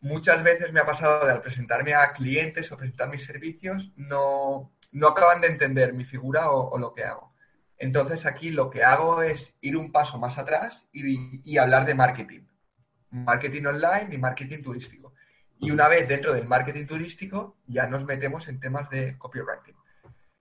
muchas 0.00 0.42
veces 0.42 0.72
me 0.72 0.80
ha 0.80 0.86
pasado 0.86 1.26
de 1.26 1.32
al 1.32 1.42
presentarme 1.42 1.94
a 1.94 2.12
clientes 2.12 2.70
o 2.72 2.76
presentar 2.76 3.10
mis 3.10 3.24
servicios, 3.24 3.92
no, 3.96 4.72
no 4.92 5.08
acaban 5.08 5.40
de 5.40 5.48
entender 5.48 5.92
mi 5.92 6.04
figura 6.04 6.50
o, 6.50 6.78
lo 6.78 6.94
que 6.94 7.04
hago. 7.04 7.34
Entonces 7.78 8.26
aquí 8.26 8.50
lo 8.50 8.70
que 8.70 8.82
hago 8.82 9.22
es 9.22 9.54
ir 9.60 9.76
un 9.76 9.92
paso 9.92 10.18
más 10.18 10.36
atrás 10.38 10.86
y, 10.92 11.56
hablar 11.58 11.86
de 11.86 11.94
marketing. 11.94 12.40
Marketing 13.10 13.64
online 13.66 14.08
y 14.12 14.18
marketing 14.18 14.62
turístico. 14.62 15.14
Y 15.60 15.70
una 15.70 15.88
vez 15.88 16.08
dentro 16.08 16.32
del 16.32 16.46
marketing 16.46 16.86
turístico 16.86 17.56
ya 17.66 17.86
nos 17.86 18.04
metemos 18.04 18.48
en 18.48 18.60
temas 18.60 18.90
de 18.90 19.16
copywriting. 19.16 19.76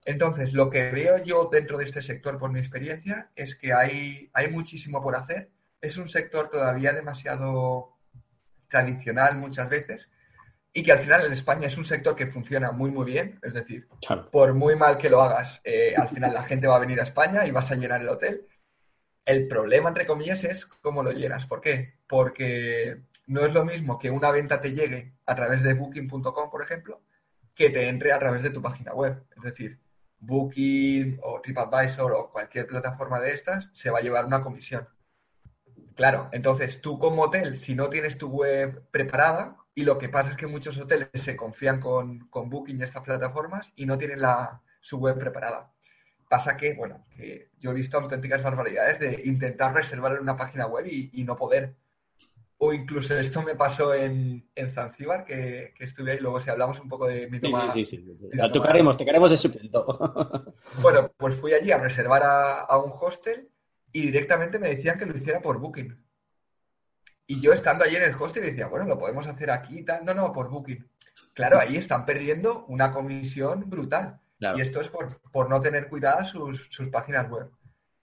Entonces, 0.06 0.54
lo 0.54 0.70
que 0.70 0.90
veo 0.92 1.24
yo 1.24 1.50
dentro 1.52 1.78
de 1.78 1.84
este 1.84 2.02
sector 2.02 2.38
por 2.38 2.52
mi 2.52 2.60
experiencia 2.60 3.30
es 3.36 3.56
que 3.56 3.74
hay, 3.74 4.30
hay 4.34 4.48
muchísimo 4.50 5.02
por 5.02 5.16
hacer. 5.16 5.52
Es 5.82 5.98
un 5.98 6.08
sector 6.08 6.50
todavía 6.50 6.94
demasiado 6.94 7.98
tradicional 8.70 9.38
muchas 9.38 9.70
veces 9.70 10.10
y 10.78 10.84
que 10.84 10.92
al 10.92 11.00
final 11.00 11.26
en 11.26 11.34
España 11.34 11.66
es 11.66 11.76
un 11.76 11.86
sector 11.86 12.16
que 12.16 12.28
funciona 12.28 12.72
muy, 12.72 12.92
muy 12.92 13.04
bien. 13.04 13.40
Es 13.42 13.52
decir, 13.52 13.88
por 14.32 14.54
muy 14.54 14.76
mal 14.76 15.00
que 15.00 15.10
lo 15.10 15.24
hagas, 15.24 15.60
eh, 15.64 15.96
al 15.98 16.08
final 16.08 16.32
la 16.32 16.44
gente 16.44 16.68
va 16.68 16.76
a 16.76 16.80
venir 16.80 17.00
a 17.00 17.04
España 17.04 17.48
y 17.48 17.50
vas 17.50 17.72
a 17.72 17.76
llenar 17.76 18.00
el 18.00 18.10
hotel. 18.10 18.46
El 19.26 19.48
problema, 19.48 19.90
entre 19.90 20.06
comillas, 20.06 20.44
es 20.44 20.68
cómo 20.68 21.02
lo 21.02 21.12
llenas. 21.12 21.48
¿Por 21.48 21.62
qué? 21.62 21.96
Porque 22.08 23.02
no 23.26 23.44
es 23.44 23.56
lo 23.56 23.66
mismo 23.66 23.98
que 23.98 24.12
una 24.12 24.30
venta 24.30 24.62
te 24.62 24.72
llegue 24.72 25.16
a 25.26 25.34
través 25.34 25.64
de 25.64 25.74
booking.com, 25.74 26.52
por 26.52 26.62
ejemplo, 26.62 27.02
que 27.56 27.72
te 27.72 27.88
entre 27.88 28.12
a 28.12 28.20
través 28.20 28.44
de 28.44 28.52
tu 28.52 28.62
página 28.62 28.94
web. 28.94 29.24
Es 29.36 29.42
decir, 29.42 29.80
Booking 30.20 31.20
o 31.24 31.42
TripAdvisor 31.42 32.12
o 32.12 32.32
cualquier 32.32 32.68
plataforma 32.68 33.20
de 33.20 33.32
estas 33.32 33.68
se 33.74 33.90
va 33.90 33.98
a 33.98 34.04
llevar 34.04 34.26
una 34.26 34.44
comisión. 34.44 34.88
Claro, 35.96 36.30
entonces 36.32 36.82
tú 36.82 37.00
como 37.00 37.24
hotel, 37.24 37.58
si 37.58 37.74
no 37.74 37.90
tienes 37.90 38.20
tu 38.20 38.28
web 38.30 38.84
preparada, 38.92 39.58
y 39.78 39.84
lo 39.84 40.00
que 40.00 40.10
pasa 40.10 40.32
es 40.32 40.38
que 40.38 40.48
muchos 40.48 40.76
hoteles 40.80 41.10
se 41.14 41.36
confían 41.36 41.80
con, 41.80 42.28
Booking 42.32 42.80
y 42.80 42.84
estas 42.84 43.04
plataformas 43.04 43.72
y 43.76 43.86
no 43.86 43.96
tienen 43.96 44.22
la, 44.22 44.60
su 44.82 44.98
web 44.98 45.20
preparada. 45.20 45.72
Pasa 46.28 46.58
que, 46.58 46.74
bueno, 46.74 47.06
que 47.16 47.52
yo 47.60 47.70
he 47.70 47.76
visto 47.76 47.96
auténticas 47.96 48.42
barbaridades 48.42 49.00
de 49.00 49.22
intentar 49.26 49.76
reservar 49.76 50.14
en 50.14 50.22
una 50.22 50.36
página 50.36 50.66
web 50.66 50.88
y, 50.88 51.24
no 51.24 51.36
poder. 51.36 51.76
O 52.58 52.74
incluso 52.74 53.16
esto 53.20 53.44
me 53.44 53.54
pasó 53.54 53.94
en, 53.94 54.50
en 54.56 54.72
Zanzíbar, 54.72 55.24
que, 55.26 55.76
estuve 55.78 56.14
ahí, 56.14 56.20
luego 56.20 56.40
si 56.40 56.50
hablamos 56.50 56.80
un 56.80 56.90
poco 56.90 57.06
de 57.06 57.28
mi 57.30 57.40
toma... 57.40 57.72
Sí, 57.72 57.86
sí, 57.86 57.98
sí. 57.98 58.18
sí. 58.20 58.52
tocaremos, 58.52 58.98
tocaremos 58.98 59.32
ese 59.32 59.50
punto. 59.50 60.56
bueno, 60.82 61.12
pues 61.16 61.36
fui 61.36 61.54
allí 61.54 61.70
a 61.70 61.78
reservar 61.78 62.24
a 62.26 62.78
un 62.80 62.92
hostel 63.00 63.48
y 63.92 64.02
directamente 64.02 64.58
me 64.58 64.70
decían 64.70 64.98
que 64.98 65.06
lo 65.06 65.16
hiciera 65.16 65.40
por 65.40 65.60
Booking. 65.60 66.07
Y 67.28 67.42
yo 67.42 67.54
estando 67.54 67.84
allí 67.84 67.96
en 67.98 68.04
el 68.04 68.16
hostel 68.16 68.44
decía, 68.44 68.68
bueno, 68.68 68.86
lo 68.86 68.98
podemos 68.98 69.28
hacer 69.28 69.52
aquí 69.52 69.80
y 69.80 69.84
tal. 69.84 70.06
No, 70.06 70.14
no, 70.14 70.32
por 70.32 70.50
Booking. 70.50 70.88
Claro, 71.34 71.60
ahí 71.60 71.78
están 71.78 72.06
perdiendo 72.06 72.66
una 72.68 72.94
comisión 72.94 73.70
brutal. 73.70 74.20
Y 74.40 74.62
esto 74.62 74.82
es 74.82 74.90
por, 74.90 75.50
no 75.50 75.60
tener 75.60 75.90
cuidadas 75.90 76.30
sus, 76.30 76.70
páginas 76.92 77.30
web. 77.30 77.52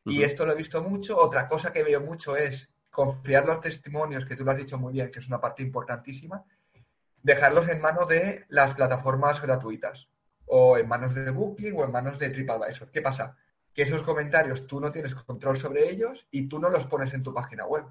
Y 0.04 0.22
esto 0.22 0.44
lo 0.44 0.52
he 0.52 0.56
visto 0.56 0.82
mucho. 0.82 1.16
Otra 1.16 1.48
cosa 1.48 1.72
que 1.72 1.82
veo 1.82 2.00
mucho 2.00 2.36
es 2.36 2.68
confiar 2.90 3.46
los 3.46 3.60
testimonios, 3.60 4.24
que 4.24 4.36
tú 4.36 4.44
lo 4.44 4.52
has 4.52 4.58
dicho 4.58 4.78
muy 4.78 4.92
bien, 4.92 5.10
que 5.10 5.18
es 5.18 5.26
una 5.26 5.40
parte 5.40 5.62
importantísima, 5.62 6.44
dejarlos 7.22 7.68
en 7.68 7.80
manos 7.80 8.06
de 8.06 8.44
las 8.48 8.74
plataformas 8.74 9.40
gratuitas, 9.40 10.08
o 10.46 10.76
en 10.76 10.86
manos 10.86 11.14
de 11.14 11.30
Booking 11.30 11.74
o 11.76 11.84
en 11.84 11.90
manos 11.90 12.18
de 12.18 12.30
TripAdvisor. 12.30 12.90
¿Qué 12.90 13.00
pasa? 13.00 13.36
que 13.74 13.82
esos 13.82 14.02
comentarios 14.02 14.66
tú 14.66 14.80
no 14.80 14.92
tienes 14.92 15.14
control 15.14 15.58
sobre 15.58 15.90
ellos 15.90 16.26
y 16.30 16.48
tú 16.48 16.60
no 16.60 16.70
los 16.70 16.86
pones 16.86 17.12
en 17.12 17.24
tu 17.24 17.34
página 17.34 17.66
web. 17.66 17.84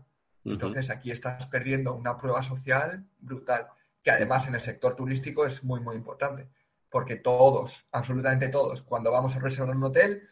Entonces 0.46 0.90
aquí 0.90 1.12
estás 1.12 1.46
perdiendo 1.48 1.94
una 1.94 2.18
prueba 2.18 2.44
social 2.44 3.06
brutal, 3.20 3.68
que 4.02 4.12
además 4.12 4.48
en 4.48 4.56
el 4.56 4.62
sector 4.62 4.96
turístico 4.96 5.46
es 5.46 5.64
muy, 5.64 5.80
muy 5.80 5.96
importante, 5.96 6.50
porque 6.90 7.16
todos, 7.16 7.86
absolutamente 7.92 8.50
todos, 8.50 8.82
cuando 8.82 9.12
vamos 9.12 9.36
a 9.36 9.40
reservar 9.40 9.76
un 9.76 9.86
hotel, 9.86 10.28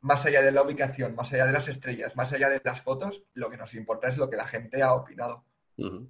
más 0.00 0.24
allá 0.24 0.42
de 0.42 0.52
la 0.52 0.62
ubicación, 0.62 1.14
más 1.16 1.32
allá 1.32 1.46
de 1.46 1.52
las 1.52 1.68
estrellas, 1.68 2.14
más 2.14 2.32
allá 2.32 2.48
de 2.48 2.60
las 2.64 2.80
fotos, 2.80 3.24
lo 3.34 3.50
que 3.50 3.56
nos 3.56 3.74
importa 3.74 4.08
es 4.08 4.16
lo 4.16 4.30
que 4.30 4.36
la 4.36 4.46
gente 4.46 4.82
ha 4.82 4.94
opinado. 4.94 5.44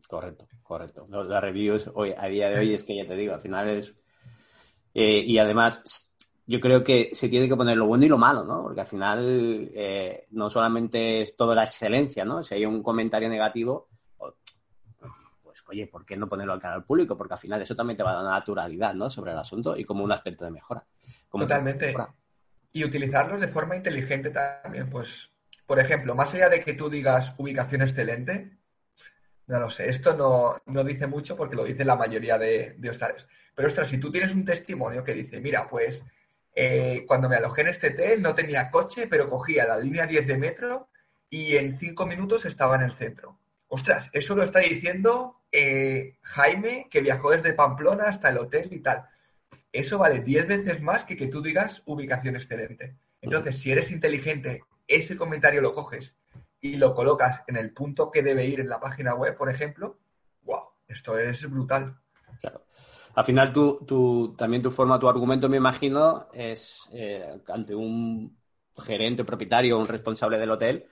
Correcto, 0.06 0.46
correcto. 0.62 1.06
Las 1.08 1.42
reviews 1.42 1.90
hoy, 1.94 2.14
a 2.16 2.26
día 2.26 2.48
de 2.50 2.58
hoy 2.58 2.74
es 2.74 2.84
que 2.84 2.96
ya 2.96 3.06
te 3.06 3.16
digo, 3.16 3.34
al 3.34 3.40
final 3.40 3.68
es... 3.68 3.94
Eh, 4.94 5.20
y 5.26 5.38
además 5.38 6.14
yo 6.46 6.60
creo 6.60 6.84
que 6.84 7.10
se 7.12 7.28
tiene 7.28 7.48
que 7.48 7.56
poner 7.56 7.76
lo 7.76 7.86
bueno 7.86 8.04
y 8.04 8.08
lo 8.08 8.18
malo, 8.18 8.44
¿no? 8.44 8.62
Porque 8.62 8.80
al 8.80 8.86
final 8.86 9.70
eh, 9.74 10.26
no 10.30 10.48
solamente 10.48 11.22
es 11.22 11.36
toda 11.36 11.56
la 11.56 11.64
excelencia, 11.64 12.24
¿no? 12.24 12.44
Si 12.44 12.54
hay 12.54 12.64
un 12.64 12.82
comentario 12.84 13.28
negativo, 13.28 13.88
pues 15.42 15.64
oye, 15.66 15.88
¿por 15.88 16.06
qué 16.06 16.16
no 16.16 16.28
ponerlo 16.28 16.52
al 16.52 16.60
canal 16.60 16.84
público? 16.84 17.16
Porque 17.16 17.34
al 17.34 17.40
final 17.40 17.62
eso 17.62 17.74
también 17.74 17.96
te 17.96 18.04
va 18.04 18.12
a 18.12 18.22
dar 18.22 18.24
naturalidad, 18.24 18.94
¿no? 18.94 19.10
Sobre 19.10 19.32
el 19.32 19.38
asunto 19.38 19.76
y 19.76 19.84
como 19.84 20.04
un 20.04 20.12
aspecto 20.12 20.44
de 20.44 20.52
mejora. 20.52 20.84
Totalmente. 21.30 21.94
Y 22.72 22.84
utilizarlos 22.84 23.40
de 23.40 23.48
forma 23.48 23.74
inteligente 23.74 24.30
también, 24.30 24.88
pues, 24.88 25.30
por 25.66 25.80
ejemplo, 25.80 26.14
más 26.14 26.32
allá 26.34 26.48
de 26.48 26.60
que 26.60 26.74
tú 26.74 26.88
digas 26.88 27.34
ubicación 27.38 27.82
excelente, 27.82 28.56
no 29.48 29.60
lo 29.60 29.70
sé, 29.70 29.88
esto 29.88 30.14
no, 30.14 30.56
no 30.66 30.84
dice 30.84 31.06
mucho 31.06 31.36
porque 31.36 31.56
lo 31.56 31.64
dice 31.64 31.84
la 31.84 31.96
mayoría 31.96 32.38
de, 32.38 32.74
de 32.78 32.90
hostales. 32.90 33.26
Pero 33.54 33.68
ostras, 33.68 33.88
si 33.88 33.98
tú 33.98 34.12
tienes 34.12 34.34
un 34.34 34.44
testimonio 34.44 35.02
que 35.02 35.14
dice, 35.14 35.40
mira, 35.40 35.66
pues 35.68 36.02
eh, 36.58 37.04
cuando 37.06 37.28
me 37.28 37.36
alojé 37.36 37.60
en 37.60 37.68
este 37.68 37.88
hotel 37.88 38.22
no 38.22 38.34
tenía 38.34 38.70
coche, 38.70 39.06
pero 39.08 39.28
cogía 39.28 39.66
la 39.66 39.76
línea 39.76 40.06
10 40.06 40.26
de 40.26 40.38
metro 40.38 40.88
y 41.28 41.54
en 41.56 41.78
cinco 41.78 42.06
minutos 42.06 42.46
estaba 42.46 42.76
en 42.76 42.82
el 42.82 42.92
centro. 42.92 43.38
Ostras, 43.68 44.08
eso 44.14 44.34
lo 44.34 44.42
está 44.42 44.60
diciendo 44.60 45.42
eh, 45.52 46.16
Jaime, 46.22 46.88
que 46.90 47.02
viajó 47.02 47.30
desde 47.30 47.52
Pamplona 47.52 48.04
hasta 48.04 48.30
el 48.30 48.38
hotel 48.38 48.72
y 48.72 48.80
tal. 48.80 49.06
Eso 49.70 49.98
vale 49.98 50.20
10 50.20 50.46
veces 50.46 50.80
más 50.80 51.04
que 51.04 51.16
que 51.16 51.26
tú 51.26 51.42
digas 51.42 51.82
ubicación 51.84 52.36
excelente. 52.36 52.96
Entonces, 53.20 53.58
si 53.58 53.70
eres 53.70 53.90
inteligente, 53.90 54.62
ese 54.88 55.14
comentario 55.14 55.60
lo 55.60 55.74
coges 55.74 56.14
y 56.62 56.76
lo 56.76 56.94
colocas 56.94 57.42
en 57.48 57.58
el 57.58 57.74
punto 57.74 58.10
que 58.10 58.22
debe 58.22 58.46
ir 58.46 58.60
en 58.60 58.70
la 58.70 58.80
página 58.80 59.14
web, 59.14 59.36
por 59.36 59.50
ejemplo, 59.50 59.98
wow, 60.42 60.70
esto 60.88 61.18
es 61.18 61.48
brutal. 61.50 61.98
Claro. 62.40 62.65
Al 63.16 63.24
final, 63.24 63.50
tú, 63.50 64.34
también 64.36 64.62
tu 64.62 64.70
forma, 64.70 64.98
tu 64.98 65.08
argumento, 65.08 65.48
me 65.48 65.56
imagino, 65.56 66.26
es 66.34 66.86
eh, 66.92 67.40
ante 67.48 67.74
un 67.74 68.36
gerente, 68.76 69.24
propietario, 69.24 69.78
un 69.78 69.86
responsable 69.86 70.38
del 70.38 70.50
hotel, 70.50 70.84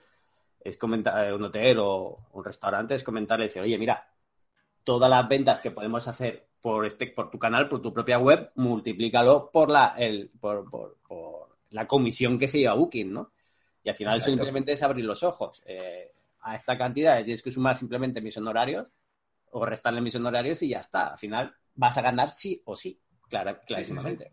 es 0.59 0.75
comentar, 0.75 1.27
eh, 1.27 1.33
un 1.35 1.43
hotel 1.43 1.77
o 1.79 2.25
un 2.33 2.43
restaurante, 2.43 2.95
es 2.95 3.03
comentarle 3.03 3.45
y 3.45 3.47
decir, 3.49 3.61
oye, 3.61 3.77
mira, 3.77 4.07
todas 4.83 5.07
las 5.07 5.29
ventas 5.29 5.59
que 5.59 5.69
podemos 5.69 6.07
hacer 6.07 6.47
por 6.61 6.87
este, 6.87 7.05
por 7.05 7.29
tu 7.29 7.37
canal, 7.37 7.69
por 7.69 7.83
tu 7.83 7.93
propia 7.93 8.17
web, 8.17 8.49
multiplícalo 8.55 9.51
por 9.51 9.69
la, 9.69 9.93
el, 9.95 10.31
por, 10.39 10.97
la 11.69 11.85
comisión 11.85 12.39
que 12.39 12.47
se 12.47 12.57
lleva 12.57 12.73
Booking, 12.73 13.13
¿no? 13.13 13.33
Y 13.83 13.89
al 13.89 13.95
final 13.95 14.19
simplemente 14.19 14.71
es 14.71 14.81
abrir 14.81 15.05
los 15.05 15.21
ojos. 15.21 15.61
Eh, 15.63 16.11
a 16.41 16.55
esta 16.55 16.75
cantidad 16.75 17.23
tienes 17.23 17.43
que 17.43 17.51
sumar 17.51 17.77
simplemente 17.77 18.19
mis 18.19 18.35
honorarios 18.35 18.87
o 19.51 19.63
restarle 19.63 20.01
mis 20.01 20.15
honorarios 20.15 20.63
y 20.63 20.69
ya 20.69 20.79
está. 20.79 21.09
Al 21.09 21.19
final 21.19 21.55
vas 21.75 21.97
a 21.97 22.01
ganar 22.01 22.31
sí 22.31 22.61
o 22.65 22.75
sí, 22.75 22.99
claro, 23.29 23.59
clarísimamente. 23.65 24.31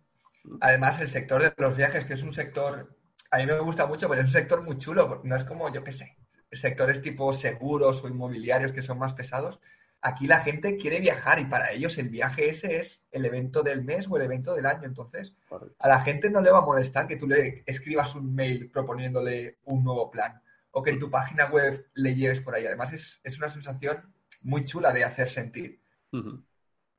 Además, 0.61 1.01
el 1.01 1.09
sector 1.09 1.43
de 1.43 1.53
los 1.57 1.77
viajes, 1.77 2.05
que 2.05 2.15
es 2.15 2.23
un 2.23 2.33
sector, 2.33 2.97
a 3.31 3.39
mí 3.39 3.47
me 3.47 3.59
gusta 3.61 3.87
mucho, 3.87 4.09
pero 4.09 4.23
es 4.23 4.27
un 4.27 4.33
sector 4.33 4.63
muy 4.63 4.77
chulo, 4.79 5.21
no 5.25 5.37
es 5.37 5.45
como, 5.45 5.73
yo 5.73 5.85
qué 5.85 5.93
sé, 5.93 6.17
sectores 6.53 7.01
tipo 7.01 7.33
seguros 7.33 8.03
o 8.03 8.09
inmobiliarios 8.09 8.73
que 8.73 8.83
son 8.83 8.99
más 8.99 9.15
pesados. 9.15 9.61
Aquí 10.05 10.27
la 10.27 10.41
gente 10.41 10.77
quiere 10.77 10.99
viajar 10.99 11.39
y 11.39 11.45
para 11.45 11.71
ellos 11.71 11.97
el 11.99 12.09
viaje 12.09 12.51
ese 12.51 12.77
es 12.77 13.01
el 13.13 13.25
evento 13.25 13.63
del 13.63 13.85
mes 13.85 14.09
o 14.11 14.17
el 14.17 14.25
evento 14.25 14.55
del 14.55 14.67
año. 14.67 14.85
Entonces, 14.85 15.33
a 15.79 15.89
la 15.89 16.01
gente 16.01 16.29
no 16.29 16.41
le 16.41 16.51
va 16.51 16.59
a 16.59 16.67
molestar 16.67 17.07
que 17.07 17.17
tú 17.17 17.29
le 17.29 17.63
escribas 17.67 18.15
un 18.17 18.35
mail 18.35 18.69
proponiéndole 18.69 19.59
un 19.65 19.85
nuevo 19.85 20.11
plan 20.11 20.43
o 20.73 20.83
que 20.83 20.91
en 20.91 20.99
tu 20.99 21.09
página 21.09 21.47
web 21.47 21.87
le 21.95 22.15
lleves 22.15 22.41
por 22.41 22.55
ahí. 22.55 22.67
Además, 22.67 22.93
es, 22.93 23.39
una 23.39 23.49
sensación 23.49 24.13
muy 24.43 24.65
chula 24.65 24.93
de 24.93 25.05
hacer 25.05 25.29
sentir. 25.29 25.81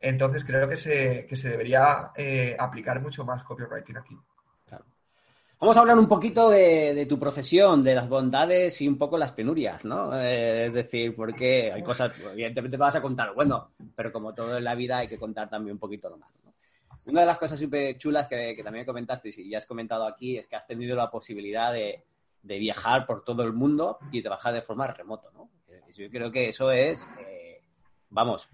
Entonces 0.04 0.44
creo 0.44 0.68
que 0.68 0.76
se, 0.76 1.26
que 1.26 1.38
se 1.38 1.50
debería 1.50 2.12
eh, 2.18 2.58
aplicar 2.60 3.02
mucho 3.02 3.24
más 3.24 3.42
copywriting 3.46 3.98
aquí. 3.98 4.18
Vamos 5.58 5.78
a 5.78 5.80
hablar 5.80 5.98
un 5.98 6.10
poquito 6.10 6.50
de, 6.50 7.06
tu 7.08 7.18
profesión, 7.18 7.86
de 7.86 7.96
las 7.96 8.10
bondades 8.10 8.82
y 8.82 8.88
un 8.90 8.98
poco 8.98 9.18
las 9.18 9.32
penurias, 9.32 9.86
¿no? 9.86 10.14
Eh, 10.20 10.66
es 10.66 10.74
decir, 10.74 11.14
porque 11.16 11.72
hay 11.72 11.82
cosas, 11.82 12.12
evidentemente 12.20 12.76
vas 12.76 12.98
a 12.98 13.02
contar 13.02 13.34
bueno, 13.34 13.72
pero 13.96 14.12
como 14.12 14.34
todo 14.34 14.58
en 14.58 14.64
la 14.66 14.76
vida 14.76 14.98
hay 14.98 15.08
que 15.08 15.18
contar 15.18 15.50
también 15.50 15.76
un 15.76 15.80
poquito 15.80 16.10
lo 16.10 16.18
malo. 16.18 16.34
Una 17.06 17.22
de 17.22 17.28
las 17.28 17.38
cosas 17.38 17.58
súper 17.58 17.98
chulas 17.98 18.28
que, 18.28 18.60
también 18.62 18.86
comentaste 18.86 19.30
y 19.30 19.50
ya 19.50 19.60
has 19.60 19.66
comentado 19.66 20.06
aquí 20.06 20.38
es 20.38 20.48
que 20.48 20.58
has 20.58 20.68
tenido 20.68 20.98
la 20.98 21.10
posibilidad 21.10 21.72
de, 21.72 22.04
viajar 22.42 23.06
por 23.06 23.24
todo 23.24 23.44
el 23.44 23.54
mundo 23.54 24.00
y 24.12 24.22
trabajar 24.22 24.54
de 24.54 24.62
forma 24.62 24.86
remota, 24.88 25.30
¿no? 25.34 25.50
Yo 25.96 26.10
creo 26.10 26.30
que 26.30 26.50
eso 26.50 26.72
es, 26.72 27.08
eh, 27.22 27.62
vamos, 28.10 28.50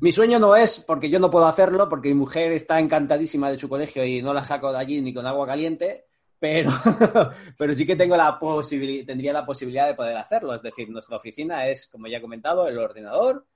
mi 0.00 0.12
sueño 0.12 0.38
no 0.38 0.56
es 0.56 0.80
porque 0.80 1.08
yo 1.08 1.18
no 1.18 1.30
puedo 1.30 1.46
hacerlo, 1.46 1.88
porque 1.88 2.08
mi 2.08 2.14
mujer 2.14 2.52
está 2.52 2.78
encantadísima 2.78 3.50
de 3.50 3.58
su 3.58 3.68
colegio 3.68 4.04
y 4.04 4.22
no 4.22 4.34
la 4.34 4.44
saco 4.44 4.72
de 4.72 4.78
allí 4.78 5.00
ni 5.00 5.14
con 5.14 5.26
agua 5.26 5.46
caliente, 5.46 6.06
pero, 6.38 6.70
pero 7.58 7.74
sí 7.74 7.86
que 7.86 7.96
tengo 7.96 8.16
la 8.16 8.38
posibilidad, 8.38 9.06
tendría 9.06 9.32
la 9.32 9.46
posibilidad 9.46 9.86
de 9.86 9.94
poder 9.94 10.16
hacerlo. 10.16 10.54
Es 10.54 10.62
decir, 10.62 10.90
nuestra 10.90 11.16
oficina 11.16 11.66
es, 11.68 11.86
como 11.86 12.06
ya 12.06 12.18
he 12.18 12.22
comentado, 12.22 12.68
el 12.68 12.78
ordenador. 12.78 13.46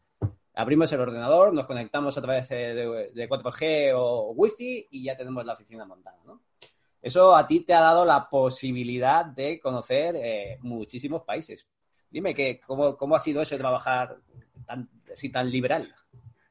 Abrimos 0.54 0.92
el 0.92 1.00
ordenador, 1.00 1.52
nos 1.52 1.66
conectamos 1.66 2.16
a 2.18 2.22
través 2.22 2.48
de, 2.48 3.28
4G 3.28 3.92
o 3.94 4.32
Wi-Fi 4.32 4.88
y 4.90 5.04
ya 5.04 5.16
tenemos 5.16 5.44
la 5.44 5.52
oficina 5.52 5.84
montada. 5.84 6.18
¿no? 6.24 6.40
Eso 7.00 7.36
a 7.36 7.46
ti 7.46 7.60
te 7.60 7.74
ha 7.74 7.80
dado 7.80 8.04
la 8.04 8.28
posibilidad 8.28 9.24
de 9.24 9.60
conocer 9.60 10.16
eh, 10.16 10.58
muchísimos 10.62 11.22
países. 11.22 11.68
Dime 12.10 12.34
que, 12.34 12.58
¿cómo, 12.60 12.96
¿cómo, 12.96 13.14
ha 13.14 13.20
sido 13.20 13.42
eso 13.42 13.54
de 13.54 13.60
trabajar 13.60 14.16
tan, 14.66 14.88
así 15.12 15.28
tan 15.28 15.50
liberal? 15.50 15.94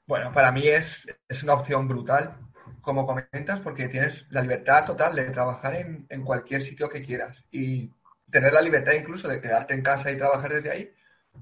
Bueno, 0.07 0.31
para 0.33 0.51
mí 0.51 0.65
es, 0.67 1.05
es 1.27 1.43
una 1.43 1.53
opción 1.53 1.87
brutal 1.87 2.47
como 2.87 3.05
comentas, 3.05 3.59
porque 3.59 3.89
tienes 3.89 4.25
la 4.29 4.41
libertad 4.41 4.85
total 4.85 5.13
de 5.13 5.29
trabajar 5.31 5.75
en, 5.75 6.23
cualquier 6.23 6.61
sitio 6.61 6.87
que 6.87 7.03
quieras 7.03 7.45
y 7.51 7.91
tener 8.31 8.53
la 8.53 8.61
libertad 8.61 8.93
incluso 8.93 9.27
de 9.27 9.41
quedarte 9.41 9.73
en 9.73 9.81
casa 9.81 10.09
y 10.09 10.17
trabajar 10.17 10.53
desde 10.53 10.71
ahí 10.71 10.93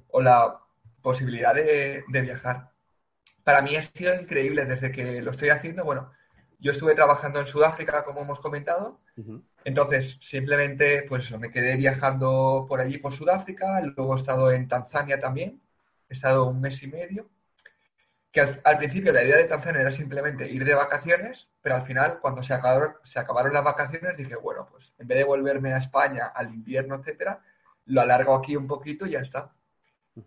o 0.08 0.22
la 0.22 0.60
posibilidad 1.04 1.54
de, 1.54 2.04
viajar. 2.08 2.72
Para 3.44 3.62
mí 3.62 3.76
ha 3.76 3.84
sido 3.84 4.20
increíble 4.20 4.66
desde 4.66 4.92
que 4.92 5.22
lo 5.22 5.30
estoy 5.30 5.50
haciendo. 5.50 5.84
Bueno, 5.84 6.12
yo 6.58 6.72
estuve 6.72 6.96
trabajando 6.96 7.40
en 7.40 7.46
Sudáfrica, 7.46 8.04
como 8.04 8.22
hemos 8.22 8.40
comentado. 8.40 9.02
Entonces, 9.64 10.18
simplemente, 10.22 11.04
pues 11.08 11.32
me 11.38 11.52
quedé 11.52 11.76
viajando 11.76 12.66
por 12.68 12.80
allí, 12.80 12.98
por 12.98 13.14
Sudáfrica. 13.14 13.80
Luego 13.82 14.16
he 14.16 14.20
estado 14.20 14.52
en 14.52 14.68
Tanzania 14.68 15.20
también. 15.20 15.62
He 16.10 16.14
estado 16.14 16.48
un 16.48 16.60
mes 16.60 16.82
y 16.82 16.88
medio 16.88 17.30
que 18.36 18.42
al, 18.42 18.78
principio 18.78 19.14
la 19.14 19.24
idea 19.24 19.38
de 19.38 19.46
Tanzania 19.46 19.80
era 19.80 19.92
simplemente 19.92 20.46
ir 20.52 20.66
de 20.66 20.76
vacaciones, 20.76 21.54
pero 21.62 21.76
al 21.76 21.86
final, 21.86 22.20
cuando 22.20 22.44
se 22.44 22.54
acabaron, 22.54 22.96
se 23.06 23.18
acabaron 23.18 23.54
las 23.54 23.64
vacaciones, 23.64 24.18
dije, 24.18 24.36
bueno, 24.36 24.68
pues 24.70 24.94
en 25.00 25.08
vez 25.08 25.20
de 25.20 25.24
volverme 25.24 25.72
a 25.74 25.78
España 25.78 26.26
al 26.36 26.54
invierno, 26.54 26.96
etcétera, 26.96 27.42
lo 27.86 28.02
alargo 28.02 28.36
aquí 28.36 28.58
un 28.58 28.68
poquito 28.68 29.06
y 29.06 29.12
ya 29.12 29.20
está. 29.20 29.54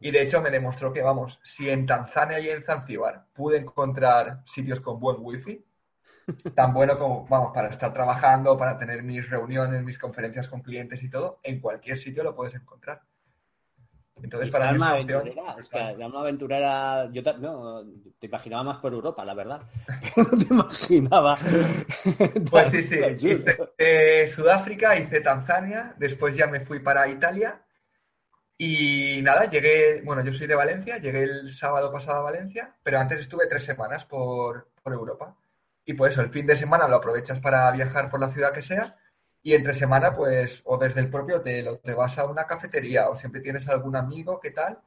Y 0.01 0.11
de 0.11 0.23
hecho 0.23 0.41
me 0.41 0.49
demostró 0.49 0.91
que, 0.91 1.03
vamos, 1.03 1.39
si 1.45 1.69
en 1.69 1.85
Tanzania 1.85 2.41
y 2.41 2.49
en 2.49 2.65
Zanzíbar 2.65 3.27
pude 3.35 3.59
encontrar 3.59 4.43
sitios 4.47 4.81
con 4.81 4.99
buen 4.99 5.19
wifi, 5.21 5.63
tan 6.55 6.73
bueno 6.73 6.97
como, 6.97 7.27
vamos, 7.27 7.53
para 7.53 7.69
estar 7.69 7.93
trabajando, 7.93 8.57
para 8.57 8.79
tener 8.79 9.03
mis 9.03 9.29
reuniones, 9.29 9.83
mis 9.83 9.99
conferencias 9.99 10.49
con 10.49 10.63
clientes 10.63 11.03
y 11.03 11.11
todo, 11.11 11.41
en 11.43 11.61
cualquier 11.61 11.99
sitio 11.99 12.25
lo 12.25 12.35
puedes 12.35 12.55
encontrar. 12.55 13.03
Entonces, 14.23 14.51
para 14.51 14.73
mí 14.73 14.83
aventurera, 14.83 15.57
es 15.59 15.69
que 15.69 15.79
alma 15.79 16.21
aventurera, 16.21 17.11
yo 17.12 17.23
no, 17.39 17.85
te 18.19 18.27
imaginaba 18.27 18.62
más 18.62 18.79
por 18.79 18.93
Europa, 18.93 19.25
la 19.25 19.35
verdad. 19.35 19.62
no 20.16 20.25
te 20.39 20.55
imaginaba. 20.55 21.39
Pues 22.51 22.71
sí, 22.71 22.83
sí. 22.83 22.99
Hice 23.79 24.27
Sudáfrica, 24.29 24.97
hice 24.99 25.21
Tanzania, 25.21 25.95
después 25.99 26.37
ya 26.37 26.47
me 26.47 26.61
fui 26.61 26.81
para 26.81 27.09
Italia. 27.09 27.62
Y 28.61 29.21
nada, 29.23 29.49
llegué, 29.49 30.03
bueno, 30.05 30.25
yo 30.25 30.33
soy 30.33 30.49
de 30.49 30.57
Valencia, 30.57 30.99
llegué 30.99 31.23
el 31.23 31.53
sábado 31.53 31.93
pasado 31.93 32.19
a 32.19 32.23
Valencia, 32.23 32.75
pero 32.83 32.99
antes 32.99 33.21
estuve 33.21 33.47
tres 33.47 33.62
semanas 33.62 34.05
por, 34.05 34.69
por 34.83 34.93
Europa. 34.93 35.37
Y 35.85 35.95
pues 35.95 36.12
eso, 36.12 36.23
el 36.23 36.31
fin 36.31 36.47
de 36.47 36.57
semana 36.57 36.89
lo 36.89 36.97
aprovechas 36.97 37.39
para 37.39 37.71
viajar 37.71 38.11
por 38.11 38.21
la 38.21 38.29
ciudad 38.29 38.53
que 38.53 38.62
sea 38.62 38.97
y 39.43 39.55
entre 39.55 39.74
semana, 39.74 40.12
pues, 40.12 40.62
o 40.66 40.76
desde 40.76 41.01
el 41.01 41.11
propio 41.11 41.36
hotel, 41.36 41.68
o 41.68 41.78
te 41.78 41.95
vas 41.95 42.18
a 42.18 42.26
una 42.26 42.47
cafetería, 42.47 43.09
o 43.09 43.16
siempre 43.16 43.41
tienes 43.41 43.68
algún 43.68 43.97
amigo, 43.97 44.41
¿qué 44.41 44.51
tal? 44.51 44.78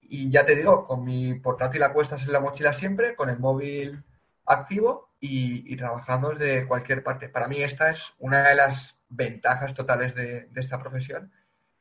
Y 0.00 0.30
ya 0.30 0.44
te 0.44 0.56
digo, 0.56 0.86
con 0.86 1.04
mi 1.04 1.34
portátil 1.34 1.82
a 1.82 1.92
cuestas 1.92 2.24
en 2.24 2.32
la 2.32 2.40
mochila 2.40 2.72
siempre, 2.72 3.14
con 3.16 3.30
el 3.30 3.38
móvil 3.38 4.04
activo 4.46 5.10
y, 5.20 5.76
trabajando 5.76 6.30
desde 6.30 6.66
cualquier 6.66 7.02
parte. 7.02 7.28
Para 7.28 7.48
mí 7.48 7.62
esta 7.62 7.90
es 7.90 8.12
una 8.18 8.48
de 8.48 8.54
las 8.54 8.98
ventajas 9.08 9.74
totales 9.74 10.14
de, 10.14 10.48
esta 10.54 10.78
profesión 10.78 11.32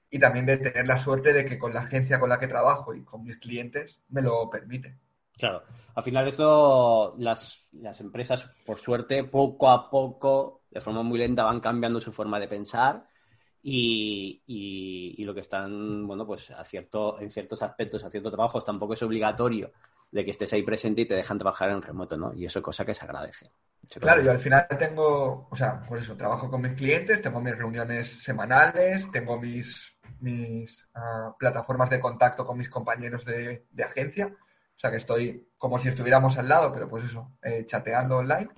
y 0.09 0.19
también 0.19 0.45
de 0.45 0.57
tener 0.57 0.87
la 0.87 0.97
suerte 0.97 1.33
de 1.33 1.45
que 1.45 1.57
con 1.57 1.73
la 1.73 1.81
agencia 1.81 2.19
con 2.19 2.29
la 2.29 2.39
que 2.39 2.47
trabajo 2.47 2.93
y 2.93 3.03
con 3.03 3.23
mis 3.23 3.37
clientes 3.37 3.99
me 4.09 4.21
lo 4.21 4.49
permite. 4.49 4.97
Claro, 5.35 5.63
al 5.95 6.03
final 6.03 6.27
eso, 6.27 7.15
las, 7.17 7.65
las 7.73 7.99
empresas, 7.99 8.45
por 8.65 8.79
suerte, 8.79 9.23
poco 9.23 9.69
a 9.69 9.89
poco 9.89 10.62
de 10.73 10.81
forma 10.81 11.03
muy 11.03 11.19
lenta 11.19 11.43
van 11.43 11.59
cambiando 11.59 11.99
su 11.99 12.11
forma 12.11 12.39
de 12.39 12.47
pensar 12.47 13.05
y, 13.61 14.41
y, 14.45 15.23
lo 15.23 15.33
que 15.33 15.39
están, 15.39 16.05
bueno, 16.05 16.25
pues 16.25 16.51
a 16.51 16.65
cierto, 16.65 17.17
en 17.21 17.31
ciertos 17.31 17.61
aspectos, 17.61 18.03
a 18.03 18.09
ciertos 18.09 18.33
trabajos, 18.33 18.65
tampoco 18.65 18.93
es 18.93 19.01
obligatorio 19.03 19.71
de 20.11 20.25
que 20.25 20.31
estés 20.31 20.51
ahí 20.51 20.63
presente 20.63 21.01
y 21.01 21.07
te 21.07 21.15
dejan 21.15 21.37
trabajar 21.37 21.69
en 21.69 21.81
remoto, 21.81 22.17
¿no? 22.17 22.33
Y 22.33 22.45
eso 22.45 22.59
es 22.59 22.65
cosa 22.65 22.83
que 22.83 22.93
se 22.93 23.05
agradece. 23.05 23.49
claro, 23.99 24.21
yo 24.21 24.31
al 24.31 24.39
final 24.39 24.67
tengo, 24.77 25.47
o 25.49 25.55
sea, 25.55 25.81
pues 25.87 26.01
eso, 26.01 26.17
trabajo 26.17 26.49
con 26.49 26.61
mis 26.61 26.73
clientes, 26.73 27.21
tengo 27.21 27.39
mis 27.39 27.57
reuniones 27.57 28.21
semanales, 28.21 29.09
tengo 29.11 29.39
mis, 29.39 29.95
mis 30.19 30.85
ah, 30.93 31.33
plataformas 31.39 31.89
de 31.89 32.01
contacto 32.01 32.45
con 32.45 32.57
mis 32.57 32.69
compañeros 32.69 33.23
de, 33.23 33.65
agencia, 33.81 34.27
o 34.27 34.79
sea 34.79 34.91
que 34.91 34.97
estoy 34.97 35.47
como 35.57 35.79
si 35.79 35.87
estuviéramos 35.87 36.37
al 36.37 36.49
lado, 36.49 36.73
pero 36.73 36.89
pues 36.89 37.05
eso, 37.05 37.37
eh, 37.41 37.65
chateando 37.65 38.17
online 38.17 38.49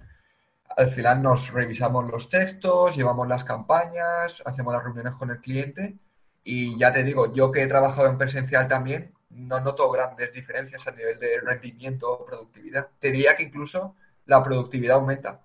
al 0.75 0.89
final 0.89 1.21
nos 1.21 1.51
revisamos 1.51 2.09
los 2.09 2.29
textos, 2.29 2.95
llevamos 2.95 3.27
las 3.27 3.43
campañas, 3.43 4.41
hacemos 4.45 4.73
las 4.73 4.83
reuniones 4.83 5.13
con 5.13 5.31
el 5.31 5.39
cliente 5.39 5.97
y 6.43 6.77
ya 6.77 6.93
te 6.93 7.03
digo, 7.03 7.33
yo 7.33 7.51
que 7.51 7.63
he 7.63 7.67
trabajado 7.67 8.07
en 8.07 8.17
presencial 8.17 8.67
también, 8.67 9.13
no 9.29 9.59
noto 9.59 9.89
grandes 9.89 10.31
diferencias 10.31 10.85
a 10.87 10.91
nivel 10.91 11.19
de 11.19 11.39
rendimiento 11.41 12.11
o 12.11 12.25
productividad. 12.25 12.89
Te 12.99 13.11
diría 13.11 13.35
que 13.35 13.43
incluso 13.43 13.95
la 14.25 14.43
productividad 14.43 14.97
aumenta. 14.97 15.41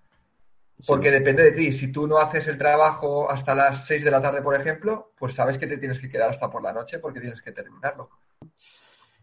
Porque 0.87 1.11
depende 1.11 1.43
de 1.43 1.53
ti. 1.53 1.73
Si 1.73 1.93
tú 1.93 2.07
no 2.07 2.19
haces 2.19 2.47
el 2.47 2.57
trabajo 2.57 3.31
hasta 3.31 3.55
las 3.55 3.87
6 3.87 4.05
de 4.05 4.11
la 4.11 4.21
tarde, 4.21 4.41
por 4.43 4.55
ejemplo, 4.55 5.13
pues 5.19 5.35
sabes 5.35 5.59
que 5.59 5.67
te 5.67 5.77
tienes 5.77 5.99
que 5.99 6.09
quedar 6.09 6.31
hasta 6.31 6.51
por 6.51 6.63
la 6.63 6.73
noche 6.73 6.99
porque 6.99 7.21
tienes 7.21 7.43
que 7.43 7.53
terminarlo. 7.53 8.11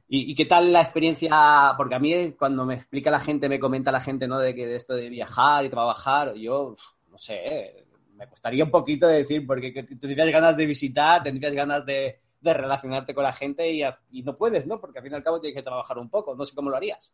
¿Y, 0.10 0.36
qué 0.36 0.46
tal 0.46 0.72
la 0.72 0.82
experiencia? 0.82 1.74
Porque 1.76 1.96
a 1.96 2.00
mí 2.00 2.34
cuando 2.34 2.66
me 2.66 2.76
explica 2.76 3.12
la 3.12 3.20
gente, 3.20 3.50
me 3.50 3.60
comenta 3.60 3.92
la 3.92 4.00
gente, 4.00 4.28
¿no? 4.28 4.40
De 4.40 4.56
que 4.56 4.66
de 4.66 4.78
esto 4.78 4.96
de 4.96 5.10
viajar 5.10 5.66
y 5.66 5.70
trabajar, 5.70 6.34
yo, 6.36 6.76
no 7.10 7.18
sé, 7.18 7.86
me 8.16 8.28
costaría 8.28 8.64
un 8.64 8.72
poquito 8.72 9.08
decir, 9.08 9.46
porque 9.46 9.72
tendrías 9.72 10.30
ganas 10.30 10.56
de 10.56 10.66
visitar, 10.66 11.24
tendrías 11.24 11.54
ganas 11.54 11.86
de, 11.86 12.22
relacionarte 12.42 13.14
con 13.14 13.26
la 13.26 13.34
gente 13.34 13.70
y, 13.70 13.84
y, 14.12 14.24
no 14.24 14.38
puedes, 14.38 14.66
¿no? 14.66 14.80
Porque 14.80 15.00
al 15.00 15.04
fin 15.04 15.12
y 15.12 15.16
al 15.16 15.24
cabo 15.24 15.42
tienes 15.42 15.58
que 15.58 15.64
trabajar 15.64 15.98
un 15.98 16.10
poco, 16.10 16.34
no 16.36 16.46
sé 16.46 16.56
cómo 16.56 16.70
lo 16.70 16.78
harías. 16.78 17.14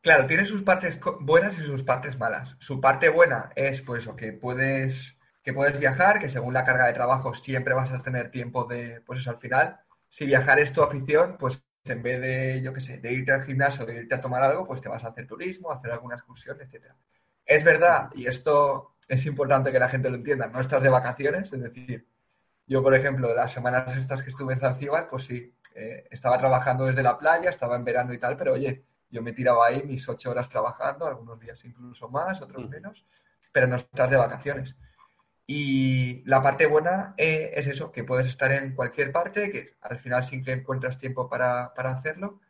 Claro, 0.00 0.26
tiene 0.26 0.44
sus 0.44 0.62
partes 0.62 0.98
buenas 1.20 1.56
y 1.58 1.62
sus 1.62 1.84
partes 1.84 2.18
malas. 2.18 2.56
Su 2.58 2.80
parte 2.80 3.08
buena 3.08 3.50
es, 3.54 3.82
pues, 3.82 4.08
que 4.16 4.32
puedes, 4.32 5.16
que 5.44 5.52
puedes 5.52 5.78
viajar, 5.78 6.18
que 6.18 6.28
según 6.28 6.54
la 6.54 6.64
carga 6.64 6.86
de 6.86 6.92
trabajo 6.92 7.34
siempre 7.34 7.74
vas 7.74 7.92
a 7.92 8.02
tener 8.02 8.32
tiempo 8.32 8.64
de, 8.64 9.00
pues 9.06 9.20
eso, 9.20 9.30
al 9.30 9.38
final, 9.38 9.78
si 10.08 10.26
viajar 10.26 10.58
es 10.58 10.72
tu 10.72 10.82
afición, 10.82 11.36
pues 11.38 11.64
en 11.92 12.02
vez 12.02 12.20
de, 12.20 12.62
yo 12.62 12.72
qué 12.72 12.80
sé, 12.80 12.98
de 12.98 13.12
irte 13.12 13.32
al 13.32 13.44
gimnasio, 13.44 13.86
de 13.86 13.96
irte 13.96 14.14
a 14.14 14.20
tomar 14.20 14.42
algo, 14.42 14.66
pues 14.66 14.80
te 14.80 14.88
vas 14.88 15.04
a 15.04 15.08
hacer 15.08 15.26
turismo, 15.26 15.70
a 15.70 15.76
hacer 15.76 15.90
alguna 15.90 16.16
excursión, 16.16 16.58
etcétera. 16.60 16.96
Es 17.44 17.64
verdad, 17.64 18.10
y 18.14 18.26
esto 18.26 18.96
es 19.08 19.24
importante 19.26 19.70
que 19.70 19.78
la 19.78 19.88
gente 19.88 20.10
lo 20.10 20.16
entienda, 20.16 20.48
no 20.48 20.60
estás 20.60 20.82
de 20.82 20.88
vacaciones, 20.88 21.52
es 21.52 21.60
decir, 21.60 22.06
yo, 22.66 22.82
por 22.82 22.94
ejemplo, 22.94 23.32
las 23.34 23.52
semanas 23.52 23.96
estas 23.96 24.22
que 24.22 24.30
estuve 24.30 24.54
en 24.54 24.60
Zanzíbar, 24.60 25.08
pues 25.08 25.24
sí, 25.24 25.54
eh, 25.74 26.08
estaba 26.10 26.38
trabajando 26.38 26.86
desde 26.86 27.02
la 27.02 27.16
playa, 27.16 27.50
estaba 27.50 27.76
en 27.76 27.84
verano 27.84 28.12
y 28.12 28.18
tal, 28.18 28.36
pero 28.36 28.54
oye, 28.54 28.84
yo 29.08 29.22
me 29.22 29.32
tiraba 29.32 29.66
ahí 29.66 29.82
mis 29.84 30.08
ocho 30.08 30.30
horas 30.30 30.48
trabajando, 30.48 31.06
algunos 31.06 31.38
días 31.38 31.64
incluso 31.64 32.08
más, 32.08 32.42
otros 32.42 32.68
menos, 32.68 33.04
pero 33.52 33.68
no 33.68 33.76
estás 33.76 34.10
de 34.10 34.16
vacaciones. 34.16 34.76
Y 35.46 36.24
la 36.24 36.42
parte 36.42 36.66
buena 36.66 37.14
eh, 37.16 37.52
es 37.54 37.68
eso, 37.68 37.92
que 37.92 38.02
puedes 38.02 38.26
estar 38.26 38.50
en 38.50 38.74
cualquier 38.74 39.12
parte, 39.12 39.50
que 39.50 39.76
al 39.80 39.98
final 39.98 40.24
sí 40.24 40.42
que 40.42 40.52
encuentras 40.52 40.98
tiempo 40.98 41.28
para, 41.28 41.66
hacerlo. 41.66 42.40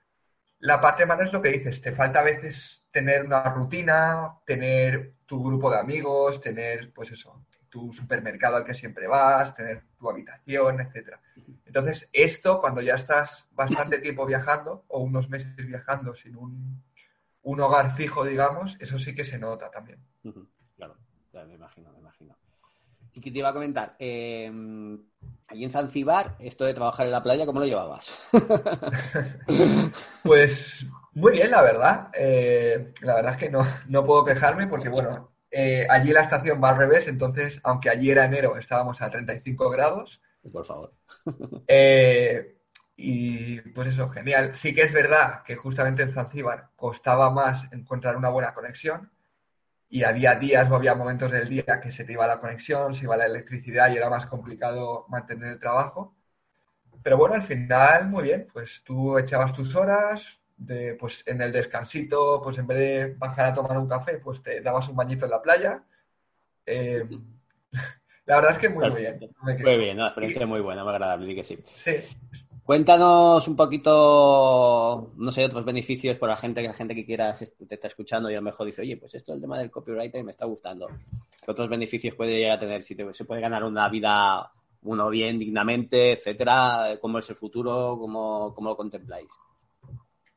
La 0.61 0.80
parte 0.80 1.05
mala 1.05 1.24
es 1.24 1.32
lo 1.32 1.42
que 1.42 1.51
dices, 1.51 1.82
te 1.82 1.92
falta 1.92 2.20
a 2.20 2.24
veces 2.24 2.84
tener 2.90 3.24
una 3.24 3.42
rutina, 3.51 4.38
tener 4.47 5.12
tu 5.26 5.44
grupo 5.44 5.70
de 5.70 5.78
amigos, 5.78 6.40
tener, 6.40 6.90
pues 6.94 7.12
eso, 7.12 7.44
tu 7.68 7.92
supermercado 7.92 8.57
al 8.57 8.64
que 8.64 8.72
siempre 8.72 9.07
vas, 9.07 9.55
tener 9.55 9.82
tu 9.99 10.09
habitación, 10.09 10.80
etcétera. 10.80 11.20
Entonces, 11.66 12.09
esto, 12.14 12.59
cuando 12.61 12.80
ya 12.80 12.94
estás 12.94 13.47
bastante 13.51 13.99
tiempo 13.99 14.24
viajando, 14.24 14.84
o 14.88 15.01
unos 15.01 15.28
meses 15.28 15.55
viajando 15.57 16.14
sin 16.14 16.36
un, 16.36 16.82
un 17.42 17.61
hogar 17.61 17.94
fijo, 17.94 18.24
digamos, 18.24 18.78
eso 18.80 18.99
sí 18.99 19.14
que 19.14 19.24
se 19.24 19.38
nota 19.38 19.70
también. 19.70 19.99
Claro, 21.30 21.49
me 21.49 21.55
imagino, 21.55 21.92
me 21.92 21.99
imagino. 21.99 22.05
Y 23.17 23.21
que 23.23 23.31
te 23.31 23.39
iba 23.39 23.49
a 23.49 23.55
comentar, 23.55 23.97
eh, 23.99 24.53
allí 25.49 25.64
en 25.64 25.71
Zanzibar, 25.71 26.37
esto 26.39 26.67
de 26.67 26.75
trabajar 26.75 27.07
en 27.07 27.12
la 27.12 27.23
playa, 27.23 27.47
¿cómo 27.47 27.61
lo 27.61 27.64
llevabas? 27.64 28.12
pues 30.23 30.85
muy 31.14 31.33
bien, 31.33 31.51
la 31.51 31.62
verdad. 31.62 32.11
Eh, 32.12 32.93
la 33.01 33.14
verdad 33.14 33.33
es 33.33 33.39
que 33.39 33.49
no, 33.49 33.67
no 33.89 34.05
puedo 34.05 34.23
quejarme 34.23 34.67
porque, 34.67 34.91
bueno, 34.91 35.33
eh, 35.51 35.87
allí 35.89 36.12
la 36.12 36.21
estación 36.21 36.62
va 36.62 36.69
al 36.69 36.77
revés, 36.77 37.09
entonces, 37.09 37.59
aunque 37.64 37.89
allí 37.89 38.11
era 38.11 38.27
enero, 38.27 38.59
estábamos 38.59 39.01
a 39.01 39.09
35 39.09 39.71
grados. 39.71 40.21
Por 40.53 40.67
favor. 40.67 40.93
Y 42.99 43.61
pues 43.61 43.89
eso, 43.89 44.09
genial. 44.09 44.57
Sí 44.57 44.73
que 44.73 44.81
es 44.81 44.93
verdad 44.95 45.43
que 45.43 45.55
justamente 45.55 46.03
en 46.03 46.14
Zanzíbar 46.14 46.71
costaba 46.77 47.29
más 47.31 47.71
encontrar 47.71 48.17
una 48.17 48.31
buena 48.31 48.55
conexión 48.55 49.11
y 49.89 50.03
había 50.03 50.34
días 50.34 50.70
o 50.70 50.74
había 50.76 50.95
momentos 50.95 51.30
del 51.30 51.49
día 51.49 51.80
que 51.80 51.91
se 51.91 52.05
te 52.05 52.12
iba 52.12 52.26
la 52.26 52.41
conexión, 52.41 52.95
se 52.95 53.05
iba 53.05 53.16
la 53.16 53.26
electricidad 53.26 53.91
y 53.91 53.97
era 53.97 54.11
más 54.11 54.26
complicado 54.26 55.07
mantener 55.09 55.53
el 55.53 55.59
trabajo. 55.59 56.16
Pero 57.03 57.16
bueno, 57.18 57.37
al 57.37 57.43
final, 57.43 58.09
muy 58.09 58.24
bien, 58.24 58.47
pues 58.53 58.82
tú 58.84 59.16
echabas 59.18 59.53
tus 59.53 59.76
horas, 59.76 60.41
de, 60.57 60.95
pues 60.95 61.22
en 61.26 61.41
el 61.41 61.53
descansito, 61.53 62.41
pues 62.43 62.59
en 62.59 62.66
vez 62.66 62.78
de 62.78 63.14
bajar 63.14 63.47
a 63.47 63.55
tomar 63.55 63.78
un 63.78 63.89
café, 63.89 64.18
pues 64.18 64.43
te 64.43 64.61
dabas 64.61 64.89
un 64.89 64.97
bañito 64.97 65.24
en 65.26 65.30
la 65.30 65.43
playa. 65.43 65.84
Eh, 66.64 67.05
la 68.26 68.37
verdad 68.37 68.53
es 68.53 68.59
que 68.59 68.68
muy, 68.68 68.91
muy 68.91 69.01
bien. 69.03 69.20
muy 69.41 69.78
bien, 69.78 69.99
la 69.99 70.09
experiencia 70.09 70.47
muy 70.47 70.61
buena, 70.61 70.82
muy 70.82 70.93
agradable, 70.93 71.34
que 71.34 71.45
sí. 71.45 71.59
Sí, 71.76 71.93
Cuéntanos 72.67 73.47
un 73.47 73.55
poquito, 73.55 75.12
no 75.17 75.31
sé, 75.31 75.45
otros 75.45 75.64
beneficios 75.64 76.19
por 76.19 76.29
la 76.29 76.37
gente, 76.37 76.62
que 76.62 76.67
la 76.67 76.75
gente 76.75 76.97
que 76.97 77.07
quiera 77.07 77.33
te 77.33 77.75
está 77.77 77.87
escuchando 77.87 78.29
y 78.29 78.35
a 78.35 78.39
lo 78.39 78.43
mejor 78.43 78.67
dice, 78.67 78.83
oye, 78.83 78.97
pues 78.97 79.14
esto 79.14 79.31
es 79.31 79.37
el 79.37 79.41
tema 79.41 79.57
del 79.57 79.71
copywriter 79.71 80.25
me 80.25 80.33
está 80.33 80.47
gustando. 80.47 80.89
¿Qué 80.89 81.49
otros 81.49 81.69
beneficios 81.69 82.17
puede 82.17 82.37
llegar 82.37 82.57
a 82.57 82.59
tener? 82.59 82.83
Si 82.83 82.97
se 82.97 83.25
puede 83.25 83.41
ganar 83.41 83.62
una 83.62 83.89
vida 83.89 84.51
uno 84.83 85.09
bien, 85.11 85.39
dignamente, 85.39 86.14
etcétera, 86.14 86.99
¿cómo 87.01 87.21
es 87.21 87.31
el 87.31 87.37
futuro? 87.37 87.97
¿Cómo, 88.01 88.53
cómo 88.53 88.71
lo 88.71 88.77
contempláis? 88.77 89.29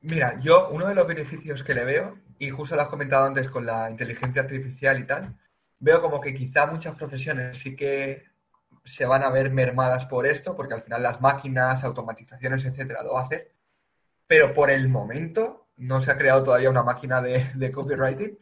Mira, 0.01 0.39
yo 0.39 0.69
uno 0.69 0.87
de 0.87 0.93
los 0.93 1.07
beneficios 1.07 1.63
que 1.63 1.73
le 1.73 1.83
veo, 1.83 2.19
y 2.37 2.51
justo 2.51 2.75
lo 2.75 2.83
has 2.83 2.89
comentado 2.89 3.25
antes 3.25 3.49
con 3.49 3.65
la 3.65 3.89
inteligencia 3.89 4.43
artificial 4.43 4.99
y 4.99 5.07
tal, 5.07 5.35
veo 5.79 5.99
como 5.99 6.21
que 6.21 6.35
quizá 6.35 6.67
muchas 6.67 6.95
profesiones 6.95 7.57
sí 7.57 7.75
que 7.75 8.28
se 8.85 9.05
van 9.05 9.23
a 9.23 9.29
ver 9.29 9.51
mermadas 9.51 10.05
por 10.05 10.25
esto, 10.25 10.55
porque 10.55 10.73
al 10.73 10.83
final 10.83 11.03
las 11.03 11.21
máquinas, 11.21 11.83
automatizaciones, 11.83 12.65
etcétera, 12.65 13.03
lo 13.03 13.17
hacen. 13.17 13.47
Pero 14.27 14.53
por 14.53 14.71
el 14.71 14.89
momento 14.89 15.67
no 15.77 16.01
se 16.01 16.11
ha 16.11 16.17
creado 16.17 16.43
todavía 16.43 16.69
una 16.69 16.83
máquina 16.83 17.21
de, 17.21 17.71
copywriting 17.71 18.37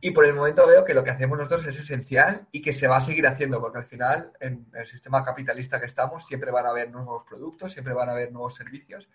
y 0.00 0.10
por 0.10 0.24
el 0.24 0.34
momento 0.34 0.66
veo 0.66 0.84
que 0.84 0.94
lo 0.94 1.04
que 1.04 1.10
hacemos 1.10 1.38
nosotros 1.38 1.66
es 1.66 1.78
esencial 1.78 2.46
y 2.50 2.60
que 2.60 2.72
se 2.72 2.88
va 2.88 2.96
a 2.96 3.00
seguir 3.00 3.26
haciendo, 3.26 3.60
porque 3.60 3.78
al 3.78 3.86
final 3.86 4.32
en 4.40 4.66
el 4.74 4.86
sistema 4.86 5.22
capitalista 5.22 5.80
que 5.80 5.86
estamos 5.86 6.26
siempre 6.26 6.50
van 6.50 6.66
a 6.66 6.70
haber 6.70 6.90
nuevos 6.90 7.24
productos, 7.24 7.72
siempre 7.72 7.94
van 7.94 8.08
a 8.08 8.12
haber 8.12 8.32
nuevos 8.32 8.54
servicios. 8.54 9.08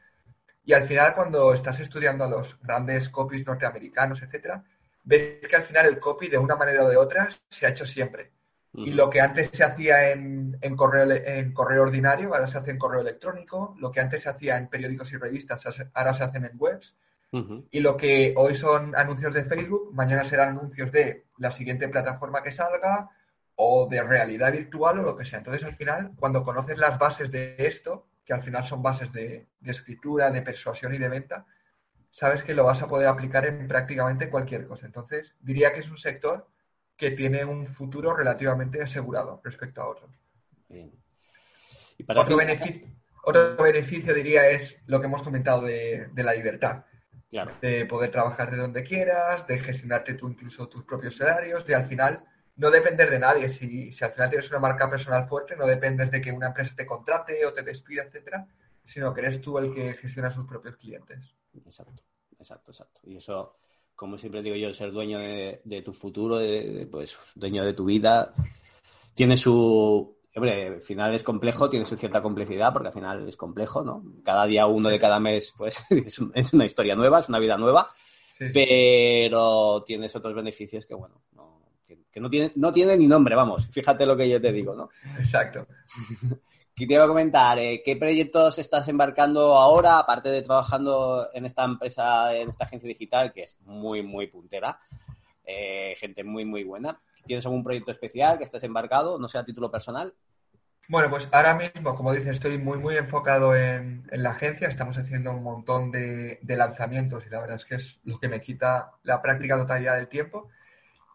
Y 0.63 0.73
al 0.73 0.87
final 0.87 1.13
cuando 1.13 1.53
estás 1.53 1.79
estudiando 1.79 2.23
a 2.23 2.29
los 2.29 2.59
grandes 2.61 3.09
copies 3.09 3.45
norteamericanos, 3.45 4.21
etcétera, 4.21 4.63
ves 5.03 5.47
que 5.47 5.55
al 5.55 5.63
final 5.63 5.85
el 5.85 5.99
copy 5.99 6.27
de 6.27 6.37
una 6.37 6.55
manera 6.55 6.83
o 6.83 6.89
de 6.89 6.97
otra 6.97 7.29
se 7.49 7.65
ha 7.65 7.69
hecho 7.69 7.85
siempre. 7.85 8.31
Y 8.85 8.91
lo 8.91 9.09
que 9.09 9.21
antes 9.21 9.49
se 9.49 9.63
hacía 9.63 10.11
en, 10.11 10.55
correo, 10.75 11.09
en 11.11 11.51
correo 11.51 11.81
ordinario, 11.81 12.33
ahora 12.33 12.45
se 12.45 12.59
hace 12.59 12.71
en 12.71 12.77
correo 12.77 13.01
electrónico. 13.01 13.75
Lo 13.79 13.91
que 13.91 13.99
antes 13.99 14.21
se 14.21 14.29
hacía 14.29 14.55
en 14.55 14.67
periódicos 14.67 15.11
y 15.11 15.17
revistas, 15.17 15.65
ahora 15.93 16.13
se 16.13 16.23
hacen 16.23 16.45
en 16.45 16.51
webs. 16.57 16.95
Y 17.71 17.79
lo 17.79 17.97
que 17.97 18.33
hoy 18.37 18.55
son 18.55 18.95
anuncios 18.95 19.33
de 19.33 19.45
Facebook, 19.45 19.93
mañana 19.93 20.23
serán 20.23 20.49
anuncios 20.49 20.91
de 20.91 21.25
la 21.37 21.51
siguiente 21.51 21.87
plataforma 21.87 22.41
que 22.41 22.51
salga 22.51 23.09
o 23.55 23.87
de 23.89 24.01
realidad 24.01 24.51
virtual 24.51 24.99
o 24.99 25.03
lo 25.03 25.17
que 25.17 25.25
sea. 25.25 25.39
Entonces, 25.39 25.63
al 25.63 25.75
final, 25.75 26.13
cuando 26.15 26.43
conoces 26.43 26.77
las 26.77 26.97
bases 26.99 27.31
de 27.31 27.55
esto, 27.57 28.07
que 28.23 28.33
al 28.33 28.43
final 28.43 28.63
son 28.63 28.81
bases 28.83 29.11
de, 29.11 29.47
de 29.59 29.71
escritura, 29.71 30.29
de 30.29 30.41
persuasión 30.41 30.93
y 30.93 30.99
de 30.99 31.09
venta, 31.09 31.45
sabes 32.11 32.43
que 32.43 32.53
lo 32.53 32.63
vas 32.63 32.81
a 32.81 32.87
poder 32.87 33.07
aplicar 33.07 33.45
en 33.45 33.67
prácticamente 33.67 34.29
cualquier 34.29 34.67
cosa. 34.67 34.85
Entonces, 34.85 35.35
diría 35.39 35.73
que 35.73 35.79
es 35.79 35.89
un 35.89 35.97
sector 35.97 36.47
que 36.97 37.11
tiene 37.11 37.45
un 37.45 37.67
futuro 37.67 38.15
relativamente 38.15 38.81
asegurado 38.81 39.39
respecto 39.43 39.81
a 39.81 39.89
otros. 39.89 40.09
otro, 42.07 42.35
beneficio, 42.35 42.87
otro, 43.23 43.55
beneficio, 43.57 44.13
diría, 44.15 44.49
es 44.49 44.81
lo 44.87 44.99
que 44.99 45.05
hemos 45.05 45.21
comentado 45.21 45.61
de, 45.61 46.09
la 46.15 46.33
libertad. 46.33 46.83
De 47.61 47.85
poder 47.85 48.09
trabajar 48.09 48.49
de 48.49 48.57
donde 48.57 48.83
quieras, 48.83 49.45
de 49.45 49.59
gestionarte 49.59 50.15
tú 50.15 50.27
incluso 50.27 50.67
tus 50.67 50.83
propios 50.83 51.15
salarios, 51.15 51.65
de 51.67 51.75
al 51.75 51.85
final 51.85 52.25
no 52.55 52.71
depender 52.71 53.11
de 53.11 53.19
nadie. 53.19 53.49
Si, 53.49 53.91
si 53.91 54.03
al 54.03 54.11
final 54.11 54.29
tienes 54.29 54.49
una 54.49 54.59
marca 54.59 54.89
personal 54.89 55.27
fuerte, 55.27 55.55
no 55.55 55.67
dependes 55.67 56.09
de 56.09 56.19
que 56.19 56.31
una 56.31 56.47
empresa 56.47 56.73
te 56.75 56.87
contrate 56.87 57.45
o 57.45 57.53
te 57.53 57.61
despida, 57.61 58.03
etcétera, 58.03 58.47
sino 58.85 59.13
que 59.13 59.21
eres 59.21 59.39
tú 59.39 59.59
el 59.59 59.71
que 59.71 59.93
gestiona 59.93 60.31
sus 60.31 60.47
propios 60.47 60.77
clientes. 60.77 61.35
Exacto, 61.63 62.01
exacto, 62.39 62.71
exacto. 62.71 63.01
Y 63.03 63.17
eso 63.17 63.55
como 63.97 64.17
siempre 64.17 64.43
digo 64.43 64.55
yo, 64.55 64.71
ser 64.71 64.91
dueño 64.91 65.17
de, 65.17 65.81
tu 65.83 65.91
futuro, 65.91 66.37
de, 66.37 66.87
pues 66.89 67.17
dueño 67.35 67.65
de 67.65 67.73
tu 67.73 67.83
vida, 67.83 68.31
tiene 69.13 69.35
su... 69.35 70.15
Hombre, 70.35 70.67
al 70.67 70.81
final 70.81 71.15
es 71.15 71.23
complejo, 71.23 71.67
tiene 71.67 71.83
su 71.83 71.97
cierta 71.97 72.21
complejidad, 72.21 72.71
porque 72.71 72.89
al 72.89 72.93
final 72.93 73.27
es 73.27 73.35
complejo, 73.35 73.81
¿no? 73.81 74.03
Cada 74.23 74.45
día 74.45 74.67
uno 74.67 74.89
de 74.89 74.99
cada 74.99 75.19
mes, 75.19 75.51
pues 75.57 75.83
es, 76.35 76.53
una 76.53 76.65
historia 76.65 76.95
nueva, 76.95 77.21
es 77.21 77.27
una 77.27 77.39
vida 77.39 77.57
nueva, 77.57 77.89
pero 78.53 79.83
tienes 79.83 80.15
otros 80.15 80.35
beneficios 80.35 80.85
que, 80.85 80.93
bueno, 80.93 81.19
que, 81.87 82.19
no, 82.19 82.29
tiene, 82.29 82.51
no 82.55 82.71
tiene 82.71 82.95
ni 82.97 83.07
nombre, 83.07 83.35
vamos, 83.35 83.65
fíjate 83.71 84.05
lo 84.05 84.15
que 84.15 84.29
yo 84.29 84.39
te 84.39 84.51
digo, 84.51 84.75
¿no? 84.75 84.89
Exacto. 85.17 85.65
¿Qué 86.77 86.85
te 86.85 86.93
iba 86.93 87.05
a 87.05 87.07
comentar? 87.07 87.57
Eh, 87.57 87.81
¿Qué 87.83 87.95
proyectos 87.95 88.59
estás 88.59 88.87
embarcando 88.87 89.55
ahora, 89.55 89.97
aparte 89.97 90.29
de 90.29 90.43
trabajando 90.43 91.27
en 91.33 91.47
esta 91.47 91.63
empresa, 91.63 92.35
en 92.35 92.49
esta 92.49 92.65
agencia 92.65 92.87
digital, 92.87 93.33
que 93.33 93.41
es 93.41 93.57
muy, 93.61 94.03
muy 94.03 94.27
puntera? 94.27 94.79
Eh, 95.43 95.95
gente 95.97 96.23
muy, 96.23 96.45
muy 96.45 96.63
buena. 96.63 97.01
¿Tienes 97.25 97.43
algún 97.47 97.63
proyecto 97.63 97.89
especial 97.89 98.37
que 98.37 98.43
estés 98.43 98.61
embarcado, 98.61 99.17
no 99.17 99.27
sea 99.27 99.41
a 99.41 99.43
título 99.43 99.71
personal? 99.71 100.13
Bueno, 100.87 101.09
pues 101.09 101.27
ahora 101.31 101.55
mismo, 101.55 101.95
como 101.95 102.13
dices, 102.13 102.33
estoy 102.33 102.59
muy, 102.59 102.77
muy 102.77 102.95
enfocado 102.95 103.55
en, 103.55 104.07
la 104.11 104.29
agencia. 104.29 104.67
Estamos 104.67 104.99
haciendo 104.99 105.31
un 105.31 105.41
montón 105.41 105.89
de, 105.89 106.37
de, 106.43 106.57
lanzamientos 106.57 107.25
y 107.25 107.29
la 107.31 107.39
verdad 107.39 107.55
es 107.55 107.65
que 107.65 107.73
es 107.73 107.99
lo 108.03 108.19
que 108.19 108.29
me 108.29 108.39
quita 108.39 108.91
la 109.01 109.19
práctica 109.19 109.57
totalidad 109.57 109.95
del 109.95 110.09
tiempo. 110.09 110.49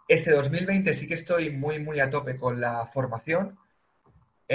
Este 0.08 0.32
2020 0.32 0.92
sí 0.94 1.06
que 1.06 1.14
estoy 1.14 1.50
muy, 1.50 1.78
muy 1.78 2.00
a 2.00 2.10
tope 2.10 2.36
con 2.36 2.60
la 2.60 2.84
formación. 2.86 3.61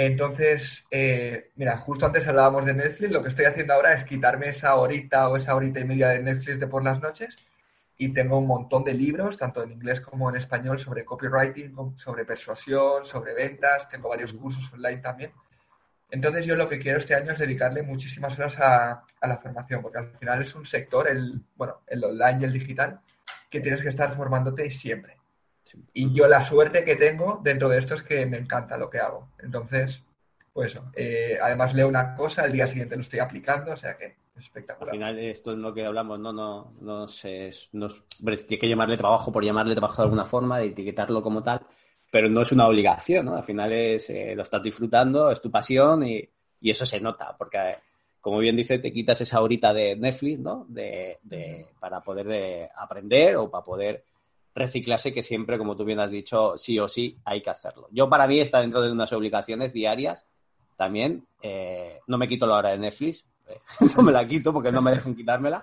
Entonces, 0.00 0.86
eh, 0.92 1.50
mira, 1.56 1.76
justo 1.78 2.06
antes 2.06 2.24
hablábamos 2.28 2.64
de 2.64 2.72
Netflix, 2.72 3.10
lo 3.10 3.20
que 3.20 3.30
estoy 3.30 3.46
haciendo 3.46 3.74
ahora 3.74 3.94
es 3.94 4.04
quitarme 4.04 4.50
esa 4.50 4.76
horita 4.76 5.28
o 5.28 5.36
esa 5.36 5.56
horita 5.56 5.80
y 5.80 5.84
media 5.84 6.10
de 6.10 6.20
Netflix 6.20 6.60
de 6.60 6.68
por 6.68 6.84
las 6.84 7.00
noches 7.00 7.34
y 7.96 8.10
tengo 8.10 8.38
un 8.38 8.46
montón 8.46 8.84
de 8.84 8.94
libros, 8.94 9.36
tanto 9.36 9.60
en 9.60 9.72
inglés 9.72 10.00
como 10.00 10.30
en 10.30 10.36
español, 10.36 10.78
sobre 10.78 11.04
copywriting, 11.04 11.74
sobre 11.96 12.24
persuasión, 12.24 13.04
sobre 13.04 13.34
ventas, 13.34 13.88
tengo 13.88 14.08
varios 14.08 14.32
cursos 14.34 14.72
online 14.72 14.98
también. 14.98 15.32
Entonces 16.12 16.46
yo 16.46 16.54
lo 16.54 16.68
que 16.68 16.78
quiero 16.78 16.98
este 16.98 17.16
año 17.16 17.32
es 17.32 17.38
dedicarle 17.40 17.82
muchísimas 17.82 18.38
horas 18.38 18.56
a, 18.60 19.04
a 19.20 19.26
la 19.26 19.38
formación, 19.38 19.82
porque 19.82 19.98
al 19.98 20.16
final 20.16 20.40
es 20.40 20.54
un 20.54 20.64
sector, 20.64 21.08
el, 21.08 21.42
bueno, 21.56 21.80
el 21.88 22.04
online 22.04 22.38
y 22.42 22.44
el 22.44 22.52
digital, 22.52 23.00
que 23.50 23.60
tienes 23.60 23.82
que 23.82 23.88
estar 23.88 24.14
formándote 24.14 24.70
siempre. 24.70 25.17
Y 25.92 26.12
yo 26.12 26.28
la 26.28 26.42
suerte 26.42 26.84
que 26.84 26.96
tengo 26.96 27.40
dentro 27.42 27.68
de 27.68 27.78
esto 27.78 27.94
es 27.94 28.02
que 28.02 28.24
me 28.26 28.38
encanta 28.38 28.76
lo 28.76 28.88
que 28.88 28.98
hago. 28.98 29.28
Entonces, 29.38 30.02
pues. 30.58 30.76
Eh, 30.94 31.38
además 31.40 31.72
leo 31.72 31.86
una 31.86 32.16
cosa, 32.16 32.44
el 32.44 32.52
día 32.52 32.66
siguiente 32.66 32.96
lo 32.96 33.02
estoy 33.02 33.20
aplicando, 33.20 33.72
o 33.72 33.76
sea 33.76 33.96
que 33.96 34.06
es 34.06 34.44
espectacular. 34.44 34.92
Al 34.92 34.98
final 34.98 35.18
esto 35.20 35.52
es 35.52 35.58
lo 35.58 35.72
que 35.72 35.86
hablamos, 35.86 36.18
no, 36.18 36.32
no, 36.32 36.72
no 36.80 37.06
sé, 37.06 37.50
no, 37.72 37.86
tiene 37.88 38.58
que 38.58 38.68
llamarle 38.68 38.96
trabajo 38.96 39.30
por 39.30 39.44
llamarle 39.44 39.74
trabajo 39.74 40.02
de 40.02 40.06
alguna 40.06 40.24
forma, 40.24 40.58
de 40.58 40.66
etiquetarlo 40.66 41.22
como 41.22 41.44
tal, 41.44 41.60
pero 42.10 42.28
no 42.28 42.42
es 42.42 42.50
una 42.50 42.66
obligación, 42.66 43.26
¿no? 43.26 43.36
Al 43.36 43.44
final 43.44 43.72
es, 43.72 44.10
eh, 44.10 44.34
lo 44.34 44.42
estás 44.42 44.60
disfrutando, 44.60 45.30
es 45.30 45.40
tu 45.40 45.48
pasión 45.48 46.04
y, 46.04 46.28
y 46.60 46.70
eso 46.70 46.84
se 46.84 47.00
nota, 47.00 47.36
porque 47.38 47.76
como 48.20 48.38
bien 48.38 48.56
dice, 48.56 48.80
te 48.80 48.92
quitas 48.92 49.20
esa 49.20 49.40
horita 49.40 49.72
de 49.72 49.94
Netflix, 49.94 50.40
¿no? 50.40 50.66
De, 50.68 51.18
de, 51.22 51.66
para 51.78 52.00
poder 52.00 52.26
de 52.26 52.68
aprender 52.76 53.36
o 53.36 53.48
para 53.48 53.64
poder 53.64 54.04
reciclarse 54.54 55.12
que 55.12 55.22
siempre, 55.22 55.58
como 55.58 55.76
tú 55.76 55.84
bien 55.84 56.00
has 56.00 56.10
dicho, 56.10 56.56
sí 56.56 56.78
o 56.78 56.88
sí 56.88 57.18
hay 57.24 57.42
que 57.42 57.50
hacerlo. 57.50 57.88
Yo 57.90 58.08
para 58.08 58.26
mí 58.26 58.40
está 58.40 58.60
dentro 58.60 58.82
de 58.82 58.92
unas 58.92 59.12
obligaciones 59.12 59.72
diarias 59.72 60.26
también. 60.76 61.26
Eh, 61.42 62.00
no 62.06 62.18
me 62.18 62.28
quito 62.28 62.46
la 62.46 62.56
hora 62.56 62.70
de 62.70 62.78
Netflix, 62.78 63.24
eh, 63.48 63.60
no 63.96 64.02
me 64.02 64.12
la 64.12 64.26
quito 64.26 64.52
porque 64.52 64.72
no 64.72 64.82
me 64.82 64.92
dejan 64.92 65.14
quitármela, 65.14 65.62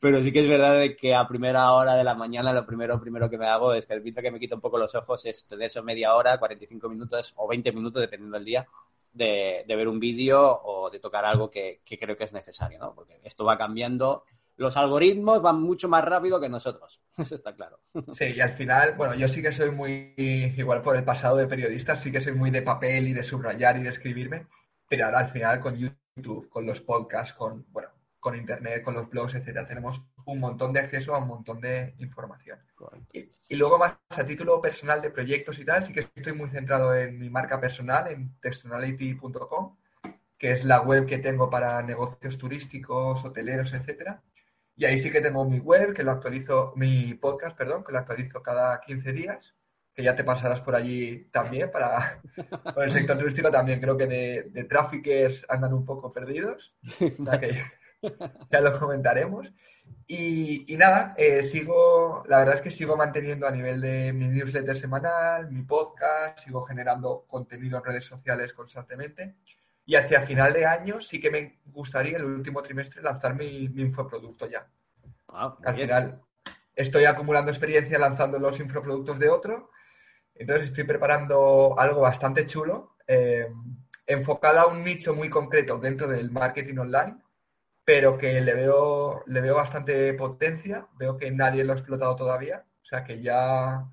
pero 0.00 0.22
sí 0.22 0.32
que 0.32 0.40
es 0.40 0.48
verdad 0.48 0.84
que 0.98 1.14
a 1.14 1.26
primera 1.26 1.72
hora 1.72 1.94
de 1.94 2.04
la 2.04 2.14
mañana 2.14 2.52
lo 2.52 2.64
primero, 2.64 3.00
primero 3.00 3.28
que 3.28 3.38
me 3.38 3.46
hago 3.46 3.74
es 3.74 3.86
que 3.86 3.94
el 3.94 4.14
que 4.14 4.30
me 4.30 4.40
quita 4.40 4.54
un 4.54 4.60
poco 4.60 4.78
los 4.78 4.94
ojos 4.94 5.24
es 5.26 5.46
tener 5.46 5.66
eso 5.66 5.82
media 5.82 6.14
hora, 6.14 6.38
45 6.38 6.88
minutos 6.88 7.34
o 7.36 7.48
20 7.48 7.72
minutos, 7.72 8.00
dependiendo 8.00 8.36
del 8.36 8.44
día, 8.44 8.66
de, 9.12 9.64
ver 9.66 9.88
un 9.88 9.98
vídeo 9.98 10.60
o 10.64 10.90
de 10.90 11.00
tocar 11.00 11.24
algo 11.24 11.50
que, 11.50 11.80
que, 11.84 11.98
creo 11.98 12.16
que 12.16 12.24
es 12.24 12.32
necesario, 12.32 12.78
¿no? 12.78 12.94
Porque 12.94 13.20
esto 13.22 13.44
va 13.44 13.58
cambiando 13.58 14.24
los 14.58 14.76
algoritmos 14.76 15.40
van 15.40 15.62
mucho 15.62 15.88
más 15.88 16.04
rápido 16.04 16.40
que 16.40 16.48
nosotros. 16.48 17.00
Eso 17.16 17.36
está 17.36 17.54
claro. 17.54 17.80
Sí, 18.12 18.24
y 18.36 18.40
al 18.40 18.50
final, 18.50 18.94
bueno, 18.96 19.14
yo 19.14 19.28
sí 19.28 19.40
que 19.40 19.52
soy 19.52 19.70
muy, 19.70 20.14
igual 20.16 20.82
por 20.82 20.96
el 20.96 21.04
pasado 21.04 21.36
de 21.36 21.46
periodista, 21.46 21.96
sí 21.96 22.10
que 22.10 22.20
soy 22.20 22.32
muy 22.32 22.50
de 22.50 22.62
papel 22.62 23.08
y 23.08 23.12
de 23.12 23.22
subrayar 23.22 23.78
y 23.78 23.84
de 23.84 23.90
escribirme, 23.90 24.46
pero 24.88 25.06
ahora 25.06 25.20
al 25.20 25.28
final 25.28 25.60
con 25.60 25.76
YouTube, 25.76 26.48
con 26.48 26.66
los 26.66 26.80
podcasts, 26.80 27.32
con, 27.34 27.66
bueno, 27.70 27.88
con 28.18 28.34
Internet, 28.36 28.82
con 28.82 28.94
los 28.94 29.08
blogs, 29.08 29.36
etcétera, 29.36 29.66
tenemos 29.66 30.02
un 30.24 30.40
montón 30.40 30.72
de 30.72 30.80
acceso 30.80 31.14
a 31.14 31.18
un 31.18 31.28
montón 31.28 31.60
de 31.60 31.94
información. 31.98 32.58
Y, 33.12 33.30
y, 33.48 33.56
luego 33.56 33.78
más 33.78 33.94
a 34.10 34.24
título 34.24 34.60
personal 34.60 35.00
de 35.00 35.10
proyectos 35.10 35.58
y 35.60 35.64
tal, 35.64 35.84
sí 35.84 35.92
que 35.92 36.00
estoy 36.00 36.32
muy 36.32 36.48
centrado 36.48 36.96
en 36.96 37.16
mi 37.16 37.30
marca 37.30 37.60
personal, 37.60 38.10
en 38.10 38.36
textonality.com, 38.40 39.76
que 40.36 40.50
es 40.50 40.64
la 40.64 40.80
web 40.80 41.06
que 41.06 41.18
tengo 41.18 41.48
para 41.48 41.80
negocios 41.82 42.36
turísticos, 42.38 43.24
hoteleros, 43.24 43.72
etcétera. 43.72 44.20
Y 44.78 44.84
ahí 44.84 44.96
sí 45.00 45.10
que 45.10 45.20
tengo 45.20 45.44
mi 45.44 45.58
web, 45.58 45.92
que 45.92 46.04
lo 46.04 46.12
actualizo, 46.12 46.72
mi 46.76 47.12
podcast, 47.14 47.56
perdón, 47.56 47.82
que 47.82 47.90
lo 47.90 47.98
actualizo 47.98 48.40
cada 48.44 48.80
15 48.80 49.12
días, 49.12 49.56
que 49.92 50.04
ya 50.04 50.14
te 50.14 50.22
pasarás 50.22 50.60
por 50.60 50.76
allí 50.76 51.24
también 51.32 51.68
para, 51.72 52.22
por 52.74 52.84
el 52.84 52.92
sector 52.92 53.18
turístico 53.18 53.50
también 53.50 53.80
creo 53.80 53.96
que 53.96 54.06
de, 54.06 54.42
de 54.52 54.64
traffickers 54.64 55.44
andan 55.48 55.74
un 55.74 55.84
poco 55.84 56.12
perdidos. 56.12 56.76
ya 58.52 58.60
lo 58.60 58.78
comentaremos. 58.78 59.48
Y, 60.06 60.72
y 60.72 60.76
nada, 60.76 61.12
eh, 61.18 61.42
sigo, 61.42 62.22
la 62.28 62.38
verdad 62.38 62.54
es 62.54 62.60
que 62.60 62.70
sigo 62.70 62.96
manteniendo 62.96 63.48
a 63.48 63.50
nivel 63.50 63.80
de 63.80 64.12
mi 64.12 64.28
newsletter 64.28 64.76
semanal, 64.76 65.50
mi 65.50 65.62
podcast, 65.62 66.38
sigo 66.38 66.62
generando 66.64 67.24
contenido 67.26 67.78
en 67.78 67.84
redes 67.84 68.04
sociales 68.04 68.52
constantemente. 68.52 69.34
Y 69.88 69.96
hacia 69.96 70.20
final 70.20 70.52
de 70.52 70.66
año 70.66 71.00
sí 71.00 71.18
que 71.18 71.30
me 71.30 71.60
gustaría 71.64 72.18
el 72.18 72.24
último 72.26 72.60
trimestre 72.60 73.00
lanzar 73.00 73.34
mi, 73.34 73.70
mi 73.70 73.80
infoproducto 73.80 74.46
ya. 74.46 74.68
Ah, 75.28 75.56
Al 75.64 75.74
bien. 75.74 75.88
final 75.88 76.20
estoy 76.76 77.06
acumulando 77.06 77.50
experiencia 77.50 77.98
lanzando 77.98 78.38
los 78.38 78.60
infoproductos 78.60 79.18
de 79.18 79.30
otro. 79.30 79.70
Entonces 80.34 80.68
estoy 80.68 80.84
preparando 80.84 81.74
algo 81.78 82.02
bastante 82.02 82.44
chulo, 82.44 82.96
eh, 83.06 83.48
enfocado 84.06 84.60
a 84.60 84.66
un 84.66 84.84
nicho 84.84 85.14
muy 85.14 85.30
concreto 85.30 85.78
dentro 85.78 86.06
del 86.06 86.30
marketing 86.30 86.76
online, 86.76 87.16
pero 87.82 88.18
que 88.18 88.42
le 88.42 88.52
veo, 88.52 89.22
le 89.24 89.40
veo 89.40 89.54
bastante 89.54 90.12
potencia. 90.12 90.86
Veo 90.98 91.16
que 91.16 91.30
nadie 91.30 91.64
lo 91.64 91.72
ha 91.72 91.76
explotado 91.76 92.14
todavía. 92.14 92.62
O 92.82 92.84
sea 92.84 93.04
que 93.04 93.22
ya 93.22 93.86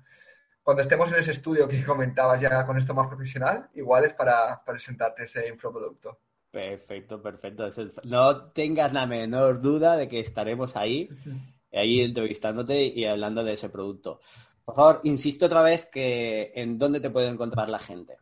cuando 0.66 0.82
estemos 0.82 1.08
en 1.12 1.20
ese 1.20 1.30
estudio 1.30 1.68
que 1.68 1.80
comentabas 1.84 2.40
ya 2.40 2.66
con 2.66 2.76
esto 2.76 2.92
más 2.92 3.06
profesional, 3.06 3.70
igual 3.74 4.04
es 4.04 4.14
para 4.14 4.64
presentarte 4.64 5.22
ese 5.22 5.46
infoproducto. 5.46 6.18
Perfecto, 6.50 7.22
perfecto. 7.22 7.70
No 8.02 8.50
tengas 8.50 8.92
la 8.92 9.06
menor 9.06 9.60
duda 9.60 9.96
de 9.96 10.08
que 10.08 10.18
estaremos 10.18 10.74
ahí, 10.74 11.08
ahí 11.72 12.00
entrevistándote 12.00 12.82
y 12.82 13.04
hablando 13.04 13.44
de 13.44 13.52
ese 13.52 13.68
producto. 13.68 14.18
Por 14.64 14.74
favor, 14.74 15.00
insisto 15.04 15.46
otra 15.46 15.62
vez 15.62 15.88
que 15.88 16.50
en 16.56 16.78
dónde 16.78 16.98
te 16.98 17.10
puede 17.10 17.28
encontrar 17.28 17.70
la 17.70 17.78
gente. 17.78 18.16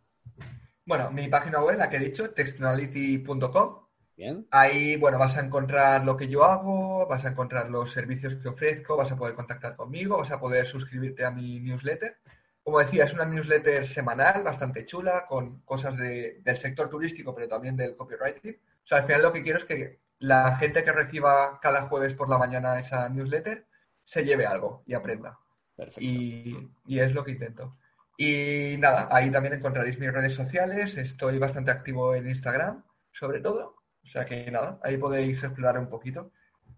Bueno, 0.85 1.11
mi 1.13 1.29
página 1.29 1.65
web, 1.65 1.79
la 1.79 1.89
que 1.89 1.97
he 1.97 2.01
dicho, 2.01 2.29
textonality.com. 2.29 3.85
Bien, 4.17 4.47
Ahí, 4.51 4.97
bueno, 4.97 5.19
vas 5.19 5.39
a 5.39 5.41
encontrar 5.41 6.05
lo 6.05 6.17
que 6.17 6.29
yo 6.29 6.45
hago, 6.45 7.07
vas 7.09 7.25
a 7.25 7.31
encontrar 7.31 7.69
los 7.71 7.91
servicios 7.91 8.37
que 8.37 8.49
ofrezco, 8.49 8.97
vas 8.97 9.11
a 9.11 9.17
poder 9.17 9.35
contactar 9.35 9.75
conmigo, 9.75 10.19
vas 10.19 10.31
a 10.31 10.39
poder 10.39 10.67
suscribirte 10.67 11.25
a 11.25 11.33
mi 11.33 11.59
newsletter. 11.59 12.19
Como 12.65 12.81
decía, 12.81 13.05
es 13.05 13.15
una 13.15 13.27
newsletter 13.27 13.87
semanal, 13.87 14.43
bastante 14.43 14.87
chula, 14.87 15.27
con 15.29 15.61
cosas 15.61 15.97
de- 15.97 16.41
del 16.43 16.57
sector 16.59 16.89
turístico, 16.89 17.35
pero 17.35 17.49
también 17.49 17.77
del 17.77 17.97
copywriting. 17.97 18.55
O 18.57 18.87
sea, 18.87 18.99
al 18.99 19.07
final 19.07 19.23
lo 19.23 19.33
que 19.33 19.43
quiero 19.43 19.59
es 19.59 19.65
que 19.67 20.01
la 20.19 20.57
gente 20.57 20.83
que 20.85 20.93
reciba 20.93 21.61
cada 21.61 21.83
jueves 21.89 22.15
por 22.15 22.29
la 22.31 22.39
mañana 22.39 22.79
esa 22.81 23.09
newsletter 23.09 23.67
se 24.05 24.25
lleve 24.25 24.47
algo 24.47 24.83
y 24.87 24.95
aprenda. 24.95 25.39
perfecto. 25.77 26.01
Y, 26.01 26.71
y 26.87 26.99
es 27.01 27.13
lo 27.15 27.25
que 27.25 27.33
intento. 27.33 27.77
Y 28.17 28.77
nada, 28.79 29.09
ahí 29.11 29.31
también 29.31 29.55
encontraréis 29.55 29.99
mis 29.99 30.13
redes 30.13 30.35
sociales. 30.35 30.97
Estoy 30.97 31.39
bastante 31.39 31.71
activo 31.73 32.15
en 32.15 32.29
Instagram, 32.29 32.85
sobre 33.13 33.41
todo. 33.41 33.77
O 34.05 34.07
sea 34.07 34.25
que 34.25 34.51
nada, 34.51 34.79
ahí 34.83 34.97
podéis 34.99 35.43
explorar 35.43 35.79
un 35.79 35.89
poquito. 35.89 36.31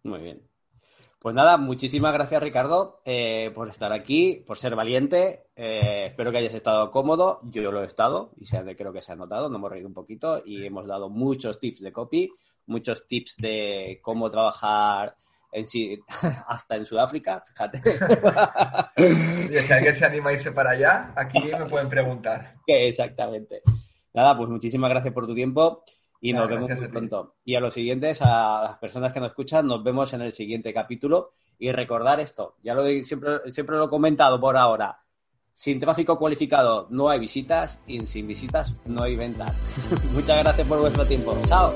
Muy 0.04 0.20
bien. 0.22 0.48
Pues 1.18 1.34
nada, 1.34 1.56
muchísimas 1.56 2.12
gracias 2.12 2.42
Ricardo 2.42 3.00
eh, 3.04 3.50
por 3.54 3.68
estar 3.68 3.92
aquí, 3.92 4.44
por 4.46 4.58
ser 4.58 4.76
valiente. 4.76 5.46
Eh, 5.56 6.06
espero 6.08 6.30
que 6.30 6.38
hayas 6.38 6.54
estado 6.54 6.90
cómodo. 6.90 7.40
Yo 7.44 7.72
lo 7.72 7.82
he 7.82 7.86
estado 7.86 8.32
y 8.38 8.46
se, 8.46 8.76
creo 8.76 8.92
que 8.92 9.00
se 9.00 9.12
ha 9.12 9.16
notado. 9.16 9.48
Nos 9.48 9.58
hemos 9.58 9.70
reído 9.70 9.88
un 9.88 9.94
poquito 9.94 10.42
y 10.44 10.64
hemos 10.64 10.86
dado 10.86 11.08
muchos 11.08 11.58
tips 11.58 11.80
de 11.80 11.92
copy, 11.92 12.30
muchos 12.66 13.06
tips 13.06 13.36
de 13.38 13.98
cómo 14.02 14.28
trabajar 14.28 15.16
en 15.52 15.66
sí, 15.66 15.98
hasta 16.48 16.76
en 16.76 16.84
Sudáfrica, 16.84 17.42
fíjate. 17.46 17.82
Y 19.50 19.58
si 19.58 19.72
alguien 19.72 19.94
se 19.94 20.04
anima 20.04 20.30
a 20.30 20.32
irse 20.34 20.52
para 20.52 20.70
allá, 20.70 21.12
aquí 21.16 21.38
me 21.40 21.66
pueden 21.66 21.88
preguntar. 21.88 22.56
Exactamente. 22.66 23.62
Nada, 24.12 24.36
pues 24.36 24.48
muchísimas 24.48 24.90
gracias 24.90 25.14
por 25.14 25.26
tu 25.26 25.34
tiempo 25.34 25.84
y 26.20 26.32
Nada, 26.32 26.46
nos 26.46 26.54
vemos 26.54 26.78
muy 26.80 26.88
pronto. 26.88 27.34
Y 27.44 27.54
a 27.54 27.60
los 27.60 27.74
siguientes, 27.74 28.20
a 28.22 28.62
las 28.62 28.78
personas 28.78 29.12
que 29.12 29.20
nos 29.20 29.30
escuchan, 29.30 29.66
nos 29.66 29.82
vemos 29.82 30.12
en 30.12 30.22
el 30.22 30.32
siguiente 30.32 30.72
capítulo. 30.72 31.32
Y 31.58 31.72
recordar 31.72 32.20
esto, 32.20 32.56
ya 32.62 32.74
lo 32.74 32.84
siempre, 33.02 33.50
siempre 33.50 33.76
lo 33.76 33.86
he 33.86 33.88
comentado 33.88 34.38
por 34.38 34.56
ahora. 34.56 35.00
Sin 35.54 35.80
tráfico 35.80 36.18
cualificado 36.18 36.86
no 36.90 37.08
hay 37.08 37.18
visitas 37.18 37.80
y 37.86 38.04
sin 38.06 38.26
visitas 38.26 38.74
no 38.84 39.04
hay 39.04 39.16
ventas. 39.16 39.58
Muchas 40.12 40.42
gracias 40.42 40.68
por 40.68 40.80
vuestro 40.80 41.06
tiempo. 41.06 41.34
Chao. 41.46 41.72